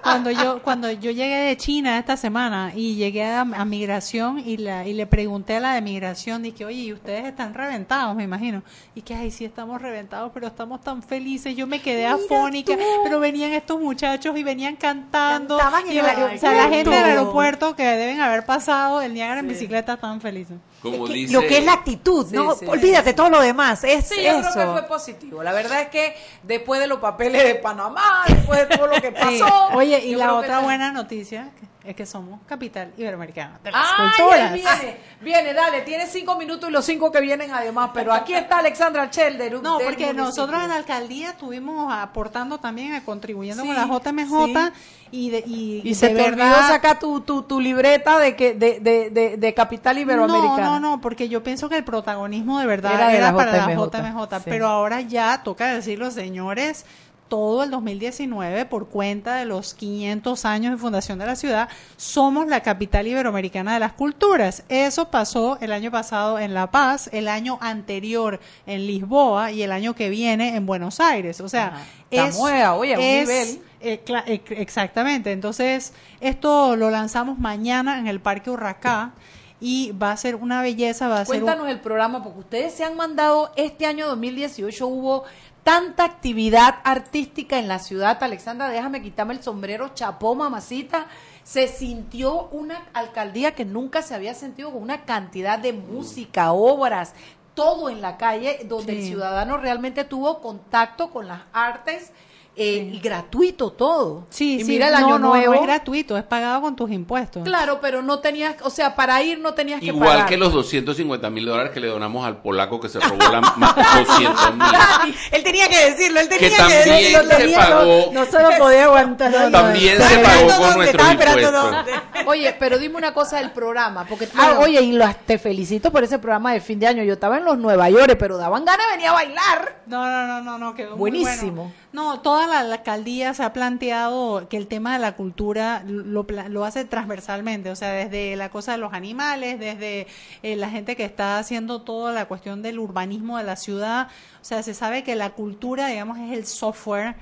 cuando 0.02 0.30
yo 0.30 0.60
cuando 0.62 0.90
yo 0.90 1.10
llegué 1.12 1.36
de 1.36 1.56
China 1.56 1.98
esta 1.98 2.16
semana 2.16 2.72
y 2.74 2.96
llegué 2.96 3.24
a, 3.24 3.40
a 3.42 3.64
migración 3.64 4.42
y 4.44 4.56
la 4.56 4.86
y 4.86 4.92
le 4.94 5.06
pregunté 5.06 5.56
a 5.56 5.60
la 5.60 5.74
de 5.74 5.80
migración 5.80 6.42
dije 6.42 6.64
oye 6.64 6.80
y 6.80 6.92
ustedes 6.92 7.24
están 7.24 7.54
reventados 7.54 8.14
me 8.16 8.24
imagino. 8.24 8.62
Y 8.94 9.02
que 9.02 9.14
ay 9.14 9.30
sí 9.30 9.44
estamos 9.44 9.80
reventados 9.80 10.30
pero 10.34 10.48
estamos 10.48 10.80
tan 10.82 11.02
felices 11.02 11.56
yo 11.56 11.66
me 11.66 11.80
quedé 11.80 12.06
afónica 12.06 12.74
pero 13.04 13.20
venían 13.20 13.52
estos 13.52 13.80
muchachos 13.80 14.36
y 14.36 14.42
venían 14.42 14.76
cantando. 14.76 15.56
Cantaban 15.56 15.86
en 15.88 15.98
el 15.98 16.04
la- 16.04 16.32
o 16.34 16.38
sea 16.38 16.52
la 16.52 16.62
gente 16.68 16.90
del 16.90 17.04
aeropuerto. 17.04 17.66
aeropuerto 17.66 17.76
que 17.76 17.84
deben 17.84 18.20
haber 18.20 18.44
pasado 18.44 19.00
el 19.00 19.14
Niágara 19.14 19.40
en 19.40 19.48
bicicleta 19.48 19.96
tan 19.96 20.20
felices 20.20 20.56
Como 20.82 21.06
Que- 21.06 21.12
dice, 21.12 21.32
lo 21.32 21.40
que 21.42 21.58
es 21.58 21.64
la 21.64 21.74
actitud, 21.74 22.26
Sí, 22.28 22.34
no 22.34 22.54
sí, 22.56 22.66
olvídate 22.66 23.12
todo 23.14 23.30
lo 23.30 23.40
demás, 23.40 23.84
es 23.84 24.08
Sí, 24.08 24.16
yo 24.22 24.40
eso. 24.40 24.50
creo 24.52 24.74
que 24.74 24.80
fue 24.80 24.88
positivo. 24.88 25.42
La 25.42 25.52
verdad 25.52 25.80
es 25.82 25.88
que 25.90 26.16
después 26.42 26.80
de 26.80 26.88
los 26.88 26.98
papeles 26.98 27.44
de 27.44 27.54
Panamá, 27.54 28.24
después 28.28 28.68
de 28.68 28.76
todo 28.76 28.88
lo 28.88 28.94
que 29.00 29.08
Sí. 29.30 29.38
pasó. 29.40 29.68
oye 29.76 30.00
y 30.04 30.16
la 30.16 30.34
otra 30.34 30.58
buena 30.60 30.90
noticia 30.90 31.50
que- 31.58 31.71
es 31.84 31.96
que 31.96 32.06
somos 32.06 32.40
capital 32.46 32.92
iberoamericana 32.96 33.58
de 33.64 33.72
las 33.72 33.84
Ay, 33.98 34.06
culturas 34.16 34.52
viene, 34.52 34.96
viene, 35.20 35.52
dale, 35.52 35.80
tiene 35.82 36.06
cinco 36.06 36.36
minutos 36.36 36.68
y 36.70 36.72
los 36.72 36.84
cinco 36.84 37.10
que 37.10 37.20
vienen 37.20 37.50
además, 37.52 37.90
pero 37.92 38.12
aquí 38.12 38.34
está 38.34 38.58
Alexandra 38.58 39.10
Chelder. 39.10 39.52
No, 39.54 39.78
porque 39.78 40.04
municipio. 40.06 40.12
nosotros 40.14 40.62
en 40.62 40.68
la 40.68 40.76
alcaldía 40.76 41.30
estuvimos 41.30 41.92
aportando 41.92 42.58
también, 42.58 42.94
eh, 42.94 43.02
contribuyendo 43.04 43.62
Sí, 43.64 43.68
con 43.68 43.76
la 43.76 43.86
JMJ 43.86 44.44
sí. 44.46 44.72
y 45.10 45.30
de, 45.30 45.38
y, 45.44 45.82
Y 45.84 45.94
se 45.96 46.10
de 46.10 46.14
te 46.14 46.30
verdad- 46.30 46.68
sacar 46.68 47.00
tu, 47.00 47.20
tu, 47.22 47.42
tu 47.42 47.58
libreta 47.60 48.18
de 48.20 48.36
que 48.36 48.54
de, 48.54 48.78
de, 48.78 49.10
de, 49.10 49.36
de 49.36 49.54
capital 49.54 49.98
iberoamericana. 49.98 50.56
No, 50.66 50.80
no, 50.80 50.90
no, 50.96 51.00
porque 51.00 51.28
yo 51.28 51.42
pienso 51.42 51.68
que 51.68 51.76
el 51.78 51.84
protagonismo 51.84 52.60
de 52.60 52.66
verdad 52.66 52.92
Era 52.94 53.12
era, 53.12 53.26
de 53.26 53.32
la 53.32 53.36
para 53.36 53.52
la 53.66 53.74
JMJ, 53.74 53.90
JMJ, 53.90 54.36
sí. 54.38 54.42
pero 54.44 54.68
ahora 54.68 55.00
ya 55.00 55.42
toca 55.42 55.66
decirlo, 55.74 56.12
señores, 56.12 56.86
todo 57.32 57.62
el 57.62 57.70
2019 57.70 58.66
por 58.66 58.88
cuenta 58.90 59.36
de 59.36 59.46
los 59.46 59.72
500 59.72 60.44
años 60.44 60.70
de 60.72 60.76
fundación 60.76 61.18
de 61.18 61.24
la 61.24 61.34
ciudad, 61.34 61.70
somos 61.96 62.46
la 62.46 62.60
capital 62.60 63.06
iberoamericana 63.06 63.72
de 63.72 63.80
las 63.80 63.94
culturas. 63.94 64.64
Eso 64.68 65.10
pasó 65.10 65.56
el 65.62 65.72
año 65.72 65.90
pasado 65.90 66.38
en 66.38 66.52
La 66.52 66.70
Paz, 66.70 67.08
el 67.10 67.28
año 67.28 67.56
anterior 67.62 68.38
en 68.66 68.86
Lisboa 68.86 69.50
y 69.50 69.62
el 69.62 69.72
año 69.72 69.94
que 69.94 70.10
viene 70.10 70.56
en 70.56 70.66
Buenos 70.66 71.00
Aires. 71.00 71.40
O 71.40 71.48
sea, 71.48 71.68
Ajá. 71.68 71.82
Es, 72.10 72.38
nueva, 72.38 72.74
oye, 72.74 72.94
a 72.96 72.98
un 72.98 73.02
es- 73.02 73.28
nivel. 73.28 73.62
eh, 73.80 74.04
eh, 74.26 74.42
exactamente. 74.50 75.32
Entonces, 75.32 75.94
esto 76.20 76.76
lo 76.76 76.90
lanzamos 76.90 77.38
mañana 77.38 77.98
en 77.98 78.08
el 78.08 78.20
Parque 78.20 78.50
Urracá 78.50 79.12
y 79.58 79.92
va 79.92 80.12
a 80.12 80.16
ser 80.18 80.34
una 80.36 80.60
belleza, 80.60 81.08
va 81.08 81.20
a 81.20 81.24
ser 81.24 81.36
un- 81.36 81.42
Cuéntanos 81.44 81.70
el 81.70 81.80
programa, 81.80 82.22
porque 82.22 82.40
ustedes 82.40 82.74
se 82.74 82.84
han 82.84 82.94
mandado, 82.94 83.52
este 83.56 83.86
año 83.86 84.06
2018 84.08 84.86
hubo 84.86 85.24
tanta 85.64 86.04
actividad 86.04 86.76
artística 86.84 87.58
en 87.58 87.68
la 87.68 87.78
ciudad. 87.78 88.22
Alexandra, 88.22 88.68
déjame 88.68 89.02
quitarme 89.02 89.34
el 89.34 89.42
sombrero, 89.42 89.90
chapó, 89.94 90.34
mamacita. 90.34 91.06
Se 91.44 91.68
sintió 91.68 92.48
una 92.48 92.86
alcaldía 92.92 93.54
que 93.54 93.64
nunca 93.64 94.02
se 94.02 94.14
había 94.14 94.34
sentido 94.34 94.72
con 94.72 94.82
una 94.82 95.04
cantidad 95.04 95.58
de 95.58 95.72
música, 95.72 96.52
obras, 96.52 97.14
todo 97.54 97.90
en 97.90 98.00
la 98.00 98.16
calle, 98.16 98.60
donde 98.64 98.98
el 98.98 99.04
ciudadano 99.04 99.58
realmente 99.58 100.04
tuvo 100.04 100.40
contacto 100.40 101.10
con 101.10 101.28
las 101.28 101.42
artes 101.52 102.12
eh, 102.54 102.90
y 102.92 102.98
gratuito 103.00 103.70
todo. 103.70 104.26
Sí, 104.28 104.56
y 104.60 104.64
sí, 104.64 104.70
mira 104.72 104.88
el 104.88 104.92
no, 104.92 104.98
año 104.98 105.18
no, 105.18 105.28
nuevo. 105.30 105.54
no 105.54 105.60
es 105.60 105.66
gratuito, 105.66 106.18
es 106.18 106.22
pagado 106.24 106.60
con 106.60 106.76
tus 106.76 106.90
impuestos. 106.90 107.42
Claro, 107.44 107.78
pero 107.80 108.02
no 108.02 108.18
tenías, 108.18 108.56
o 108.62 108.68
sea, 108.68 108.94
para 108.94 109.22
ir 109.22 109.38
no 109.38 109.54
tenías 109.54 109.80
que 109.80 109.86
Igual 109.86 110.08
pagar. 110.08 110.28
que 110.28 110.36
los 110.36 110.52
250 110.52 111.30
mil 111.30 111.46
dólares 111.46 111.72
que 111.72 111.80
le 111.80 111.86
donamos 111.88 112.26
al 112.26 112.42
polaco 112.42 112.78
que 112.78 112.90
se 112.90 113.00
robó 113.00 113.16
la 113.32 113.40
más 113.40 113.74
200 114.06 114.54
mil. 114.54 115.16
Él 115.30 115.42
tenía 115.42 115.68
que 115.68 115.90
decirlo, 115.90 116.20
él 116.20 116.28
tenía 116.28 116.48
Que 116.48 116.54
que, 116.54 116.56
también 116.60 116.84
decirlo. 116.84 117.30
se 117.30 117.36
tenía- 117.36 117.58
pagó. 117.58 118.10
No 118.12 118.24
se 118.26 118.42
lo 118.42 118.50
podía 118.58 118.84
aguantar. 118.84 119.32
También 119.50 120.00
Estaba 120.02 120.10
se 120.10 120.18
pagó 120.18 120.50
esperando 120.50 120.52
con 120.52 120.60
dónde, 120.62 120.76
nuestros 120.76 121.08
estaba 121.08 121.12
esperando 121.12 121.58
impuestos. 121.68 121.86
dónde. 122.12 122.22
Oye, 122.30 122.56
pero 122.58 122.78
dime 122.78 122.96
una 122.96 123.14
cosa 123.14 123.38
del 123.38 123.50
programa, 123.52 124.04
porque 124.08 124.28
ah, 124.36 124.58
oye, 124.60 124.80
y 124.82 124.92
los- 124.92 125.16
te 125.26 125.38
felicito 125.38 125.90
por 125.90 126.04
ese 126.04 126.18
programa 126.18 126.52
de 126.52 126.60
fin 126.60 126.78
de 126.78 126.86
año. 126.86 127.02
Yo 127.02 127.14
estaba 127.14 127.38
en 127.38 127.44
los 127.44 127.58
Nueva 127.58 127.88
York, 127.90 128.16
pero 128.18 128.36
daban 128.36 128.64
ganas 128.64 128.86
de 128.86 128.92
venir 128.92 129.08
a 129.08 129.12
bailar. 129.12 129.82
No, 129.86 130.04
no, 130.08 130.26
no, 130.26 130.42
no, 130.42 130.58
no, 130.58 130.74
quedó 130.74 130.90
muy 130.90 131.10
Buenísimo. 131.10 131.62
bueno. 131.64 131.72
No, 131.92 132.20
toda 132.20 132.41
la, 132.46 132.60
alcaldía 132.60 133.34
se 133.34 133.42
ha 133.42 133.52
planteado 133.52 134.48
que 134.48 134.56
el 134.56 134.66
tema 134.66 134.94
de 134.94 134.98
la 134.98 135.16
cultura 135.16 135.82
lo, 135.86 136.26
lo 136.48 136.64
hace 136.64 136.84
transversalmente, 136.84 137.70
o 137.70 137.76
sea, 137.76 137.92
desde 137.92 138.36
la 138.36 138.50
cosa 138.50 138.72
de 138.72 138.78
los 138.78 138.92
animales, 138.92 139.58
desde 139.58 140.06
eh, 140.42 140.56
la 140.56 140.70
gente 140.70 140.96
que 140.96 141.04
está 141.04 141.38
haciendo 141.38 141.82
toda 141.82 142.12
la 142.12 142.26
cuestión 142.26 142.62
del 142.62 142.78
urbanismo 142.78 143.38
de 143.38 143.44
la 143.44 143.56
ciudad, 143.56 144.08
o 144.40 144.44
sea, 144.44 144.62
se 144.62 144.74
sabe 144.74 145.02
que 145.04 145.14
la 145.14 145.30
cultura, 145.30 145.88
digamos, 145.88 146.18
es 146.18 146.32
el 146.32 146.46
software 146.46 147.16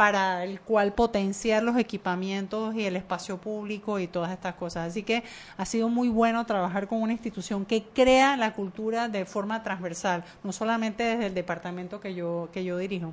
para 0.00 0.44
el 0.44 0.62
cual 0.62 0.94
potenciar 0.94 1.62
los 1.62 1.76
equipamientos 1.76 2.74
y 2.74 2.86
el 2.86 2.96
espacio 2.96 3.36
público 3.36 3.98
y 3.98 4.06
todas 4.06 4.32
estas 4.32 4.54
cosas. 4.54 4.88
Así 4.88 5.02
que 5.02 5.24
ha 5.58 5.66
sido 5.66 5.90
muy 5.90 6.08
bueno 6.08 6.46
trabajar 6.46 6.88
con 6.88 7.02
una 7.02 7.12
institución 7.12 7.66
que 7.66 7.82
crea 7.82 8.34
la 8.38 8.54
cultura 8.54 9.08
de 9.08 9.26
forma 9.26 9.62
transversal, 9.62 10.24
no 10.42 10.52
solamente 10.52 11.02
desde 11.02 11.26
el 11.26 11.34
departamento 11.34 12.00
que 12.00 12.14
yo, 12.14 12.48
que 12.50 12.64
yo 12.64 12.78
dirijo. 12.78 13.12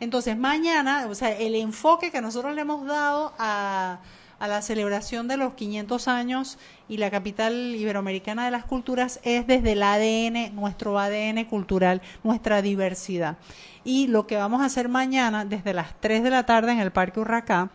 Entonces, 0.00 0.36
mañana, 0.36 1.06
o 1.08 1.14
sea, 1.14 1.30
el 1.30 1.54
enfoque 1.54 2.10
que 2.10 2.20
nosotros 2.20 2.54
le 2.54 2.62
hemos 2.62 2.86
dado 2.86 3.32
a, 3.38 3.98
la 4.40 4.60
celebración 4.60 5.26
de 5.26 5.38
los 5.38 5.54
500 5.54 6.06
años 6.06 6.58
y 6.86 6.98
la 6.98 7.10
capital 7.10 7.54
iberoamericana 7.76 8.44
de 8.44 8.50
las 8.50 8.64
culturas 8.64 9.18
es 9.22 9.46
desde 9.46 9.72
el 9.72 9.82
ADN, 9.82 10.54
nuestro 10.54 10.98
ADN 10.98 11.46
cultural, 11.46 12.02
nuestra 12.22 12.60
diversidad. 12.60 13.38
Y 13.84 14.06
lo 14.08 14.26
que 14.26 14.36
vamos 14.36 14.60
a 14.60 14.66
hacer 14.66 14.90
mañana, 14.90 15.46
desde 15.46 15.72
las 15.72 15.98
3 15.98 16.22
de 16.22 16.30
la 16.30 16.44
tarde 16.44 16.72
en 16.72 16.80
el 16.80 16.92
Parque 16.92 17.20
Urracá, 17.20 17.70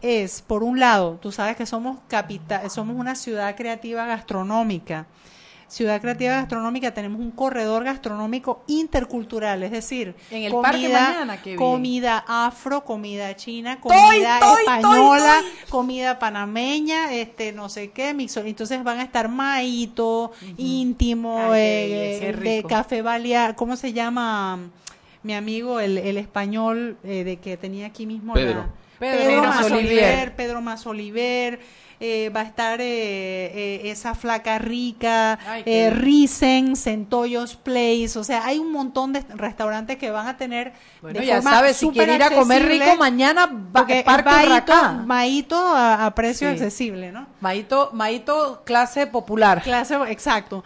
es, 0.00 0.42
por 0.42 0.62
un 0.62 0.78
lado, 0.78 1.18
tú 1.20 1.30
sabes 1.30 1.56
que 1.56 1.66
somos 1.66 1.98
capital, 2.08 2.70
somos 2.70 2.96
una 2.96 3.14
ciudad 3.14 3.54
creativa 3.54 4.06
gastronómica. 4.06 5.06
Ciudad 5.68 6.00
Creativa 6.00 6.32
Gastronómica 6.32 6.94
tenemos 6.94 7.20
un 7.20 7.30
corredor 7.30 7.84
gastronómico 7.84 8.62
intercultural, 8.68 9.62
es 9.62 9.70
decir, 9.70 10.14
En 10.30 10.44
el 10.44 10.52
parque 10.54 10.88
mañana, 10.88 11.42
qué 11.42 11.50
bien. 11.50 11.58
comida 11.58 12.24
afro, 12.26 12.84
comida 12.84 13.36
china, 13.36 13.78
comida 13.78 14.40
toy, 14.40 14.60
española, 14.60 15.40
toy, 15.42 15.50
toy. 15.50 15.70
comida 15.70 16.18
panameña, 16.18 17.12
este 17.12 17.52
no 17.52 17.68
sé 17.68 17.90
qué, 17.90 18.14
mixo. 18.14 18.40
Entonces 18.40 18.82
van 18.82 18.98
a 18.98 19.02
estar 19.02 19.28
maíto, 19.28 20.32
íntimo, 20.56 21.38
Ay, 21.50 21.60
eh, 21.60 22.18
qué 22.20 22.32
de 22.50 22.62
café 22.66 23.02
balear, 23.02 23.54
¿cómo 23.54 23.76
se 23.76 23.92
llama? 23.92 24.58
mi 25.22 25.34
amigo, 25.34 25.80
el, 25.80 25.98
el 25.98 26.16
español 26.16 26.96
eh, 27.04 27.24
de 27.24 27.36
que 27.38 27.56
tenía 27.56 27.86
aquí 27.88 28.06
mismo 28.06 28.32
Pedro. 28.34 28.60
la- 28.60 28.68
Pedro 28.98 29.28
Pedro. 29.28 29.42
Masoliver, 29.42 30.34
Pedro 30.36 30.60
Masoliver, 30.60 31.60
eh, 32.00 32.30
va 32.34 32.40
a 32.40 32.44
estar 32.44 32.80
eh, 32.80 32.86
eh, 32.86 33.90
esa 33.90 34.14
flaca 34.14 34.58
rica, 34.58 35.38
Ay, 35.46 35.62
eh. 35.66 35.90
Risen, 35.90 36.76
Centollos 36.76 37.56
Place, 37.56 38.18
o 38.18 38.24
sea, 38.24 38.44
hay 38.46 38.58
un 38.58 38.72
montón 38.72 39.12
de 39.12 39.24
restaurantes 39.34 39.96
que 39.96 40.10
van 40.10 40.26
a 40.28 40.36
tener 40.36 40.72
Bueno, 41.02 41.20
de 41.20 41.26
ya 41.26 41.36
forma 41.36 41.50
sabes, 41.50 41.76
si 41.76 41.86
súper 41.86 42.08
quiere 42.08 42.14
ir 42.14 42.22
a 42.22 42.30
comer 42.36 42.66
rico, 42.66 42.96
mañana 42.98 43.46
va 43.46 43.86
Parque 43.86 44.04
Maíto, 44.06 44.46
Urracá. 44.46 44.92
Maíto 45.06 45.56
a, 45.56 46.06
a 46.06 46.14
precio 46.14 46.48
Sí. 46.48 46.52
accesible, 46.54 47.10
¿no? 47.12 47.26
Maito, 47.40 47.90
Maito, 47.92 48.62
clase 48.64 49.06
popular. 49.06 49.62
Clase, 49.62 49.96
exacto. 50.08 50.64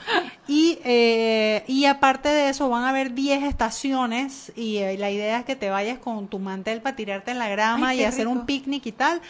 Y, 0.48 0.78
eh, 0.84 1.64
y 1.66 1.86
aparte 1.86 2.28
de 2.28 2.48
eso, 2.50 2.68
van 2.68 2.84
a 2.84 2.90
haber 2.90 3.14
10 3.14 3.42
estaciones 3.44 4.52
y 4.56 4.78
eh, 4.78 4.96
la 4.98 5.10
idea 5.10 5.38
es 5.38 5.44
que 5.44 5.56
te 5.56 5.70
vayas 5.70 5.98
con 5.98 6.28
tu 6.28 6.38
mantel 6.38 6.80
para 6.80 6.96
tirarte 6.96 7.30
en 7.30 7.38
la 7.38 7.48
grama 7.48 7.88
Ay, 7.90 8.00
y 8.00 8.04
hacer 8.04 8.28
un 8.28 8.46
picnic 8.46 8.84
y 8.86 8.92
tal. 8.92 9.20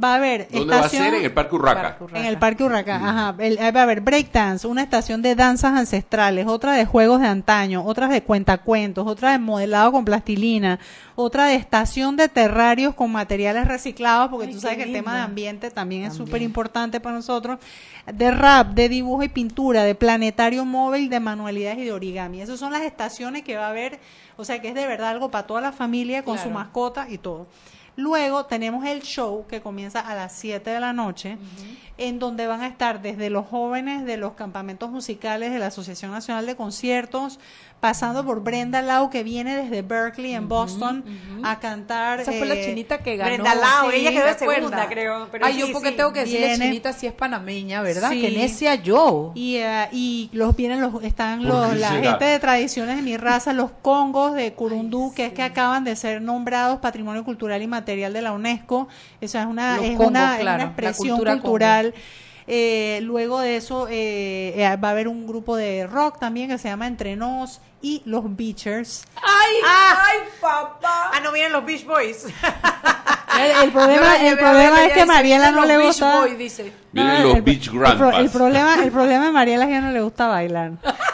Va 0.00 0.12
a 0.12 0.16
haber 0.16 0.48
¿Dónde 0.50 0.74
va 0.74 0.82
a 0.82 0.86
estación 0.86 1.04
ser? 1.04 1.14
En 1.14 1.24
el 1.24 1.32
Parque 1.32 1.51
Urraca. 1.56 1.96
en 2.14 2.24
el 2.26 2.38
Parque 2.38 2.64
Urraca, 2.64 2.96
ajá. 2.96 3.34
El- 3.38 3.58
va 3.76 3.80
a 3.80 3.82
haber 3.84 4.00
breakdance, 4.00 4.66
una 4.66 4.82
estación 4.82 5.22
de 5.22 5.34
danzas 5.34 5.72
ancestrales, 5.78 6.46
otra 6.46 6.72
de 6.72 6.84
juegos 6.84 7.20
de 7.20 7.26
antaño, 7.28 7.84
otra 7.84 8.08
de 8.08 8.22
cuentacuentos, 8.22 9.06
otra 9.06 9.32
de 9.32 9.38
modelado 9.38 9.92
con 9.92 10.04
plastilina, 10.04 10.78
otra 11.14 11.46
de 11.46 11.54
estación 11.56 12.16
de 12.16 12.28
terrarios 12.28 12.94
con 12.94 13.12
materiales 13.12 13.66
reciclados, 13.68 14.30
porque 14.30 14.46
Ay, 14.48 14.54
tú 14.54 14.60
sabes 14.60 14.78
que 14.78 14.84
el 14.84 14.92
tema 14.92 15.14
de 15.16 15.20
ambiente 15.22 15.70
también, 15.70 16.04
es 16.04 16.14
súper 16.14 16.42
importante 16.42 17.00
para 17.00 17.16
nosotros, 17.16 17.58
de 18.12 18.30
rap, 18.30 18.68
de 18.74 18.88
dibujo 18.88 19.22
y 19.22 19.28
pintura, 19.28 19.84
de 19.84 19.94
planetario 19.94 20.64
móvil, 20.64 21.08
de 21.08 21.20
manualidades 21.20 21.78
y 21.78 21.84
de 21.84 21.92
origami. 21.92 22.40
Esas 22.40 22.58
son 22.58 22.72
las 22.72 22.82
estaciones 22.82 23.42
que 23.42 23.56
va 23.56 23.66
a 23.66 23.70
haber, 23.70 24.00
o 24.36 24.44
sea 24.44 24.60
que 24.60 24.68
es 24.68 24.74
de 24.74 24.86
verdad 24.86 25.10
algo 25.10 25.30
para 25.30 25.46
toda 25.46 25.60
la 25.60 25.72
familia 25.72 26.24
con 26.24 26.38
su 26.38 26.48
mascota 26.50 27.06
y 27.08 27.18
todo. 27.18 27.46
Luego 27.96 28.46
tenemos 28.46 28.86
el 28.86 29.02
show 29.02 29.46
que 29.46 29.60
comienza 29.60 30.00
a 30.00 30.14
las 30.14 30.32
7 30.32 30.70
de 30.70 30.80
la 30.80 30.92
noche, 30.92 31.36
en 31.98 32.18
donde 32.18 32.46
van 32.46 32.62
a 32.62 32.66
estar 32.66 33.02
desde 33.02 33.30
los 33.30 33.46
jóvenes 33.46 34.04
de 34.04 34.16
los 34.16 34.32
campamentos 34.32 34.90
musicales 34.90 35.52
de 35.52 35.58
la 35.58 35.66
Asociación 35.66 36.10
Nacional 36.10 36.46
de 36.46 36.56
Conciertos, 36.56 37.38
pasando 37.80 38.24
por 38.24 38.42
Brenda 38.44 38.80
Lau, 38.80 39.10
que 39.10 39.24
viene 39.24 39.56
desde 39.56 39.82
Berkeley, 39.82 40.34
en 40.34 40.48
Boston, 40.48 41.04
a 41.42 41.58
cantar. 41.58 42.20
Esa 42.20 42.30
fue 42.30 42.46
la 42.46 42.54
eh, 42.54 42.64
chinita 42.64 42.98
que 42.98 43.16
ganó. 43.16 43.30
Brenda 43.30 43.54
Lau, 43.56 43.90
Sí, 43.90 43.96
ella 43.96 44.10
quedó 44.12 44.26
de 44.26 44.34
segunda, 44.34 44.88
creo, 44.88 45.28
pero 45.32 45.44
Ay, 45.46 45.54
sí, 45.54 45.60
yo 45.60 45.72
porque 45.72 45.88
sí, 45.90 45.96
tengo 45.96 46.12
que 46.12 46.20
decirle 46.20 46.46
viene. 46.46 46.64
chinita 46.66 46.92
si 46.92 47.08
es 47.08 47.12
panameña, 47.12 47.82
¿verdad? 47.82 48.10
Sí. 48.10 48.20
Que 48.20 48.30
necia 48.30 48.76
yo. 48.76 49.32
Y, 49.34 49.56
eh, 49.56 49.88
y 49.90 50.30
los 50.32 50.54
vienen 50.54 50.80
los 50.80 51.02
están 51.02 51.40
¿Por 51.40 51.48
los 51.48 51.76
la 51.76 51.88
será? 51.88 52.10
gente 52.10 52.24
de 52.24 52.38
tradiciones 52.38 52.96
de 52.96 53.02
mi 53.02 53.16
raza, 53.16 53.52
los 53.52 53.72
congos 53.82 54.34
de 54.34 54.52
Curundú, 54.54 55.12
que 55.12 55.26
es 55.26 55.32
que 55.32 55.42
acaban 55.42 55.82
de 55.82 55.96
ser 55.96 56.22
nombrados 56.22 56.78
Patrimonio 56.78 57.24
Cultural 57.24 57.60
y 57.62 57.66
Material 57.66 58.12
de 58.12 58.22
la 58.22 58.30
UNESCO. 58.32 58.86
Esa 59.20 59.40
es 59.40 59.46
una 59.46 59.78
Los 59.78 59.86
es 59.86 59.90
congos, 59.96 60.06
una, 60.06 60.34
es 60.36 60.40
claro, 60.40 60.54
una 60.62 60.64
expresión 60.70 61.08
cultura 61.16 61.32
cultural. 61.32 61.81
Eh, 62.48 62.98
luego 63.02 63.38
de 63.38 63.56
eso 63.56 63.86
eh, 63.88 64.52
eh, 64.56 64.76
va 64.82 64.88
a 64.88 64.90
haber 64.90 65.06
un 65.06 65.26
grupo 65.28 65.54
de 65.56 65.86
rock 65.86 66.18
también 66.18 66.48
que 66.50 66.58
se 66.58 66.68
llama 66.68 66.88
Entre 66.88 67.14
Nos 67.14 67.60
y 67.80 68.02
los 68.04 68.24
Beachers. 68.36 69.04
¡Ay! 69.16 69.54
Ah. 69.64 69.98
¡Ay, 70.10 70.18
papá! 70.40 71.10
Ah, 71.14 71.20
no 71.22 71.30
vienen 71.32 71.52
los 71.52 71.64
Beach 71.64 71.84
Boys. 71.86 72.26
El, 73.34 73.50
el 73.50 73.66
Yo 73.66 73.72
problema, 73.72 74.16
el 74.26 74.34
a 74.34 74.36
problema 74.38 74.84
es 74.84 74.92
que 74.92 75.06
Mariela 75.06 75.50
"Vienen 75.50 75.54
no 75.54 75.64
le 75.66 75.86
gusta. 75.86 76.20
Boys", 76.20 76.36
dice. 76.36 76.70
Vienen 76.92 77.22
los 77.22 77.36
el- 77.36 77.42
Beach 77.42 77.64
el 77.66 77.70
pro- 77.70 77.80
Grandpas. 77.80 78.18
El, 78.18 78.30
problema, 78.30 78.74
el 78.84 78.92
problema 78.92 79.24
de 79.26 79.32
Mariela 79.32 79.64
es 79.64 79.70
que 79.70 79.80
no 79.80 79.90
le 79.90 80.02
gusta 80.02 80.26
bailar. 80.26 80.72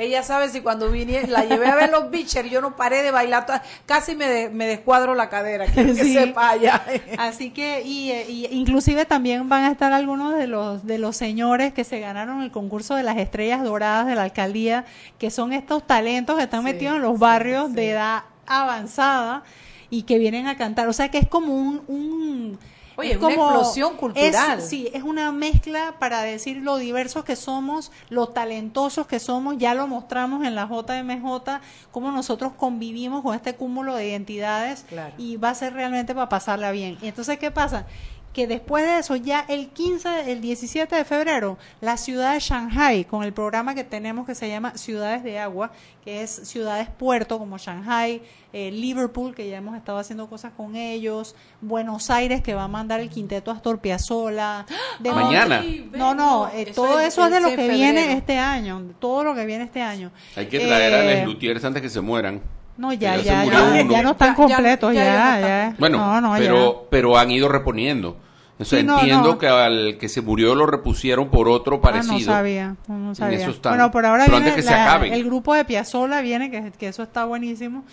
Ella 0.00 0.22
sabe 0.22 0.48
si 0.48 0.60
cuando 0.62 0.90
vine, 0.90 1.26
la 1.28 1.44
llevé 1.44 1.66
a 1.68 1.74
ver 1.74 1.90
los 1.90 2.10
Beachers, 2.10 2.50
yo 2.50 2.60
no 2.60 2.74
paré 2.76 3.02
de 3.02 3.10
bailar, 3.10 3.46
toda- 3.46 3.62
casi 3.86 4.16
me, 4.16 4.26
de- 4.28 4.48
me 4.48 4.66
descuadro 4.66 5.14
la 5.14 5.28
cadera, 5.28 5.66
que 5.66 5.94
Sí. 5.94 6.14
sepa 6.14 6.56
ya. 6.56 6.84
Así 7.18 7.50
que, 7.50 7.82
y, 7.82 8.10
eh, 8.10 8.26
y 8.28 8.46
inclusive 8.50 9.04
también 9.04 9.48
van 9.48 9.64
a 9.64 9.70
estar 9.70 9.92
algunos 9.92 10.34
de 10.34 10.46
los, 10.46 10.86
de 10.86 10.98
los 10.98 11.16
señores 11.16 11.72
que 11.72 11.84
se 11.84 12.00
ganaron 12.00 12.42
el 12.42 12.50
concurso 12.50 12.94
de 12.96 13.02
las 13.02 13.16
estrellas 13.18 13.62
doradas 13.62 14.06
de 14.06 14.14
la 14.14 14.22
alcaldía, 14.24 14.84
que 15.18 15.30
son 15.30 15.52
estos 15.52 15.86
talentos 15.86 16.36
que 16.36 16.44
están 16.44 16.60
Sí, 16.60 16.64
metidos 16.72 16.96
en 16.96 17.02
los 17.02 17.18
barrios 17.18 17.72
de 17.72 17.90
edad 17.90 18.22
avanzada 18.46 19.42
y 19.90 20.02
que 20.04 20.18
vienen 20.18 20.46
a 20.46 20.56
cantar. 20.56 20.88
O 20.88 20.92
sea 20.92 21.10
que 21.10 21.18
es 21.18 21.28
como 21.28 21.54
un... 21.54 21.82
un 21.88 22.58
Oye, 23.00 23.12
es 23.12 23.16
una 23.18 23.28
como- 23.34 23.44
explosión 23.50 23.96
cultural. 23.96 24.58
es- 24.58 24.68
sí, 24.68 24.88
es 24.92 25.02
una 25.02 25.32
mezcla 25.32 25.94
para 25.98 26.22
decir 26.22 26.58
lo 26.58 26.76
diversos 26.76 27.24
que 27.24 27.36
somos, 27.36 27.90
lo 28.08 28.28
talentosos 28.28 29.06
que 29.06 29.18
somos. 29.18 29.56
Ya 29.58 29.74
lo 29.74 29.86
mostramos 29.86 30.44
en 30.46 30.54
la 30.54 30.66
JMJ, 30.66 31.60
cómo 31.90 32.10
nosotros 32.12 32.52
convivimos 32.56 33.22
con 33.22 33.34
este 33.34 33.54
cúmulo 33.54 33.94
de 33.94 34.08
identidades 34.08 34.84
Claro. 34.88 35.14
y 35.18 35.36
va 35.36 35.50
a 35.50 35.54
ser 35.54 35.72
realmente 35.74 36.14
para 36.14 36.28
pasarla 36.28 36.70
bien. 36.70 36.98
Y 37.02 37.08
entonces, 37.08 37.38
¿qué 37.38 37.50
pasa? 37.50 37.86
Que 38.32 38.46
después 38.46 38.84
de 38.84 38.98
eso, 38.98 39.16
ya 39.16 39.44
el 39.48 39.70
15, 39.70 40.30
el 40.30 40.40
17 40.40 40.94
de 40.94 41.04
febrero, 41.04 41.58
la 41.80 41.96
ciudad 41.96 42.34
de 42.34 42.40
Shanghai, 42.40 43.04
con 43.04 43.24
el 43.24 43.32
programa 43.32 43.74
que 43.74 43.82
tenemos 43.82 44.24
que 44.24 44.36
se 44.36 44.48
llama 44.48 44.76
Ciudades 44.76 45.24
de 45.24 45.40
Agua, 45.40 45.72
que 46.04 46.22
es 46.22 46.30
ciudades 46.30 46.88
puerto 46.88 47.38
como 47.38 47.58
Shanghai, 47.58 48.22
eh, 48.52 48.70
Liverpool, 48.70 49.34
que 49.34 49.48
ya 49.48 49.58
hemos 49.58 49.76
estado 49.76 49.98
haciendo 49.98 50.28
cosas 50.28 50.52
con 50.56 50.76
ellos, 50.76 51.34
Buenos 51.60 52.08
Aires, 52.10 52.40
que 52.40 52.54
va 52.54 52.64
a 52.64 52.68
mandar 52.68 53.00
el 53.00 53.10
quinteto 53.10 53.50
Astor 53.50 53.80
Piazzolla. 53.80 54.64
de 55.00 55.12
Mañana. 55.12 55.64
No, 55.92 56.14
no, 56.14 56.48
eh, 56.48 56.62
Eso 56.62 56.82
todo 56.82 57.00
es 57.00 57.08
eso 57.08 57.24
es 57.24 57.32
de 57.32 57.40
lo 57.40 57.48
6 57.48 57.58
que 57.58 57.68
viene 57.68 58.12
este 58.12 58.38
año, 58.38 58.92
todo 59.00 59.24
lo 59.24 59.34
que 59.34 59.44
viene 59.44 59.64
este 59.64 59.82
año. 59.82 60.12
Hay 60.36 60.46
que 60.46 60.60
traer 60.60 60.94
a 60.94 61.02
Eh, 61.02 61.14
Les 61.16 61.26
Luthiers 61.26 61.64
antes 61.64 61.82
que 61.82 61.88
se 61.88 62.00
mueran. 62.00 62.40
No, 62.80 62.92
ya, 62.94 63.16
Ya 63.18 63.44
ya, 63.44 63.84
ya, 63.84 64.02
no 64.02 64.12
están 64.12 64.34
completos, 64.34 64.94
ya 64.94 65.04
ya. 65.40 65.74
Bueno, 65.78 65.98
No, 65.98 66.20
no, 66.20 66.36
ya. 66.36 66.42
pero, 66.42 66.86
pero 66.90 67.18
han 67.18 67.30
ido 67.30 67.46
reponiendo. 67.48 68.16
O 68.58 68.64
sea, 68.64 68.80
Sí, 68.80 68.84
no, 68.86 68.98
entiendo 68.98 69.28
no. 69.32 69.38
que 69.38 69.48
al 69.48 69.96
que 69.98 70.08
se 70.08 70.20
murió 70.22 70.54
lo 70.54 70.66
repusieron 70.66 71.28
por 71.30 71.48
otro 71.48 71.76
Ah, 71.76 71.80
parecido. 71.82 72.14
no 72.14 72.20
sabía, 72.20 72.76
no, 72.88 73.14
sabía. 73.14 73.38
eso 73.38 73.50
están. 73.50 73.72
Bueno, 73.72 73.90
por 73.90 74.04
ahora 74.04 74.24
Pero 74.26 74.36
viene 74.38 74.50
antes 74.50 74.64
que 74.64 74.68
se 74.70 74.74
acaben. 74.74 75.12
el 75.12 75.24
grupo 75.24 75.54
de 75.54 75.64
Piazzola 75.64 76.20
viene, 76.20 76.50
que, 76.50 76.70
que 76.78 76.88
eso 76.88 77.02
está 77.02 77.24
buenísimo. 77.24 77.84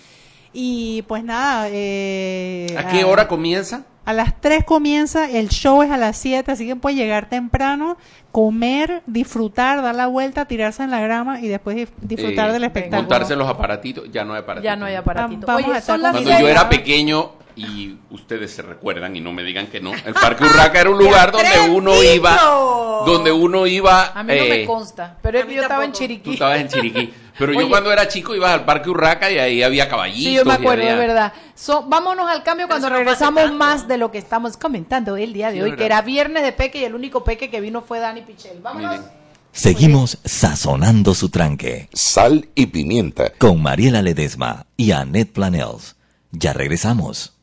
Y 0.53 1.01
pues 1.03 1.23
nada, 1.23 1.67
eh, 1.71 2.75
¿A 2.77 2.87
qué 2.87 3.03
hora 3.03 3.27
comienza? 3.27 3.83
A 4.05 4.13
las 4.13 4.39
3 4.39 4.63
comienza, 4.63 5.29
el 5.29 5.49
show 5.49 5.83
es 5.83 5.91
a 5.91 5.97
las 5.97 6.15
7, 6.17 6.49
así 6.53 6.65
que 6.65 6.77
puede 6.77 6.95
llegar 6.95 7.27
temprano, 7.27 7.97
comer, 8.31 9.01
disfrutar, 9.05 9.81
dar 9.81 9.95
la 9.95 10.07
vuelta, 10.07 10.45
tirarse 10.45 10.81
en 10.83 10.91
la 10.91 11.01
grama 11.01 11.41
y 11.41 11.47
después 11.49 11.89
disfrutar 12.01 12.49
Eh, 12.49 12.53
del 12.53 12.63
espectáculo. 12.63 13.01
Montarse 13.01 13.35
los 13.35 13.49
aparatitos. 13.49 14.05
Ya 14.09 14.23
no 14.23 14.33
hay 14.33 14.39
aparatitos. 14.39 14.63
Ya 14.63 14.75
no 14.77 14.85
hay 14.85 14.95
aparatito. 14.95 15.45
Vamos 15.45 15.65
a 15.65 15.71
Oye, 15.71 15.81
son 15.81 16.01
las 16.01 16.11
Cuando 16.13 16.29
seis- 16.29 16.39
yo 16.41 16.47
era 16.47 16.69
pequeño, 16.69 17.31
y 17.57 17.97
ustedes 18.11 18.51
se 18.53 18.61
recuerdan 18.61 19.15
y 19.15 19.21
no 19.21 19.33
me 19.33 19.43
digan 19.43 19.67
que 19.67 19.79
no, 19.81 19.91
el 19.93 20.13
Parque 20.13 20.43
Urraca 20.45 20.79
era 20.79 20.89
un 20.89 20.97
lugar 20.97 21.31
donde 21.31 21.69
uno 21.69 22.03
iba, 22.03 22.35
donde 23.05 23.31
uno 23.31 23.65
iba... 23.65 24.11
A 24.13 24.23
mí 24.23 24.33
no 24.37 24.43
me 24.45 24.61
eh, 24.61 24.65
consta, 24.65 25.17
pero 25.21 25.39
es 25.39 25.45
que 25.45 25.55
yo 25.55 25.61
estaba 25.63 25.83
en 25.83 25.91
Chiriquí. 25.91 26.23
Tú 26.23 26.33
estabas 26.33 26.59
en 26.59 26.67
Chiriquí. 26.67 27.13
Pero 27.37 27.53
yo 27.53 27.69
cuando 27.69 27.91
era 27.91 28.07
chico 28.07 28.35
iba 28.35 28.51
al 28.53 28.65
Parque 28.65 28.89
Urraca 28.89 29.31
y 29.31 29.37
ahí 29.37 29.63
había 29.63 29.87
caballitos. 29.87 30.23
Sí, 30.23 30.33
yo 30.33 30.45
me 30.45 30.53
acuerdo, 30.53 30.83
había- 30.83 30.93
es 30.93 30.99
verdad. 30.99 31.33
So, 31.55 31.83
vámonos 31.83 32.29
al 32.29 32.43
cambio 32.43 32.67
cuando 32.67 32.89
regresamos 32.89 33.51
más 33.53 33.87
de 33.87 33.97
lo 33.97 34.11
que 34.11 34.17
estamos 34.17 34.57
comentando 34.57 35.17
el 35.17 35.33
día 35.33 35.51
de 35.51 35.57
Sí, 35.57 35.61
hoy, 35.61 35.75
que 35.75 35.85
era 35.85 36.01
viernes 36.01 36.43
de 36.43 36.51
peque 36.51 36.79
y 36.79 36.83
el 36.85 36.95
único 36.95 37.23
peque 37.23 37.49
que 37.49 37.61
vino 37.61 37.81
fue 37.81 37.99
Dani 37.99 38.21
Pichel. 38.21 38.59
Vámonos. 38.61 38.91
Miren. 38.91 39.05
Seguimos 39.51 40.19
sazonando 40.23 41.15
su 41.15 41.29
tranque. 41.29 41.89
Sal 41.93 42.47
y 42.53 42.67
pimienta. 42.67 43.31
Con 43.37 43.61
Mariela 43.61 44.01
Ledesma 44.01 44.67
y 44.75 44.91
Annette 44.91 45.31
Planels. 45.33 45.95
Ya 46.31 46.53
regresamos. 46.53 47.36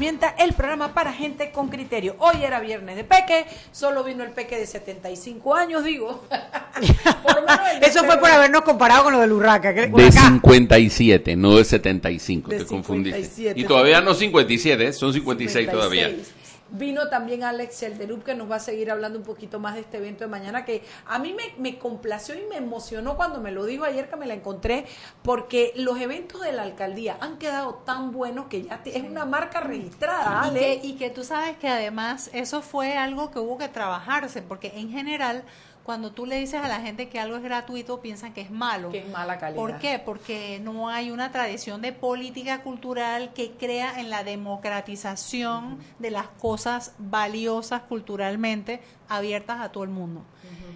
Pimienta, 0.00 0.34
el 0.38 0.54
programa 0.54 0.94
para 0.94 1.12
gente 1.12 1.50
con 1.50 1.68
criterio. 1.68 2.16
Hoy 2.20 2.42
era 2.42 2.58
viernes 2.58 2.96
de 2.96 3.04
Peque, 3.04 3.44
solo 3.70 4.02
vino 4.02 4.24
el 4.24 4.30
Peque 4.30 4.56
de 4.58 4.66
75 4.66 5.54
años, 5.54 5.84
digo. 5.84 6.24
Por 7.22 7.42
menos 7.42 7.60
Eso 7.82 8.02
fue 8.04 8.16
por 8.16 8.30
habernos 8.30 8.62
comparado 8.62 9.04
con 9.04 9.12
lo 9.12 9.20
del 9.20 9.30
Urraca. 9.32 9.74
De 9.74 9.90
Huracán. 9.92 10.40
57, 10.40 11.36
no 11.36 11.56
de 11.56 11.64
75, 11.66 12.48
De 12.48 12.58
te 12.60 12.64
confundiste. 12.64 13.18
57. 13.18 13.60
Y 13.60 13.64
todavía 13.64 14.00
no 14.00 14.14
57, 14.14 14.86
¿eh? 14.86 14.92
son 14.94 15.12
56 15.12 15.70
todavía. 15.70 16.10
56. 16.70 16.78
Vino 16.78 17.08
también 17.08 17.42
Alex 17.44 17.82
Elderup 17.82 18.24
que 18.24 18.34
nos 18.34 18.50
va 18.50 18.56
a 18.56 18.60
seguir 18.60 18.90
hablando 18.90 19.18
un 19.18 19.24
poquito 19.24 19.58
más 19.58 19.74
de 19.74 19.80
este 19.80 19.96
evento 19.98 20.24
de 20.24 20.30
mañana 20.30 20.64
que 20.64 20.82
a 21.06 21.18
mí 21.18 21.34
me, 21.34 21.54
me 21.58 21.78
complació 21.78 22.34
y 22.34 22.46
me 22.48 22.56
emocionó 22.56 23.16
cuando 23.16 23.40
me 23.40 23.50
lo 23.50 23.64
dijo 23.64 23.84
ayer 23.84 24.08
que 24.08 24.16
me 24.16 24.26
la 24.26 24.34
encontré 24.34 24.86
porque 25.22 25.72
los 25.76 26.00
eventos 26.00 26.40
de 26.40 26.52
la 26.52 26.62
alcaldía 26.62 27.16
han 27.20 27.38
quedado 27.38 27.74
tan 27.84 28.12
buenos 28.12 28.46
que 28.46 28.62
ya 28.62 28.82
te- 28.82 28.96
es 28.96 29.02
una 29.04 29.24
marca 29.24 29.60
registrada, 29.60 30.48
Y 30.48 30.54
que, 30.54 30.80
y 30.82 30.92
que 30.94 31.10
tú 31.10 31.24
sabes 31.24 31.56
que 31.58 31.68
además 31.68 32.30
eso 32.32 32.62
fue 32.62 32.96
algo 32.96 33.30
que 33.30 33.38
hubo 33.38 33.58
que 33.58 33.68
trabajarse, 33.68 34.42
porque 34.42 34.72
en 34.78 34.90
general, 34.90 35.42
cuando 35.84 36.12
tú 36.12 36.26
le 36.26 36.38
dices 36.38 36.60
a 36.60 36.68
la 36.68 36.80
gente 36.80 37.08
que 37.08 37.18
algo 37.18 37.36
es 37.36 37.42
gratuito, 37.42 38.00
piensan 38.00 38.32
que 38.32 38.42
es 38.42 38.50
malo. 38.50 38.90
Que 38.90 38.98
es 38.98 39.08
mala 39.08 39.38
calidad. 39.38 39.60
¿Por 39.60 39.78
qué? 39.78 39.98
Porque 39.98 40.60
no 40.62 40.88
hay 40.88 41.10
una 41.10 41.32
tradición 41.32 41.80
de 41.80 41.92
política 41.92 42.62
cultural 42.62 43.32
que 43.32 43.52
crea 43.52 43.98
en 44.00 44.10
la 44.10 44.22
democratización 44.22 45.78
de 45.98 46.10
las 46.10 46.28
cosas 46.28 46.94
valiosas 46.98 47.82
culturalmente 47.82 48.80
abiertas 49.08 49.60
a 49.60 49.72
todo 49.72 49.84
el 49.84 49.90
mundo. 49.90 50.22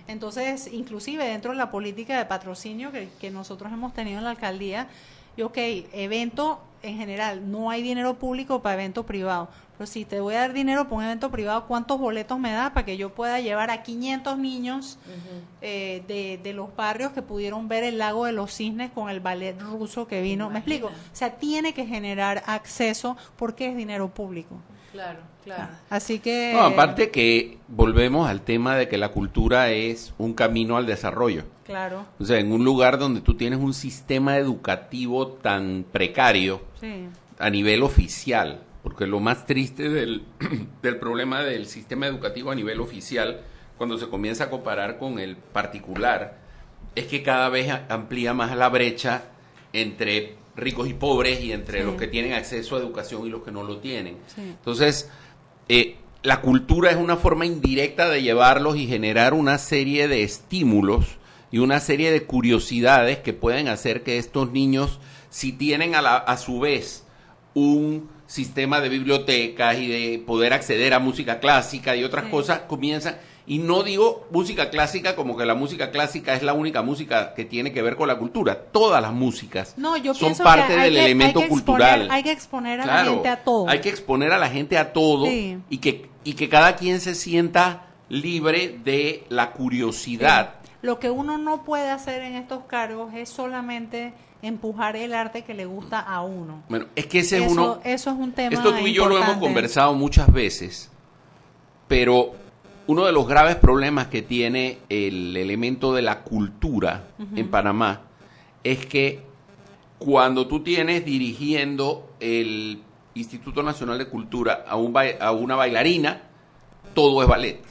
Entonces, 0.06 0.68
inclusive 0.72 1.24
dentro 1.24 1.52
de 1.52 1.56
la 1.56 1.70
política 1.70 2.18
de 2.18 2.26
patrocinio 2.26 2.92
que, 2.92 3.08
que 3.20 3.30
nosotros 3.30 3.72
hemos 3.72 3.94
tenido 3.94 4.18
en 4.18 4.24
la 4.24 4.30
alcaldía, 4.30 4.88
y 5.36 5.42
ok, 5.42 5.56
evento 5.92 6.60
en 6.84 6.96
general, 6.96 7.50
no 7.50 7.70
hay 7.70 7.82
dinero 7.82 8.14
público 8.14 8.60
para 8.62 8.74
evento 8.74 9.04
privado, 9.04 9.48
pero 9.76 9.86
si 9.86 10.04
te 10.04 10.20
voy 10.20 10.34
a 10.34 10.40
dar 10.40 10.52
dinero 10.52 10.84
para 10.84 10.96
un 10.96 11.04
evento 11.04 11.30
privado, 11.30 11.66
¿cuántos 11.66 11.98
boletos 11.98 12.38
me 12.38 12.52
da 12.52 12.72
para 12.74 12.84
que 12.84 12.96
yo 12.96 13.14
pueda 13.14 13.40
llevar 13.40 13.70
a 13.70 13.82
500 13.82 14.38
niños 14.38 14.98
eh, 15.62 16.04
de, 16.06 16.38
de 16.42 16.52
los 16.52 16.74
barrios 16.76 17.12
que 17.12 17.22
pudieron 17.22 17.66
ver 17.68 17.82
el 17.84 17.98
lago 17.98 18.26
de 18.26 18.32
los 18.32 18.52
cisnes 18.52 18.90
con 18.90 19.08
el 19.08 19.20
ballet 19.20 19.58
ruso 19.60 20.06
que 20.06 20.20
vino? 20.20 20.50
¿Me 20.50 20.58
explico? 20.58 20.88
O 20.88 21.16
sea, 21.16 21.36
tiene 21.36 21.72
que 21.74 21.86
generar 21.86 22.42
acceso 22.46 23.16
porque 23.36 23.68
es 23.68 23.76
dinero 23.76 24.08
público. 24.08 24.56
Claro, 24.92 25.20
claro. 25.44 25.68
Así 25.90 26.18
que... 26.18 26.52
No, 26.54 26.62
aparte 26.62 27.10
que 27.10 27.58
volvemos 27.68 28.28
al 28.28 28.40
tema 28.42 28.76
de 28.76 28.88
que 28.88 28.98
la 28.98 29.10
cultura 29.10 29.70
es 29.70 30.14
un 30.18 30.34
camino 30.34 30.76
al 30.76 30.86
desarrollo. 30.86 31.44
Claro, 31.64 32.04
O 32.18 32.24
sea, 32.24 32.38
en 32.38 32.52
un 32.52 32.62
lugar 32.64 32.98
donde 32.98 33.20
tú 33.22 33.34
tienes 33.36 33.58
un 33.58 33.72
sistema 33.72 34.36
educativo 34.36 35.28
tan 35.28 35.86
precario 35.90 36.60
sí. 36.80 37.06
a 37.38 37.48
nivel 37.48 37.82
oficial, 37.82 38.62
porque 38.82 39.06
lo 39.06 39.18
más 39.20 39.46
triste 39.46 39.88
del, 39.88 40.24
del 40.82 40.98
problema 40.98 41.42
del 41.42 41.66
sistema 41.66 42.06
educativo 42.06 42.50
a 42.50 42.54
nivel 42.54 42.80
oficial, 42.80 43.40
cuando 43.78 43.96
se 43.96 44.08
comienza 44.08 44.44
a 44.44 44.50
comparar 44.50 44.98
con 44.98 45.18
el 45.18 45.36
particular, 45.36 46.36
es 46.94 47.06
que 47.06 47.22
cada 47.22 47.48
vez 47.48 47.72
amplía 47.88 48.34
más 48.34 48.54
la 48.54 48.68
brecha 48.68 49.22
entre 49.72 50.34
ricos 50.56 50.88
y 50.88 50.94
pobres 50.94 51.40
y 51.42 51.50
entre 51.52 51.80
Sí. 51.80 51.86
los 51.86 51.96
que 51.96 52.06
tienen 52.06 52.34
acceso 52.34 52.76
a 52.76 52.78
educación 52.78 53.26
y 53.26 53.30
los 53.30 53.42
que 53.42 53.50
no 53.50 53.62
lo 53.64 53.78
tienen. 53.78 54.18
Sí. 54.26 54.42
Entonces, 54.42 55.10
eh, 55.68 55.96
la 56.22 56.40
cultura 56.40 56.90
es 56.90 56.96
una 56.96 57.16
forma 57.16 57.46
indirecta 57.46 58.08
de 58.08 58.22
llevarlos 58.22 58.76
y 58.76 58.86
generar 58.86 59.34
una 59.34 59.58
serie 59.58 60.08
de 60.08 60.22
estímulos 60.22 61.04
y 61.52 61.58
una 61.58 61.80
serie 61.80 62.10
de 62.10 62.24
curiosidades 62.24 63.18
que 63.18 63.32
pueden 63.32 63.68
hacer 63.68 64.02
que 64.02 64.18
estos 64.18 64.50
niños, 64.52 64.98
si 65.30 65.52
tienen 65.52 65.94
a, 65.94 66.02
la- 66.02 66.16
a 66.16 66.36
su 66.36 66.60
vez 66.60 67.04
un 67.54 68.08
sistema 68.26 68.80
de 68.80 68.88
bibliotecas 68.88 69.78
y 69.78 69.86
de 69.86 70.18
poder 70.18 70.52
acceder 70.54 70.94
a 70.94 70.98
música 70.98 71.38
clásica 71.40 71.94
y 71.94 72.02
otras 72.04 72.24
Sí. 72.24 72.30
cosas, 72.30 72.60
comienzan, 72.66 73.16
y 73.46 73.58
no 73.58 73.82
digo 73.82 74.26
música 74.30 74.70
clásica 74.70 75.14
como 75.14 75.36
que 75.36 75.44
la 75.44 75.54
música 75.54 75.90
clásica 75.90 76.34
es 76.34 76.42
la 76.42 76.54
única 76.54 76.80
música 76.82 77.34
que 77.34 77.44
tiene 77.44 77.72
que 77.72 77.82
ver 77.82 77.94
con 77.96 78.08
la 78.08 78.16
cultura, 78.16 78.58
todas 78.72 79.02
las 79.02 79.12
músicas 79.12 79.74
No, 79.76 79.96
yo 79.98 80.14
son 80.14 80.34
parte 80.36 80.72
del 80.72 80.92
que- 80.92 81.00
hay 81.00 81.04
elemento 81.06 81.40
exponer- 81.40 81.48
cultural. 81.48 82.08
hay 82.10 82.22
que 82.22 82.32
exponer 82.32 82.80
a 82.80 82.86
la 82.86 83.04
gente 83.04 83.28
a 83.28 83.44
todo. 83.44 83.68
Hay 83.68 83.80
que 83.80 83.90
exponer 83.90 84.32
a 84.32 84.38
la 84.38 84.48
gente 84.48 84.78
a 84.78 84.92
todo 84.94 85.26
Sí. 85.26 85.58
y, 85.68 85.78
que, 85.78 86.08
y 86.24 86.32
que 86.34 86.48
cada 86.48 86.76
quien 86.76 87.00
se 87.00 87.14
sienta 87.14 87.86
libre 88.08 88.78
de 88.84 89.24
la 89.28 89.52
curiosidad. 89.52 90.54
Lo 90.80 90.98
que 90.98 91.10
uno 91.10 91.36
no 91.38 91.64
puede 91.64 91.90
hacer 91.90 92.22
en 92.22 92.36
estos 92.36 92.64
cargos 92.64 93.12
es 93.14 93.28
solamente 93.28 94.12
empujar 94.42 94.96
el 94.96 95.14
arte 95.14 95.42
que 95.42 95.54
le 95.54 95.64
gusta 95.66 96.00
a 96.00 96.20
uno. 96.22 96.62
Bueno, 96.68 96.86
es 96.96 97.06
que 97.06 97.20
ese 97.20 97.44
es 97.44 97.50
uno... 97.50 97.80
eso 97.84 98.10
es 98.10 98.16
un 98.16 98.32
tema 98.32 98.54
Esto 98.54 98.74
tú 98.74 98.86
y 98.86 98.92
yo 98.92 99.06
lo 99.08 99.16
hemos 99.18 99.36
conversado 99.38 99.94
muchas 99.94 100.30
veces, 100.32 100.90
pero 101.88 102.32
uno 102.86 103.04
de 103.06 103.12
los 103.12 103.26
graves 103.26 103.56
problemas 103.56 104.08
que 104.08 104.22
tiene 104.22 104.78
el 104.88 105.36
elemento 105.36 105.94
de 105.94 106.02
la 106.02 106.22
cultura 106.22 107.08
en 107.34 107.48
Panamá 107.48 108.02
es 108.62 108.84
que 108.86 109.22
cuando 109.98 110.46
tú 110.46 110.62
tienes 110.62 111.04
dirigiendo 111.04 112.10
el 112.20 112.82
Instituto 113.14 113.62
Nacional 113.62 113.96
de 113.98 114.06
Cultura 114.08 114.64
a, 114.68 114.76
un 114.76 114.94
a 115.20 115.30
una 115.32 115.54
bailarina, 115.56 116.22
todo 116.94 117.22
es 117.22 117.28
ballet. 117.28 117.62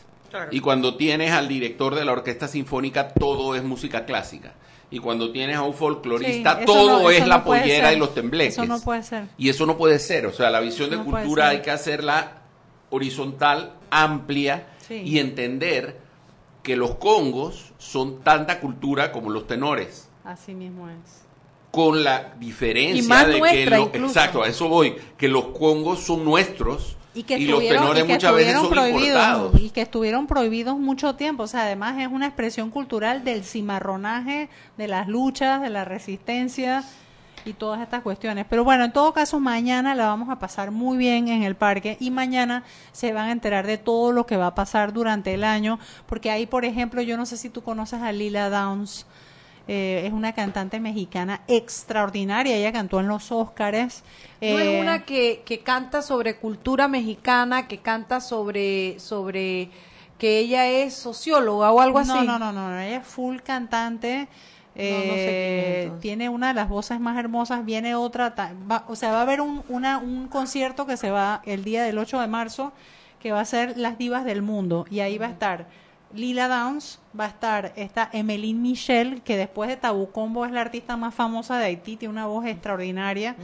Y 0.51 0.61
cuando 0.61 0.95
tienes 0.95 1.31
al 1.31 1.47
director 1.47 1.93
de 1.93 2.05
la 2.05 2.11
orquesta 2.13 2.47
sinfónica, 2.47 3.09
todo 3.09 3.55
es 3.55 3.63
música 3.63 4.05
clásica. 4.05 4.53
Y 4.89 4.99
cuando 4.99 5.31
tienes 5.31 5.57
a 5.57 5.61
un 5.63 5.73
folclorista, 5.73 6.59
Sí, 6.59 6.65
todo 6.65 7.03
no- 7.03 7.09
es 7.09 7.27
la 7.27 7.43
pollera 7.43 7.89
ser. 7.89 7.97
y 7.97 7.99
los 7.99 8.13
tembleques. 8.15 8.53
Eso 8.57 8.65
no 8.65 8.79
puede 8.79 9.03
ser. 9.03 9.25
Y 9.37 9.49
eso 9.49 9.65
no 9.65 9.77
puede 9.77 9.99
ser. 9.99 10.25
O 10.25 10.31
sea, 10.33 10.49
la 10.49 10.59
visión 10.59 10.89
de 10.89 10.97
No 10.97 11.05
cultura 11.05 11.49
hay 11.49 11.61
que 11.61 11.71
hacerla 11.71 12.41
horizontal, 12.89 13.73
amplia 13.89 14.67
Sí. 14.87 14.95
y 15.05 15.19
entender 15.19 15.97
que 16.61 16.75
los 16.75 16.95
congos 16.95 17.73
son 17.77 18.21
tanta 18.21 18.59
cultura 18.59 19.11
como 19.11 19.29
los 19.29 19.47
tenores. 19.47 20.07
Así 20.23 20.53
mismo 20.53 20.89
es. 20.89 21.23
Con 21.71 22.03
la 22.03 22.33
diferencia 22.39 23.03
Y 23.03 23.07
más 23.07 23.27
de 23.27 23.33
que 23.33 23.39
nuestra 23.39 23.77
lo- 23.77 23.83
incluso. 23.85 24.05
exacto, 24.07 24.43
a 24.43 24.47
eso 24.47 24.67
voy, 24.69 24.95
que 25.17 25.27
los 25.27 25.45
congos 25.47 25.99
son 26.01 26.23
nuestros 26.23 26.95
Y 27.15 27.23
que 27.23 27.39
los 27.39 27.59
tenores 27.67 28.03
y 28.03 28.07
que 28.07 28.13
muchas 28.13 28.35
veces 28.35 28.53
son 28.55 28.69
prohibidos 28.69 29.01
importados. 29.07 29.59
y 29.61 29.69
que 29.71 29.81
estuvieron 29.81 30.27
prohibidos 30.27 30.77
mucho 30.77 31.15
tiempo. 31.15 31.43
O 31.43 31.47
sea, 31.47 31.63
además 31.63 31.99
es 31.99 32.07
una 32.07 32.27
expresión 32.27 32.69
cultural 32.69 33.23
del 33.23 33.43
cimarronaje, 33.43 34.49
de 34.77 34.87
las 34.87 35.07
luchas, 35.07 35.61
de 35.61 35.69
la 35.69 35.83
resistencia 35.85 36.83
y 37.45 37.53
todas 37.53 37.81
estas 37.81 38.01
cuestiones. 38.01 38.45
Pero 38.49 38.63
bueno, 38.63 38.83
en 38.85 38.91
todo 38.91 39.13
caso, 39.13 39.39
mañana 39.39 39.95
la 39.95 40.07
vamos 40.07 40.29
a 40.29 40.39
pasar 40.39 40.71
muy 40.71 40.97
bien 40.97 41.27
en 41.27 41.43
el 41.43 41.55
parque 41.55 41.97
y 41.99 42.11
mañana 42.11 42.63
se 42.91 43.13
van 43.13 43.29
a 43.29 43.31
enterar 43.31 43.67
de 43.67 43.77
todo 43.77 44.11
lo 44.11 44.25
que 44.25 44.37
va 44.37 44.47
a 44.47 44.55
pasar 44.55 44.93
durante 44.93 45.33
el 45.33 45.43
año, 45.43 45.79
porque 46.05 46.31
ahí, 46.31 46.45
por 46.45 46.65
ejemplo, 46.65 47.01
yo 47.01 47.17
no 47.17 47.25
sé 47.25 47.37
si 47.37 47.49
tú 47.49 47.61
conoces 47.63 48.01
a 48.01 48.11
Lila 48.11 48.49
Downs. 48.49 49.05
eh, 49.67 50.03
es 50.05 50.13
una 50.13 50.33
cantante 50.33 50.79
mexicana 50.79 51.41
extraordinaria, 51.47 52.55
ella 52.55 52.71
cantó 52.71 52.99
en 52.99 53.07
los 53.07 53.31
Óscares. 53.31 54.03
No 54.41 54.59
eh, 54.59 54.75
es 54.75 54.81
una 54.81 55.05
que, 55.05 55.43
que 55.45 55.59
canta 55.59 56.01
sobre 56.01 56.37
cultura 56.37 56.87
mexicana, 56.87 57.67
que 57.67 57.77
canta 57.77 58.19
sobre, 58.19 58.99
sobre 58.99 59.69
que 60.17 60.39
ella 60.39 60.67
es 60.67 60.93
socióloga 60.93 61.71
o 61.71 61.79
algo 61.79 61.99
así. 61.99 62.09
No, 62.09 62.23
no, 62.23 62.39
no, 62.39 62.51
no, 62.51 62.79
ella 62.79 62.97
es 62.97 63.07
full 63.07 63.37
cantante. 63.39 64.27
No, 64.75 64.81
no 65.05 65.17
sé 65.17 65.35
quién 65.35 65.35
eh, 65.45 65.91
tiene 66.01 66.29
una 66.29 66.47
de 66.49 66.53
las 66.55 66.67
voces 66.69 66.99
más 66.99 67.17
hermosas, 67.17 67.63
viene 67.65 67.95
otra, 67.95 68.33
ta- 68.35 68.53
va- 68.69 68.85
o 68.87 68.95
sea, 68.95 69.11
va 69.11 69.19
a 69.19 69.21
haber 69.21 69.39
un, 69.41 69.63
una, 69.69 69.99
un 69.99 70.27
concierto 70.27 70.85
que 70.87 70.97
se 70.97 71.11
va 71.11 71.41
el 71.45 71.63
día 71.63 71.83
del 71.83 71.97
8 71.99 72.19
de 72.19 72.27
marzo, 72.27 72.73
que 73.19 73.31
va 73.31 73.39
a 73.41 73.45
ser 73.45 73.77
Las 73.77 73.97
Divas 73.97 74.25
del 74.25 74.41
Mundo, 74.41 74.85
y 74.89 74.99
ahí 75.01 75.17
va 75.17 75.27
a 75.27 75.29
estar 75.29 75.67
Lila 76.13 76.47
Downs, 76.47 76.99
va 77.19 77.25
a 77.25 77.27
estar 77.27 77.73
esta 77.75 78.09
Emeline 78.13 78.61
Michel, 78.61 79.21
que 79.23 79.35
después 79.35 79.69
de 79.69 79.77
Tabu 79.77 80.11
Combo 80.11 80.45
es 80.45 80.51
la 80.51 80.61
artista 80.61 80.95
más 80.95 81.13
famosa 81.13 81.57
de 81.57 81.65
Haití, 81.65 81.97
tiene 81.97 82.11
una 82.11 82.27
voz 82.27 82.45
extraordinaria, 82.45 83.35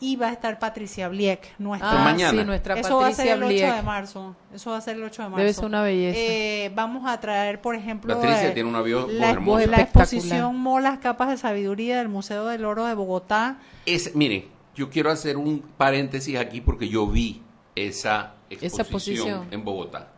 y 0.00 0.16
va 0.16 0.28
a 0.28 0.32
estar 0.32 0.58
Patricia 0.58 1.08
Bliek, 1.08 1.54
nuestra. 1.58 2.00
Ah, 2.00 2.04
mañana. 2.04 2.40
sí, 2.40 2.44
nuestra 2.44 2.74
Eso 2.74 2.96
va 2.98 3.08
a 3.08 3.12
ser 3.12 3.26
Patricia 3.28 3.34
el 3.34 3.42
8 3.42 3.48
Bliek. 3.48 3.76
de 3.76 3.82
marzo. 3.82 4.36
Eso 4.52 4.70
va 4.70 4.76
a 4.78 4.80
ser 4.80 4.96
el 4.96 5.04
8 5.04 5.22
de 5.22 5.28
marzo. 5.28 5.40
Debe 5.40 5.52
ser 5.52 5.64
una 5.64 5.82
belleza. 5.82 6.18
Eh, 6.18 6.72
vamos 6.74 7.08
a 7.08 7.20
traer, 7.20 7.60
por 7.60 7.74
ejemplo, 7.74 8.14
Patricia 8.14 8.48
eh, 8.48 8.52
tiene 8.52 8.68
una 8.68 8.80
voz 8.80 9.12
la, 9.12 9.30
hermosa. 9.30 9.66
la 9.66 9.80
exposición 9.80 10.56
Molas 10.58 10.98
Capas 10.98 11.28
de 11.28 11.36
Sabiduría 11.36 11.98
del 11.98 12.08
Museo 12.08 12.46
del 12.46 12.64
Oro 12.64 12.86
de 12.86 12.94
Bogotá. 12.94 13.58
Es, 13.86 14.16
mire, 14.16 14.48
yo 14.74 14.90
quiero 14.90 15.10
hacer 15.10 15.36
un 15.36 15.60
paréntesis 15.76 16.36
aquí 16.36 16.60
porque 16.60 16.88
yo 16.88 17.06
vi 17.06 17.42
esa 17.76 18.34
exposición, 18.50 18.80
exposición. 18.80 19.46
en 19.50 19.64
Bogotá. 19.64 20.08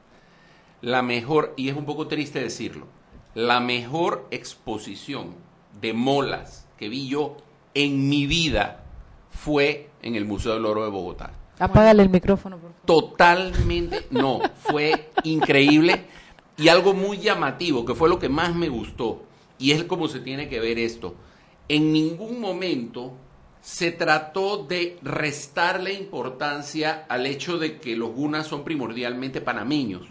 La 0.83 1.01
mejor, 1.01 1.55
y 1.57 1.69
es 1.69 1.77
un 1.77 1.85
poco 1.85 2.09
triste 2.09 2.41
decirlo, 2.41 2.89
la 3.35 3.61
mejor 3.61 4.27
exposición 4.33 5.37
de 5.81 5.93
molas 5.93 6.67
que 6.77 6.89
vi 6.89 7.09
yo 7.09 7.37
en 7.73 8.09
mi 8.09 8.27
vida 8.27 8.85
fue 9.31 9.91
en 10.03 10.17
el 10.17 10.25
Museo 10.25 10.55
del 10.55 10.67
Oro 10.67 10.83
de 10.85 10.91
Bogotá. 10.91 11.35
Apágale 11.61 12.03
el 12.03 12.11
micrófono, 12.11 12.59
por 12.59 12.73
favor. 12.73 12.85
Totalmente, 12.85 14.07
no, 14.11 14.41
fue 14.59 15.11
increíble 15.23 16.07
y 16.57 16.67
algo 16.67 16.95
muy 16.95 17.19
llamativo, 17.19 17.85
que 17.85 17.95
fue 17.95 18.09
lo 18.09 18.19
que 18.19 18.29
más 18.29 18.55
me 18.55 18.69
gustó, 18.69 19.23
y 19.59 19.71
es 19.71 19.85
como 19.85 20.09
se 20.09 20.19
tiene 20.19 20.49
que 20.49 20.59
ver 20.59 20.81
esto. 20.81 21.15
En 21.69 21.93
ningún 21.93 22.41
momento 22.41 23.13
se 23.61 23.93
trató 23.93 24.65
de 24.65 24.99
restarle 25.03 25.95
importancia 25.95 27.07
al 27.09 27.27
hecho 27.27 27.59
de 27.59 27.79
que 27.79 27.95
los 27.95 28.11
gunas 28.11 28.49
son 28.49 28.65
primordialmente 28.65 29.41
panameños. 29.41 30.09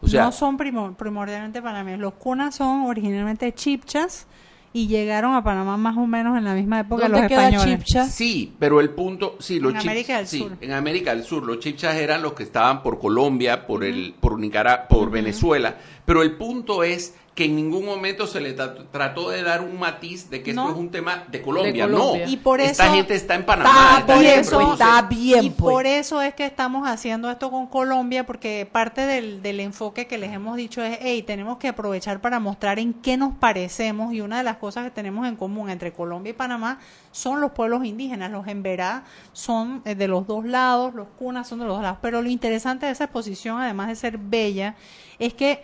O 0.00 0.08
sea, 0.08 0.24
no 0.24 0.32
son 0.32 0.56
primo- 0.56 0.94
primordialmente 0.94 1.60
panameños. 1.60 2.00
Los 2.00 2.14
cunas 2.14 2.54
son 2.54 2.82
originalmente 2.82 3.52
chipchas 3.52 4.26
y 4.72 4.86
llegaron 4.86 5.34
a 5.34 5.42
Panamá 5.42 5.76
más 5.76 5.96
o 5.96 6.06
menos 6.06 6.36
en 6.38 6.44
la 6.44 6.54
misma 6.54 6.80
época 6.80 7.04
de 7.04 7.08
¿Dónde 7.08 7.22
los 7.22 7.28
queda 7.28 7.48
españoles. 7.48 7.84
Chipcha? 7.84 8.04
Sí, 8.06 8.54
pero 8.58 8.80
el 8.80 8.90
punto, 8.90 9.36
sí, 9.40 9.58
los 9.58 9.72
En 9.72 9.78
chips- 9.80 9.90
América 9.90 10.16
del 10.18 10.26
sí, 10.28 10.38
Sur. 10.40 10.52
en 10.60 10.72
América 10.72 11.14
del 11.14 11.24
Sur, 11.24 11.44
los 11.44 11.58
chipchas 11.58 11.96
eran 11.96 12.22
los 12.22 12.34
que 12.34 12.42
estaban 12.44 12.82
por 12.82 12.98
Colombia, 13.00 13.66
por 13.66 13.82
el, 13.82 14.14
por 14.20 14.38
Nicaragua, 14.38 14.86
por 14.86 15.10
Venezuela, 15.10 15.74
pero 16.04 16.22
el 16.22 16.36
punto 16.36 16.84
es 16.84 17.16
que 17.38 17.44
en 17.44 17.54
ningún 17.54 17.84
momento 17.86 18.26
se 18.26 18.40
le 18.40 18.56
tra- 18.56 18.74
trató 18.90 19.30
de 19.30 19.44
dar 19.44 19.60
un 19.60 19.78
matiz 19.78 20.28
de 20.28 20.42
que 20.42 20.52
No. 20.52 20.62
esto 20.62 20.74
es 20.74 20.80
un 20.80 20.90
tema 20.90 21.22
de 21.30 21.40
Colombia, 21.40 21.86
De 21.86 21.92
Colombia. 21.92 22.26
no. 22.26 22.32
Y 22.32 22.36
por 22.36 22.60
esta 22.60 22.86
eso- 22.86 22.94
gente 22.96 23.14
está 23.14 23.36
en 23.36 23.46
Panamá, 23.46 23.98
Está 24.00 24.18
bien, 24.18 24.34
pues, 24.40 24.50
produce- 24.50 24.72
está 24.72 25.02
bien, 25.02 25.44
y 25.44 25.50
pues. 25.50 25.72
por 25.72 25.86
eso 25.86 26.20
es 26.20 26.34
que 26.34 26.44
estamos 26.44 26.88
haciendo 26.88 27.30
esto 27.30 27.48
con 27.52 27.68
Colombia, 27.68 28.26
porque 28.26 28.68
parte 28.70 29.02
del, 29.02 29.40
del 29.40 29.60
enfoque 29.60 30.08
que 30.08 30.18
les 30.18 30.32
hemos 30.32 30.56
dicho 30.56 30.82
es, 30.82 30.98
hey, 31.00 31.22
tenemos 31.22 31.58
que 31.58 31.68
aprovechar 31.68 32.20
para 32.20 32.40
mostrar 32.40 32.80
en 32.80 32.92
qué 32.92 33.16
nos 33.16 33.34
parecemos 33.34 34.12
y 34.12 34.20
una 34.20 34.38
de 34.38 34.42
las 34.42 34.56
cosas 34.56 34.82
que 34.82 34.90
tenemos 34.90 35.24
en 35.28 35.36
común 35.36 35.70
entre 35.70 35.92
Colombia 35.92 36.30
y 36.30 36.32
Panamá 36.32 36.80
son 37.12 37.40
los 37.40 37.52
pueblos 37.52 37.84
indígenas. 37.84 38.32
Los 38.32 38.48
emberá 38.48 39.04
son 39.32 39.80
eh, 39.84 39.94
de 39.94 40.08
los 40.08 40.26
dos 40.26 40.44
lados, 40.44 40.92
los 40.92 41.06
cunas 41.16 41.46
son 41.46 41.60
de 41.60 41.66
los 41.66 41.74
dos 41.76 41.82
lados. 41.84 41.98
Pero 42.02 42.20
lo 42.20 42.28
interesante 42.28 42.86
de 42.86 42.90
esa 42.90 43.04
exposición, 43.04 43.60
además 43.60 43.86
de 43.86 43.94
ser 43.94 44.18
bella, 44.18 44.74
es 45.20 45.34
que 45.34 45.62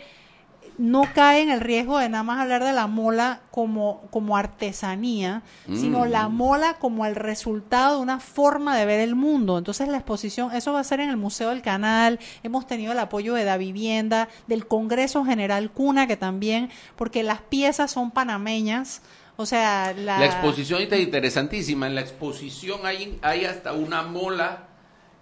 no 0.76 1.02
cae 1.14 1.40
en 1.42 1.50
el 1.50 1.60
riesgo 1.60 1.98
de 1.98 2.08
nada 2.08 2.24
más 2.24 2.40
hablar 2.40 2.64
de 2.64 2.72
la 2.72 2.86
mola 2.86 3.40
como, 3.50 4.02
como 4.10 4.36
artesanía, 4.36 5.42
sino 5.72 6.04
Mm. 6.04 6.08
la 6.08 6.28
mola 6.28 6.74
como 6.80 7.06
el 7.06 7.14
resultado 7.14 7.96
de 7.96 8.02
una 8.02 8.18
forma 8.20 8.76
de 8.76 8.84
ver 8.84 9.00
el 9.00 9.14
mundo. 9.14 9.56
Entonces 9.58 9.88
la 9.88 9.98
exposición, 9.98 10.52
eso 10.52 10.72
va 10.72 10.80
a 10.80 10.84
ser 10.84 11.00
en 11.00 11.10
el 11.10 11.16
Museo 11.16 11.50
del 11.50 11.62
Canal, 11.62 12.18
hemos 12.42 12.66
tenido 12.66 12.92
el 12.92 12.98
apoyo 12.98 13.34
de 13.34 13.44
Da 13.44 13.56
Vivienda, 13.56 14.28
del 14.46 14.66
Congreso 14.66 15.24
General 15.24 15.70
Cuna, 15.70 16.06
que 16.06 16.16
también, 16.16 16.70
porque 16.96 17.22
las 17.22 17.40
piezas 17.40 17.90
son 17.92 18.10
panameñas, 18.10 19.02
o 19.36 19.46
sea, 19.46 19.92
la... 19.96 20.18
La 20.18 20.26
exposición 20.26 20.80
está 20.82 20.96
interesantísima. 20.96 21.86
En 21.86 21.94
la 21.94 22.00
exposición 22.00 22.80
hay, 22.84 23.18
hay 23.22 23.44
hasta 23.44 23.72
una 23.72 24.02
mola 24.02 24.68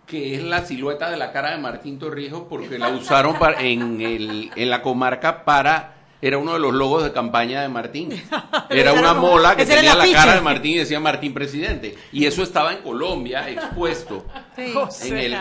que 0.06 0.34
es 0.36 0.42
la 0.42 0.64
silueta 0.66 1.10
de 1.10 1.16
la 1.16 1.32
cara 1.32 1.52
de 1.52 1.58
Martín 1.58 1.98
Torrijos 1.98 2.42
porque 2.48 2.78
la 2.78 2.88
usaron 2.88 3.38
para, 3.38 3.60
en, 3.62 4.00
el, 4.00 4.50
en 4.56 4.70
la 4.70 4.82
comarca 4.82 5.44
para... 5.44 5.96
Era 6.24 6.38
uno 6.38 6.52
de 6.52 6.60
los 6.60 6.72
logos 6.72 7.02
de 7.02 7.10
campaña 7.12 7.62
de 7.62 7.68
Martín. 7.68 8.10
Era 8.70 8.92
una 8.92 9.12
mola 9.12 9.56
que 9.56 9.66
tenía 9.66 9.96
la 9.96 10.06
cara 10.12 10.34
de 10.36 10.40
Martín 10.40 10.72
y 10.74 10.78
decía 10.78 11.00
Martín 11.00 11.34
presidente. 11.34 11.96
Y 12.12 12.26
eso 12.26 12.44
estaba 12.44 12.72
en 12.72 12.78
Colombia 12.82 13.48
expuesto. 13.50 14.24
Sí. 14.54 15.08
En 15.08 15.16
el, 15.16 15.32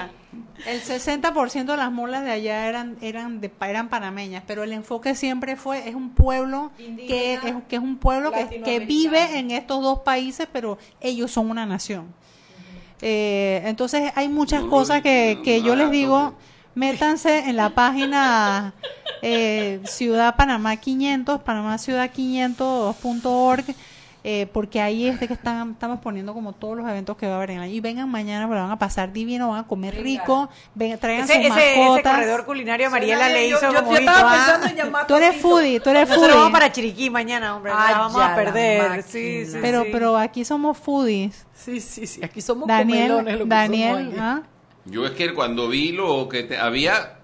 El 0.66 0.82
60% 0.82 1.66
de 1.66 1.78
las 1.78 1.91
molas 1.91 2.24
de 2.24 2.32
allá 2.32 2.68
eran 2.68 2.97
eran 3.01 3.41
de 3.41 3.49
pa- 3.49 3.70
eran 3.70 3.89
panameñas, 3.89 4.43
pero 4.47 4.64
el 4.64 4.74
enfoque 4.74 5.14
siempre 5.14 5.55
fue 5.55 5.88
es 5.88 5.93
un 5.93 6.16
pueblo 6.16 6.72
que 6.78 7.36
es, 7.36 7.41
que 7.70 7.76
es 7.76 7.82
un 7.82 7.97
pueblo 7.97 8.32
que, 8.32 8.62
que 8.64 8.80
vive 8.80 9.38
en 9.38 9.51
estos 9.51 9.84
dos 9.84 9.99
países, 9.99 10.47
pero 10.51 10.80
ellos 10.99 11.30
son 11.30 11.51
una 11.51 11.68
nación. 11.68 12.12
Eh, 13.02 13.62
entonces 13.66 14.12
hay 14.16 14.30
muchas 14.30 14.62
No, 14.62 14.66
no, 14.66 14.70
cosas 14.70 15.02
que, 15.02 15.36
no, 15.38 15.43
que 15.43 15.62
yo 15.64 15.76
les 15.76 15.89
digo, 15.91 16.34
métanse 16.76 17.49
en 17.49 17.56
la 17.56 17.74
página 17.76 18.74
eh, 19.22 19.82
Ciudad 19.86 20.36
Panamá 20.36 20.78
500, 20.78 21.41
Panamá 21.41 21.78
Ciudad 21.78 22.12
500.org, 22.12 23.76
eh, 24.24 24.47
porque 24.53 24.80
ahí 24.82 25.07
es 25.07 25.19
de 25.19 25.28
que 25.28 25.34
están, 25.34 25.72
estamos 25.72 25.99
poniendo 25.99 26.34
como 26.34 26.53
todos 26.53 26.78
los 26.78 26.88
eventos 26.88 27.17
que 27.17 27.26
va 27.28 27.34
a 27.34 27.36
haber 27.38 27.51
en 27.51 27.57
el 27.57 27.63
año. 27.63 27.74
Y 27.74 27.80
vengan 27.80 28.09
mañana, 28.09 28.47
porque 28.47 28.61
van 28.61 28.72
a 28.72 28.78
pasar 28.78 29.11
divino, 29.11 29.49
van 29.49 29.59
a 29.63 29.67
comer 29.67 29.95
rico, 30.01 30.49
ven, 30.76 30.97
traigan 30.99 31.24
Ese, 31.26 31.34
sus 31.36 31.45
ese, 31.51 31.69
ese 31.72 31.80
mascotas. 31.80 32.13
corredor 32.15 32.45
culinario 32.45 32.89
Mariela 32.91 33.17
Suena 33.26 33.34
le 33.34 33.47
hizo 33.47 33.61
yo- 33.61 33.74
yo- 33.74 33.80
como 33.80 33.91
yo 33.93 33.97
estaba 33.99 34.32
pensando 34.32 34.67
ah. 34.67 34.69
en 34.69 34.76
llamar 34.76 35.07
Tú 35.07 35.15
eres 35.15 35.36
foodie, 35.41 35.80
tú 35.80 35.89
eres 35.89 36.07
Nosotros 36.09 36.30
vamos 36.36 36.43
foodie. 36.43 36.51
para 36.53 36.72
Chiriquí 36.72 37.09
mañana, 37.09 37.55
hombre. 37.55 37.72
Ay, 37.76 37.93
la 37.93 37.99
vamos 37.99 38.22
a 38.22 38.36
perder. 38.36 39.03
Sí, 39.03 39.45
sí, 39.45 39.57
Pero, 39.61 39.84
sí. 39.84 39.89
pero 39.91 40.17
aquí 40.17 40.45
somos 40.45 40.78
foodies. 40.78 41.45
Sí, 41.53 41.80
sí, 41.82 42.05
sí. 42.07 42.24
Aquí 42.24 42.41
somos 42.41 42.67
Daniel, 42.67 43.07
comelones. 43.09 43.34
lo 43.39 43.43
que 43.45 43.49
Daniel, 43.49 44.05
somos. 44.11 44.19
¿ah? 44.19 44.41
Yo 44.86 45.05
es 45.05 45.11
que 45.11 45.34
cuando 45.34 45.67
vi 45.67 45.91
lo 45.91 46.28
que 46.30 46.43
te- 46.43 46.57
había, 46.57 47.17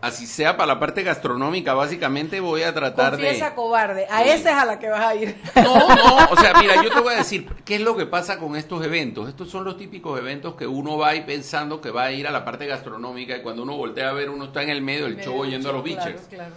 así 0.00 0.26
sea 0.26 0.56
para 0.56 0.74
la 0.74 0.80
parte 0.80 1.02
gastronómica, 1.02 1.74
básicamente 1.74 2.40
voy 2.40 2.62
a 2.62 2.72
tratar 2.74 3.12
Confiesa 3.12 3.50
de... 3.50 3.54
cobarde. 3.54 4.06
A 4.10 4.24
esa 4.24 4.50
es 4.50 4.56
a 4.56 4.64
la 4.64 4.78
que 4.78 4.88
vas 4.88 5.00
a 5.04 5.14
ir. 5.14 5.36
No, 5.56 5.76
no, 5.94 6.16
o 6.30 6.36
sea, 6.36 6.52
mira, 6.60 6.82
yo 6.82 6.90
te 6.90 7.00
voy 7.00 7.14
a 7.14 7.18
decir, 7.18 7.48
¿qué 7.64 7.76
es 7.76 7.80
lo 7.80 7.96
que 7.96 8.06
pasa 8.06 8.38
con 8.38 8.56
estos 8.56 8.84
eventos? 8.84 9.28
Estos 9.28 9.50
son 9.50 9.64
los 9.64 9.76
típicos 9.76 10.18
eventos 10.18 10.54
que 10.54 10.66
uno 10.66 10.96
va 10.98 11.08
ahí 11.08 11.22
pensando 11.22 11.80
que 11.80 11.90
va 11.90 12.04
a 12.04 12.12
ir 12.12 12.26
a 12.26 12.30
la 12.30 12.44
parte 12.44 12.66
gastronómica 12.66 13.36
y 13.36 13.42
cuando 13.42 13.62
uno 13.62 13.76
voltea 13.76 14.10
a 14.10 14.12
ver, 14.12 14.30
uno 14.30 14.44
está 14.46 14.62
en 14.62 14.70
el 14.70 14.82
medio 14.82 15.04
del 15.04 15.20
show 15.20 15.38
oyendo 15.40 15.70
a 15.70 15.72
los 15.72 15.82
Claro, 15.82 16.10
bichos. 16.10 16.26
claro. 16.28 16.54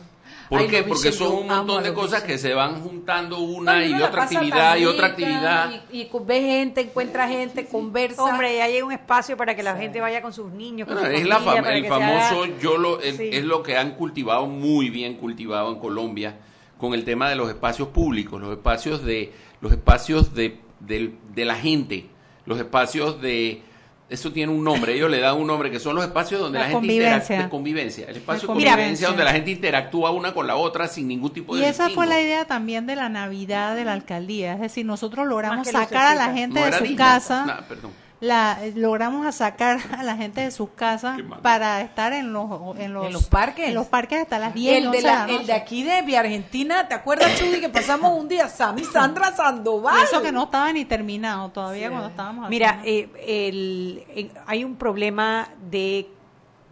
¿Por 0.49 0.61
Ay, 0.61 0.67
qué? 0.67 0.81
Porque 0.83 1.11
son 1.11 1.31
un 1.35 1.47
montón 1.47 1.83
de 1.83 1.93
cosas 1.93 2.23
que 2.23 2.39
se 2.39 2.55
van 2.55 2.81
juntando 2.81 3.37
No, 3.37 3.43
una 3.43 3.85
y 3.85 3.93
otra 4.01 4.23
actividad 4.23 4.77
y 4.77 4.85
otra 4.85 5.07
actividad. 5.07 5.71
Y, 5.91 6.01
y 6.01 6.09
ve 6.25 6.41
gente, 6.41 6.81
encuentra 6.81 7.27
gente, 7.27 7.67
conversa. 7.67 8.23
Hombre, 8.23 8.57
ya 8.57 8.63
hay 8.63 8.81
un 8.81 8.91
espacio 8.91 9.37
para 9.37 9.55
que 9.55 9.61
la 9.61 9.75
gente 9.77 10.01
vaya 10.01 10.23
con 10.23 10.33
sus 10.33 10.51
niños, 10.51 10.87
con 10.87 10.97
Bueno, 10.97 11.11
su 11.11 11.21
es 11.21 11.27
la 11.27 11.39
fam- 11.39 11.67
el 11.67 11.85
haga- 11.85 11.89
famoso 12.29 12.45
yo 12.59 12.77
lo 12.77 12.99
es, 12.99 13.15
Sí. 13.17 13.29
es 13.31 13.43
lo 13.43 13.61
que 13.61 13.77
han 13.77 13.91
cultivado 13.91 14.47
muy 14.47 14.89
bien 14.89 15.17
cultivado 15.17 15.71
en 15.71 15.77
Colombia 15.79 16.37
con 16.79 16.95
el 16.95 17.03
tema 17.05 17.29
de 17.29 17.35
los 17.35 17.47
espacios 17.49 17.89
públicos, 17.89 18.41
los 18.41 18.51
espacios 18.51 19.03
de 19.05 19.31
los 19.61 19.71
espacios 19.71 20.33
de, 20.33 20.57
del- 20.79 21.15
de 21.35 21.45
la 21.45 21.55
gente, 21.57 22.07
los 22.45 22.57
espacios 22.57 23.21
de 23.21 23.61
eso 24.09 24.31
tiene 24.31 24.51
un 24.51 24.63
nombre, 24.63 24.93
ellos 24.95 25.09
le 25.09 25.19
dan 25.19 25.37
un 25.37 25.45
nombre 25.47 25.69
que 25.69 25.79
son 25.79 25.95
los 25.95 26.03
espacios 26.03 26.41
donde 26.41 26.57
La 26.59 26.65
la, 26.65 26.71
gente 26.71 26.87
convivencia. 26.87 27.35
interac- 27.37 27.43
de 27.43 27.49
convivencia, 27.49 28.05
el 28.09 28.15
espacio 28.17 28.41
de 28.41 28.47
convivencia. 28.47 28.75
convivencia 28.75 29.07
donde 29.09 29.23
la 29.23 29.31
gente 29.33 29.51
interactúa 29.51 30.11
una 30.11 30.33
con 30.33 30.47
la 30.47 30.55
otra 30.55 30.87
sin 30.87 31.07
ningún 31.07 31.31
tipo 31.31 31.55
de 31.55 31.61
Y 31.61 31.65
esa 31.65 31.89
fue 31.89 32.07
la 32.07 32.19
idea 32.19 32.45
también 32.45 32.85
de 32.87 32.95
la 32.95 33.07
Navidad 33.09 33.75
de 33.75 33.85
la 33.85 33.93
alcaldía, 33.93 34.53
es 34.53 34.59
decir, 34.61 34.85
nosotros 34.85 35.27
logramos 35.27 35.67
sacar 35.67 36.07
a 36.07 36.15
la 36.15 36.33
gente 36.33 36.59
No 36.59 36.65
de 36.65 36.73
su 36.77 36.83
digna. 36.83 37.05
casa, 37.05 37.45
Nah, 37.45 37.61
perdón. 37.67 37.91
La 38.21 38.57
logramos 38.75 39.25
a 39.25 39.31
sacar 39.31 39.79
a 39.97 40.03
la 40.03 40.17
gente 40.17 40.41
de 40.41 40.51
sus 40.51 40.69
casas 40.71 41.17
para 41.41 41.79
estar 41.81 42.11
en 42.11 42.33
los 42.33 42.77
en 42.77 42.93
los, 42.93 43.05
¿En 43.07 43.13
los 43.13 43.27
parques? 43.29 43.69
en 43.69 43.73
los 43.75 43.87
parques 43.87 44.21
hasta 44.23 44.39
las 44.39 44.53
10 44.53 44.75
el, 44.77 44.81
de 44.83 44.87
11 44.89 45.01
la- 45.03 45.25
de 45.25 45.33
la 45.33 45.39
el 45.39 45.47
de 45.47 45.53
aquí 45.53 45.83
de 45.83 46.01
Via 46.01 46.19
Argentina, 46.19 46.87
¿te 46.89 46.95
acuerdas, 46.95 47.39
Chudy, 47.39 47.61
que 47.61 47.69
pasamos 47.69 48.19
un 48.19 48.27
día? 48.27 48.49
Sammy 48.49 48.83
Sandra 48.83 49.31
Sandoval. 49.33 49.95
Y 50.01 50.03
eso 50.03 50.21
que 50.21 50.31
no 50.33 50.43
estaba 50.43 50.71
ni 50.73 50.83
terminado 50.83 51.49
todavía 51.49 51.87
Sí. 51.87 51.91
cuando 51.91 52.09
estábamos 52.09 52.49
Mira, 52.49 52.81
eh, 52.83 53.09
el, 53.25 54.03
eh, 54.09 54.31
hay 54.45 54.63
un 54.65 54.75
problema 54.75 55.47
de 55.69 56.09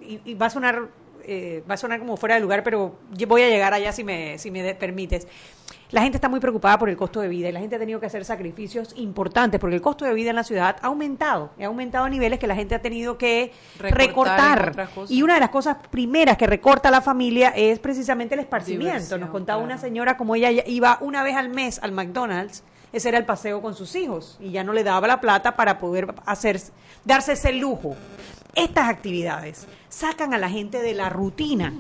y, 0.02 0.20
y 0.26 0.34
va 0.36 0.48
a 0.48 0.50
sonar 0.50 0.90
eh, 1.30 1.62
va 1.70 1.74
a 1.74 1.78
sonar 1.78 2.00
como 2.00 2.16
fuera 2.18 2.36
de 2.36 2.42
lugar, 2.42 2.64
pero 2.64 2.98
yo 3.12 3.28
voy 3.28 3.42
a 3.42 3.50
llegar 3.50 3.74
allá 3.74 3.92
si 3.92 4.04
me 4.04 4.38
si 4.38 4.50
me 4.52 4.74
permites. 4.76 5.28
La 5.90 6.02
gente 6.02 6.18
está 6.18 6.28
muy 6.28 6.42
preocupada 6.42 6.78
por 6.78 6.90
el 6.90 6.98
costo 6.98 7.22
de 7.22 7.30
vida 7.30 7.48
y 7.48 7.52
la 7.54 7.62
gente 7.62 7.78
ha 7.78 7.80
tenido 7.80 8.02
que 8.02 8.08
hacer 8.08 8.26
sacrificios 8.26 8.94
importantes 8.98 9.58
porque 9.58 9.78
el 9.78 9.82
costo 9.82 10.04
de 10.04 10.14
vida 10.14 10.32
en 10.32 10.36
la 10.36 10.44
ciudad 10.44 10.76
ha 10.82 10.88
aumentado, 10.88 11.52
ha 11.58 11.66
aumentado 11.66 12.04
a 12.04 12.10
niveles 12.10 12.40
que 12.40 12.48
la 12.48 12.56
gente 12.56 12.76
ha 12.76 12.82
tenido 12.82 13.18
que 13.18 13.54
Recortar. 13.80 14.90
Y 15.08 15.22
una 15.24 15.36
de 15.36 15.40
las 15.40 15.50
cosas 15.50 15.78
primeras 15.90 16.38
que 16.38 16.46
recorta 16.46 16.92
la 16.92 17.00
familia 17.00 17.54
es 17.56 17.80
precisamente 17.80 18.34
el 18.34 18.42
esparcimiento. 18.42 18.96
Diversión, 18.96 19.22
Nos 19.22 19.30
contaba 19.30 19.60
claro. 19.60 19.74
una 19.74 19.82
señora 19.82 20.18
como 20.18 20.36
ella 20.36 20.52
iba 20.68 20.98
una 21.00 21.24
vez 21.24 21.38
al 21.38 21.50
mes 21.50 21.80
al 21.82 21.94
McDonald's, 21.94 22.64
ese 22.92 23.08
era 23.10 23.18
el 23.18 23.26
paseo 23.26 23.62
con 23.62 23.74
sus 23.74 23.96
hijos 23.96 24.38
y 24.42 24.52
ya 24.52 24.66
no 24.66 24.74
le 24.74 24.84
daba 24.84 25.08
la 25.08 25.22
plata 25.22 25.56
para 25.56 25.80
poder 25.80 26.14
hacer 26.26 26.60
darse 27.06 27.34
ese 27.34 27.54
lujo. 27.54 27.96
Estas 28.56 28.90
actividades 28.90 29.68
sacan 29.90 30.34
a 30.34 30.38
la 30.38 30.50
gente 30.50 30.82
de 30.82 30.94
la 30.94 31.10
rutina. 31.10 31.74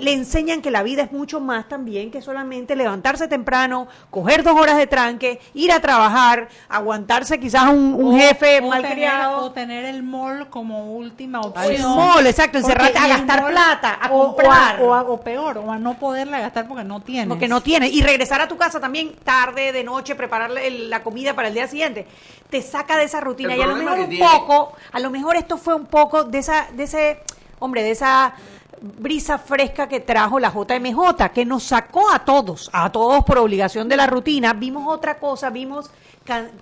Le 0.00 0.12
enseñan 0.12 0.60
que 0.60 0.70
la 0.70 0.82
vida 0.82 1.02
es 1.02 1.12
mucho 1.12 1.40
más 1.40 1.68
también 1.68 2.10
que 2.10 2.20
solamente 2.20 2.76
levantarse 2.76 3.28
temprano, 3.28 3.88
coger 4.10 4.42
dos 4.42 4.58
horas 4.58 4.76
de 4.76 4.86
tranque, 4.86 5.40
ir 5.54 5.72
a 5.72 5.80
trabajar, 5.80 6.48
aguantarse 6.68 7.40
quizás 7.40 7.70
un, 7.70 7.94
un 7.94 8.18
jefe 8.18 8.60
malcriado. 8.60 9.44
o 9.44 9.52
tener 9.52 9.84
el 9.84 10.02
mall 10.02 10.48
como 10.50 10.94
última 10.94 11.40
opción. 11.40 11.72
El 11.72 11.82
mall, 11.82 12.26
exacto, 12.26 12.58
encerrarte 12.58 12.98
a 12.98 13.08
gastar 13.08 13.46
plata, 13.46 13.98
a 14.00 14.08
comprar. 14.08 14.82
O, 14.82 15.20
peor, 15.20 15.58
o 15.58 15.70
a 15.70 15.78
no 15.78 15.94
poderla 15.94 16.40
gastar 16.40 16.66
porque 16.66 16.84
no 16.84 17.00
tienes. 17.00 17.28
Porque 17.28 17.48
no 17.48 17.60
tienes. 17.60 17.92
Y 17.92 18.02
regresar 18.02 18.40
a 18.40 18.48
tu 18.48 18.56
casa 18.56 18.80
también 18.80 19.14
tarde, 19.24 19.72
de 19.72 19.84
noche, 19.84 20.14
preparar 20.14 20.50
la 20.50 21.02
comida 21.02 21.34
para 21.34 21.48
el 21.48 21.54
día 21.54 21.66
siguiente. 21.66 22.06
Te 22.50 22.60
saca 22.60 22.96
de 22.96 23.04
esa 23.04 23.20
rutina. 23.20 23.56
y 23.56 23.62
a 23.62 23.66
lo 23.66 23.76
mejor 23.76 24.00
un 24.00 24.18
poco, 24.18 24.72
a 24.92 25.00
lo 25.00 25.10
mejor 25.10 25.36
esto 25.36 25.56
fue 25.56 25.74
un 25.74 25.86
poco 25.86 26.24
de 26.24 26.38
esa, 26.38 26.68
de 26.72 26.82
ese, 26.84 27.22
hombre, 27.62 27.82
de 27.82 27.92
esa 27.92 28.34
brisa 28.80 29.38
fresca 29.38 29.88
que 29.88 30.00
trajo 30.00 30.40
la 30.40 30.52
JMJ, 30.52 31.30
que 31.32 31.44
nos 31.44 31.62
sacó 31.62 32.10
a 32.12 32.24
todos, 32.24 32.68
a 32.72 32.90
todos 32.90 33.24
por 33.24 33.38
obligación 33.38 33.88
de 33.88 33.96
la 33.96 34.08
rutina. 34.08 34.52
Vimos 34.52 34.92
otra 34.92 35.18
cosa, 35.18 35.50
vimos 35.50 35.90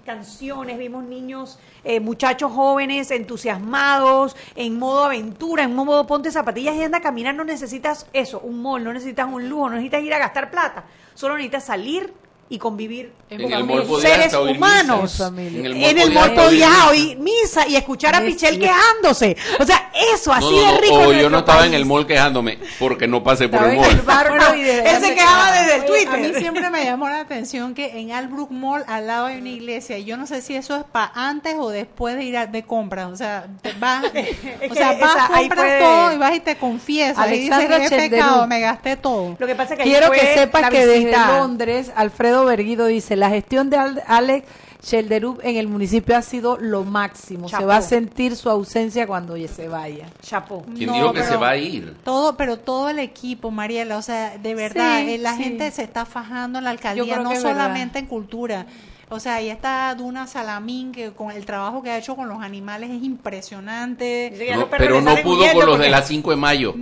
canciones, 0.05 0.79
vimos 0.79 1.05
niños, 1.05 1.59
eh, 1.85 2.01
muchachos 2.01 2.53
jóvenes 2.53 3.11
entusiasmados, 3.11 4.37
en 4.55 4.79
modo 4.79 5.05
aventura, 5.05 5.65
en 5.65 5.75
modo 5.75 6.07
ponte 6.07 6.31
zapatillas 6.31 6.77
y 6.77 6.83
anda 6.83 6.99
a 6.99 7.03
caminar. 7.03 7.35
No 7.35 7.45
necesitas 7.45 8.07
eso, 8.13 8.41
un 8.41 8.61
mall, 8.61 8.85
no 8.85 8.93
necesitas 8.93 9.27
un 9.31 9.49
lujo, 9.49 9.71
no 9.71 9.77
necesitas 9.77 10.03
ir 10.03 10.13
a 10.13 10.19
gastar 10.19 10.51
plata. 10.51 10.85
Solo 11.15 11.37
necesitas 11.37 11.65
salir 11.65 12.13
y 12.53 12.59
convivir 12.59 13.13
en 13.31 13.49
con 13.69 14.01
seres 14.01 14.35
humanos. 14.35 15.21
En 15.39 15.99
el 15.99 16.11
mall 16.11 16.35
podías 16.35 16.89
oír 16.89 17.17
misa 17.17 17.67
y 17.69 17.77
escuchar 17.77 18.17
a 18.17 18.21
Pichel 18.23 18.59
quejándose. 18.59 19.37
O 19.61 19.65
sea, 19.65 19.93
eso, 20.13 20.33
así 20.33 20.59
de 20.59 20.79
rico. 20.79 20.99
O 20.99 21.13
yo 21.13 21.31
no 21.31 21.39
estaba 21.39 21.65
en 21.65 21.75
el 21.75 21.87
mall 21.87 22.09
quejándome 22.09 22.59
porque 22.81 23.07
no 23.07 23.23
pasé 23.23 23.49
por 23.49 23.63
el 23.63 23.77
mall. 23.77 23.87
él 23.87 25.01
se 25.01 25.15
quejaba 25.15 25.53
desde 25.53 25.77
el 25.77 25.85
Twitter. 25.85 26.09
A 26.09 26.17
mí 26.17 26.33
siempre 26.41 26.69
me 26.71 26.85
llamó 26.85 27.09
la 27.09 27.21
atención 27.21 27.73
que 27.73 28.01
en 28.01 28.11
Albrook 28.11 28.51
Mall 28.51 28.83
al 28.89 29.07
lado 29.07 29.27
hay 29.27 29.39
una 29.39 29.51
iglesia 29.51 29.99
y 29.99 30.05
yo 30.05 30.17
no 30.17 30.27
sé 30.27 30.43
si 30.43 30.57
eso 30.57 30.75
es 30.75 30.83
para 30.83 31.13
antes 31.15 31.55
o 31.57 31.71
después 31.71 32.17
de 32.17 32.25
ir 32.25 32.49
de 32.49 32.65
compras. 32.65 33.13
O 33.13 33.17
sea, 33.17 33.47
vas, 33.79 34.07
o 34.71 34.75
sea, 34.75 34.99
vas, 34.99 35.31
compras 35.31 35.79
todo 35.79 36.13
y 36.15 36.19
vas 36.19 36.35
y 36.35 36.41
te 36.41 36.57
confiesas. 36.57 37.31
y 37.31 37.39
dices, 37.39 37.89
qué 37.89 37.97
pecado, 37.97 38.49
me 38.49 38.59
gasté 38.59 38.97
todo. 38.97 39.37
Lo 39.39 39.47
que 39.47 39.55
pasa 39.55 39.75
es 39.75 39.79
que 39.79 39.85
Quiero 39.85 40.11
que 40.11 40.35
sepa 40.35 40.69
que 40.69 40.85
desde 40.85 41.13
Londres, 41.13 41.93
Alfredo 41.95 42.40
Berguido 42.45 42.87
dice, 42.87 43.17
la 43.17 43.31
gestión 43.31 43.71
de 43.71 43.77
Alex 44.07 44.47
Shelderup 44.83 45.41
en 45.43 45.57
el 45.57 45.69
municipio 45.69 46.17
ha 46.17 46.23
sido 46.23 46.57
lo 46.57 46.85
máximo. 46.85 47.49
Se 47.49 47.65
va 47.65 47.77
a 47.77 47.83
sentir 47.83 48.37
su 48.37 48.49
ausencia 48.49 49.07
cuando 49.07 49.37
se 49.49 49.69
vaya. 49.69 50.07
Chapo. 50.23 50.65
¿Quién 50.75 50.93
dijo 50.93 51.13
que 51.13 51.23
se 51.23 51.37
va 51.37 51.51
a 51.51 51.57
ir? 51.57 51.97
Todo, 52.05 52.37
pero 52.37 52.59
todo 52.59 52.89
el 52.89 52.99
equipo, 52.99 53.51
Mariela, 53.51 53.99
o 53.99 54.03
sea, 54.03 54.39
de 54.39 54.55
verdad, 54.55 55.03
eh, 55.03 55.19
la 55.19 55.37
gente 55.37 55.71
se 55.71 55.83
está 55.83 56.05
fajando 56.07 56.59
en 56.59 56.65
la 56.65 56.71
alcaldía, 56.71 57.19
no 57.19 57.37
solamente 57.37 57.99
en 57.99 58.07
cultura. 58.07 58.67
O 59.13 59.19
sea, 59.19 59.35
ahí 59.35 59.51
está 59.51 59.93
Duna 59.97 60.29
Salamín, 60.29 60.93
que 60.93 61.11
con 61.11 61.33
el 61.33 61.45
trabajo 61.45 61.83
que 61.83 61.91
ha 61.91 61.99
hecho 61.99 62.15
con 62.15 62.29
los 62.29 62.41
animales 62.43 62.91
es 62.91 63.03
impresionante. 63.03 64.33
pero 64.71 65.01
no 65.01 65.17
pudo 65.17 65.53
con 65.53 65.67
los 65.67 65.79
de 65.81 65.91
la 65.91 66.03
5 66.03 66.31
de 66.31 66.37
mayo. 66.37 66.75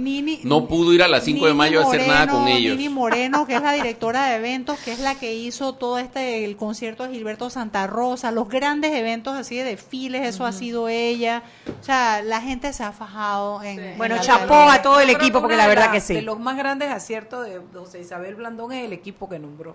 no 0.45 0.69
pudo 0.69 0.93
ir 0.93 1.03
a 1.03 1.09
la 1.09 1.23
5 1.23 1.47
de 1.47 1.55
mayo 1.55 1.81
a 1.81 1.85
hacer 1.85 2.07
nada 2.07 2.29
con 2.29 2.47
ellos. 2.47 2.77
Nini 2.77 2.91
Moreno, 2.91 3.47
que 3.47 3.55
es 3.55 3.63
la 3.63 3.73
directora 3.73 4.27
de 4.27 4.37
eventos, 4.37 4.79
que 4.81 4.93
es 4.93 5.01
la 5.01 5.15
que 5.15 5.35
hizo 5.35 5.73
todo 5.73 5.99
este, 5.99 6.45
el 6.45 6.57
concierto 6.57 7.05
de 7.05 7.15
Gilberto 7.15 7.49
Santa 7.49 7.87
Rosa, 7.87 8.31
los 8.31 8.51
grandes 8.51 8.93
eventos 8.93 9.35
así 9.35 9.57
de 9.57 9.65
desfiles, 9.65 10.27
eso 10.27 10.45
ha 10.45 10.53
sido 10.53 10.91
ella. 10.91 11.43
O 11.81 11.83
sea, 11.83 12.21
la 12.21 12.43
gente 12.43 12.75
se 12.75 12.85
ha 12.85 12.93
fajado 12.93 13.63
en... 13.63 13.97
Bueno, 13.97 14.17
chapó 14.21 14.71
a 14.71 14.83
todo 14.83 15.01
el 15.01 15.09
equipo, 15.09 15.41
porque 15.41 15.57
la 15.57 15.67
verdad 15.67 15.91
que 15.91 16.03
sí. 16.03 16.13
De 16.13 16.23
los 16.23 16.39
más 16.39 16.59
grandes 16.59 16.91
aciertos 16.91 17.47
de 17.47 17.59
José 17.73 18.01
Isabel 18.01 18.35
Blandón 18.35 18.73
es 18.73 18.85
el 18.85 18.93
equipo 18.93 19.31
que 19.31 19.39
nombró. 19.39 19.75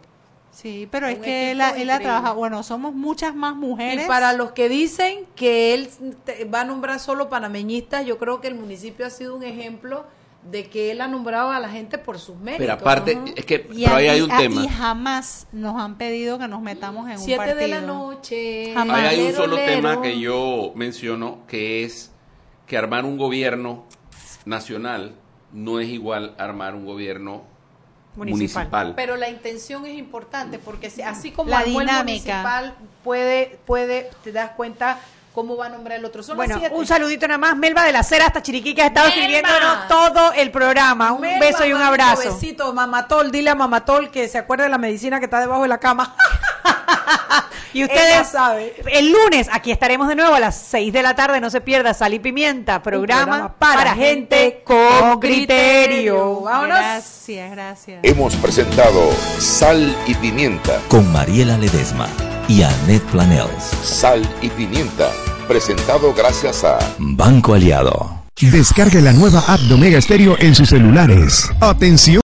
Sí, 0.53 0.87
pero 0.91 1.07
es 1.07 1.17
que 1.17 1.51
él, 1.51 1.61
él 1.77 1.89
ha 1.89 1.99
trabajado, 1.99 2.35
bueno, 2.35 2.61
somos 2.61 2.93
muchas 2.93 3.35
más 3.35 3.55
mujeres. 3.55 4.05
Y 4.05 4.07
para 4.07 4.33
los 4.33 4.51
que 4.51 4.69
dicen 4.69 5.25
que 5.35 5.73
él 5.73 5.89
va 6.53 6.61
a 6.61 6.65
nombrar 6.65 6.99
solo 6.99 7.27
panameñistas, 7.27 8.05
yo 8.05 8.19
creo 8.19 8.39
que 8.39 8.49
el 8.49 8.55
municipio 8.55 9.05
ha 9.05 9.09
sido 9.09 9.35
un 9.35 9.43
ejemplo 9.43 10.05
de 10.51 10.65
que 10.65 10.91
él 10.91 11.01
ha 11.01 11.07
nombrado 11.07 11.51
a 11.51 11.59
la 11.59 11.69
gente 11.69 11.97
por 11.97 12.19
sus 12.19 12.37
méritos. 12.37 12.59
Pero 12.59 12.73
aparte, 12.73 13.17
es 13.35 13.45
que 13.45 13.59
pero 13.59 13.95
ahí 13.95 14.07
hay 14.07 14.21
un 14.21 14.29
tema. 14.29 14.63
Y 14.63 14.67
jamás 14.67 15.47
nos 15.51 15.81
han 15.81 15.97
pedido 15.97 16.37
que 16.37 16.47
nos 16.47 16.61
metamos 16.61 17.09
en 17.09 17.17
un 17.17 17.37
partido. 17.37 17.57
de 17.57 17.67
la 17.67 17.81
noche. 17.81 18.73
Jamás. 18.73 18.99
Ahí 18.99 19.19
hay 19.19 19.27
un 19.27 19.33
solo 19.33 19.55
tema 19.55 20.01
que 20.01 20.19
yo 20.19 20.71
menciono, 20.75 21.39
que 21.47 21.83
es 21.83 22.11
que 22.67 22.77
armar 22.77 23.05
un 23.05 23.17
gobierno 23.17 23.85
nacional 24.45 25.15
no 25.51 25.79
es 25.79 25.89
igual 25.89 26.35
armar 26.37 26.75
un 26.75 26.85
gobierno 26.85 27.43
municipal. 28.15 28.93
Pero 28.95 29.17
la 29.17 29.29
intención 29.29 29.85
es 29.85 29.97
importante 29.97 30.59
porque 30.59 30.91
así 31.05 31.31
como 31.31 31.49
la 31.49 31.63
dinámica 31.63 32.03
municipal 32.03 32.75
puede, 33.03 33.59
puede, 33.65 34.09
te 34.23 34.31
das 34.31 34.51
cuenta 34.51 34.99
cómo 35.33 35.57
va 35.57 35.65
a 35.65 35.69
nombrar 35.69 35.97
el 35.97 36.05
otro. 36.05 36.23
bueno, 36.35 36.61
un 36.71 36.85
saludito 36.85 37.27
nada 37.27 37.37
más. 37.37 37.57
Melba 37.57 37.83
de 37.83 37.91
la 37.91 38.03
Cera 38.03 38.27
hasta 38.27 38.41
Chiriquí 38.41 38.73
que 38.75 38.83
ha 38.83 38.87
estado 38.87 39.07
escribiéndonos 39.07 39.87
todo 39.87 40.33
el 40.33 40.51
programa. 40.51 41.11
Un 41.11 41.21
beso 41.39 41.65
y 41.65 41.73
un 41.73 41.81
abrazo. 41.81 42.29
Un 42.29 42.35
besito, 42.35 42.71
Mamatol. 42.73 43.31
Dile 43.31 43.49
a 43.49 43.55
Mamatol 43.55 44.11
que 44.11 44.27
se 44.27 44.37
acuerde 44.37 44.63
de 44.63 44.69
la 44.69 44.77
medicina 44.77 45.19
que 45.19 45.25
está 45.25 45.39
debajo 45.39 45.63
de 45.63 45.67
la 45.67 45.79
cama. 45.79 46.15
y 47.73 47.83
ustedes 47.83 48.27
saben. 48.27 48.71
El 48.91 49.11
lunes 49.11 49.49
aquí 49.51 49.71
estaremos 49.71 50.07
de 50.07 50.15
nuevo 50.15 50.33
a 50.33 50.39
las 50.39 50.55
6 50.55 50.93
de 50.93 51.03
la 51.03 51.15
tarde. 51.15 51.41
No 51.41 51.49
se 51.49 51.61
pierda 51.61 51.93
Sal 51.93 52.13
y 52.13 52.19
Pimienta, 52.19 52.81
programa, 52.81 53.55
para, 53.57 53.95
gente 53.95 54.61
con 54.63 55.19
criterio. 55.19 56.41
Gracias, 56.41 57.51
gracias. 57.51 57.99
Hemos 58.03 58.35
presentado 58.35 59.11
Sal 59.39 59.95
y 60.07 60.13
Pimienta 60.15 60.79
con 60.87 61.11
Mariela 61.11 61.57
Ledesma 61.57 62.07
y 62.47 62.63
Annette 62.63 63.03
Planels. 63.11 63.63
Sal 63.83 64.21
y 64.41 64.49
Pimienta, 64.49 65.09
presentado 65.47 66.13
gracias 66.13 66.63
a 66.63 66.79
Banco 66.99 67.53
Aliado. 67.53 68.23
Descargue 68.51 69.01
la 69.01 69.13
nueva 69.13 69.43
app 69.47 69.59
de 69.61 69.73
Omega 69.73 70.01
Stereo 70.01 70.35
en 70.39 70.53
sus 70.53 70.69
celulares. 70.69 71.49
Atención. 71.61 72.21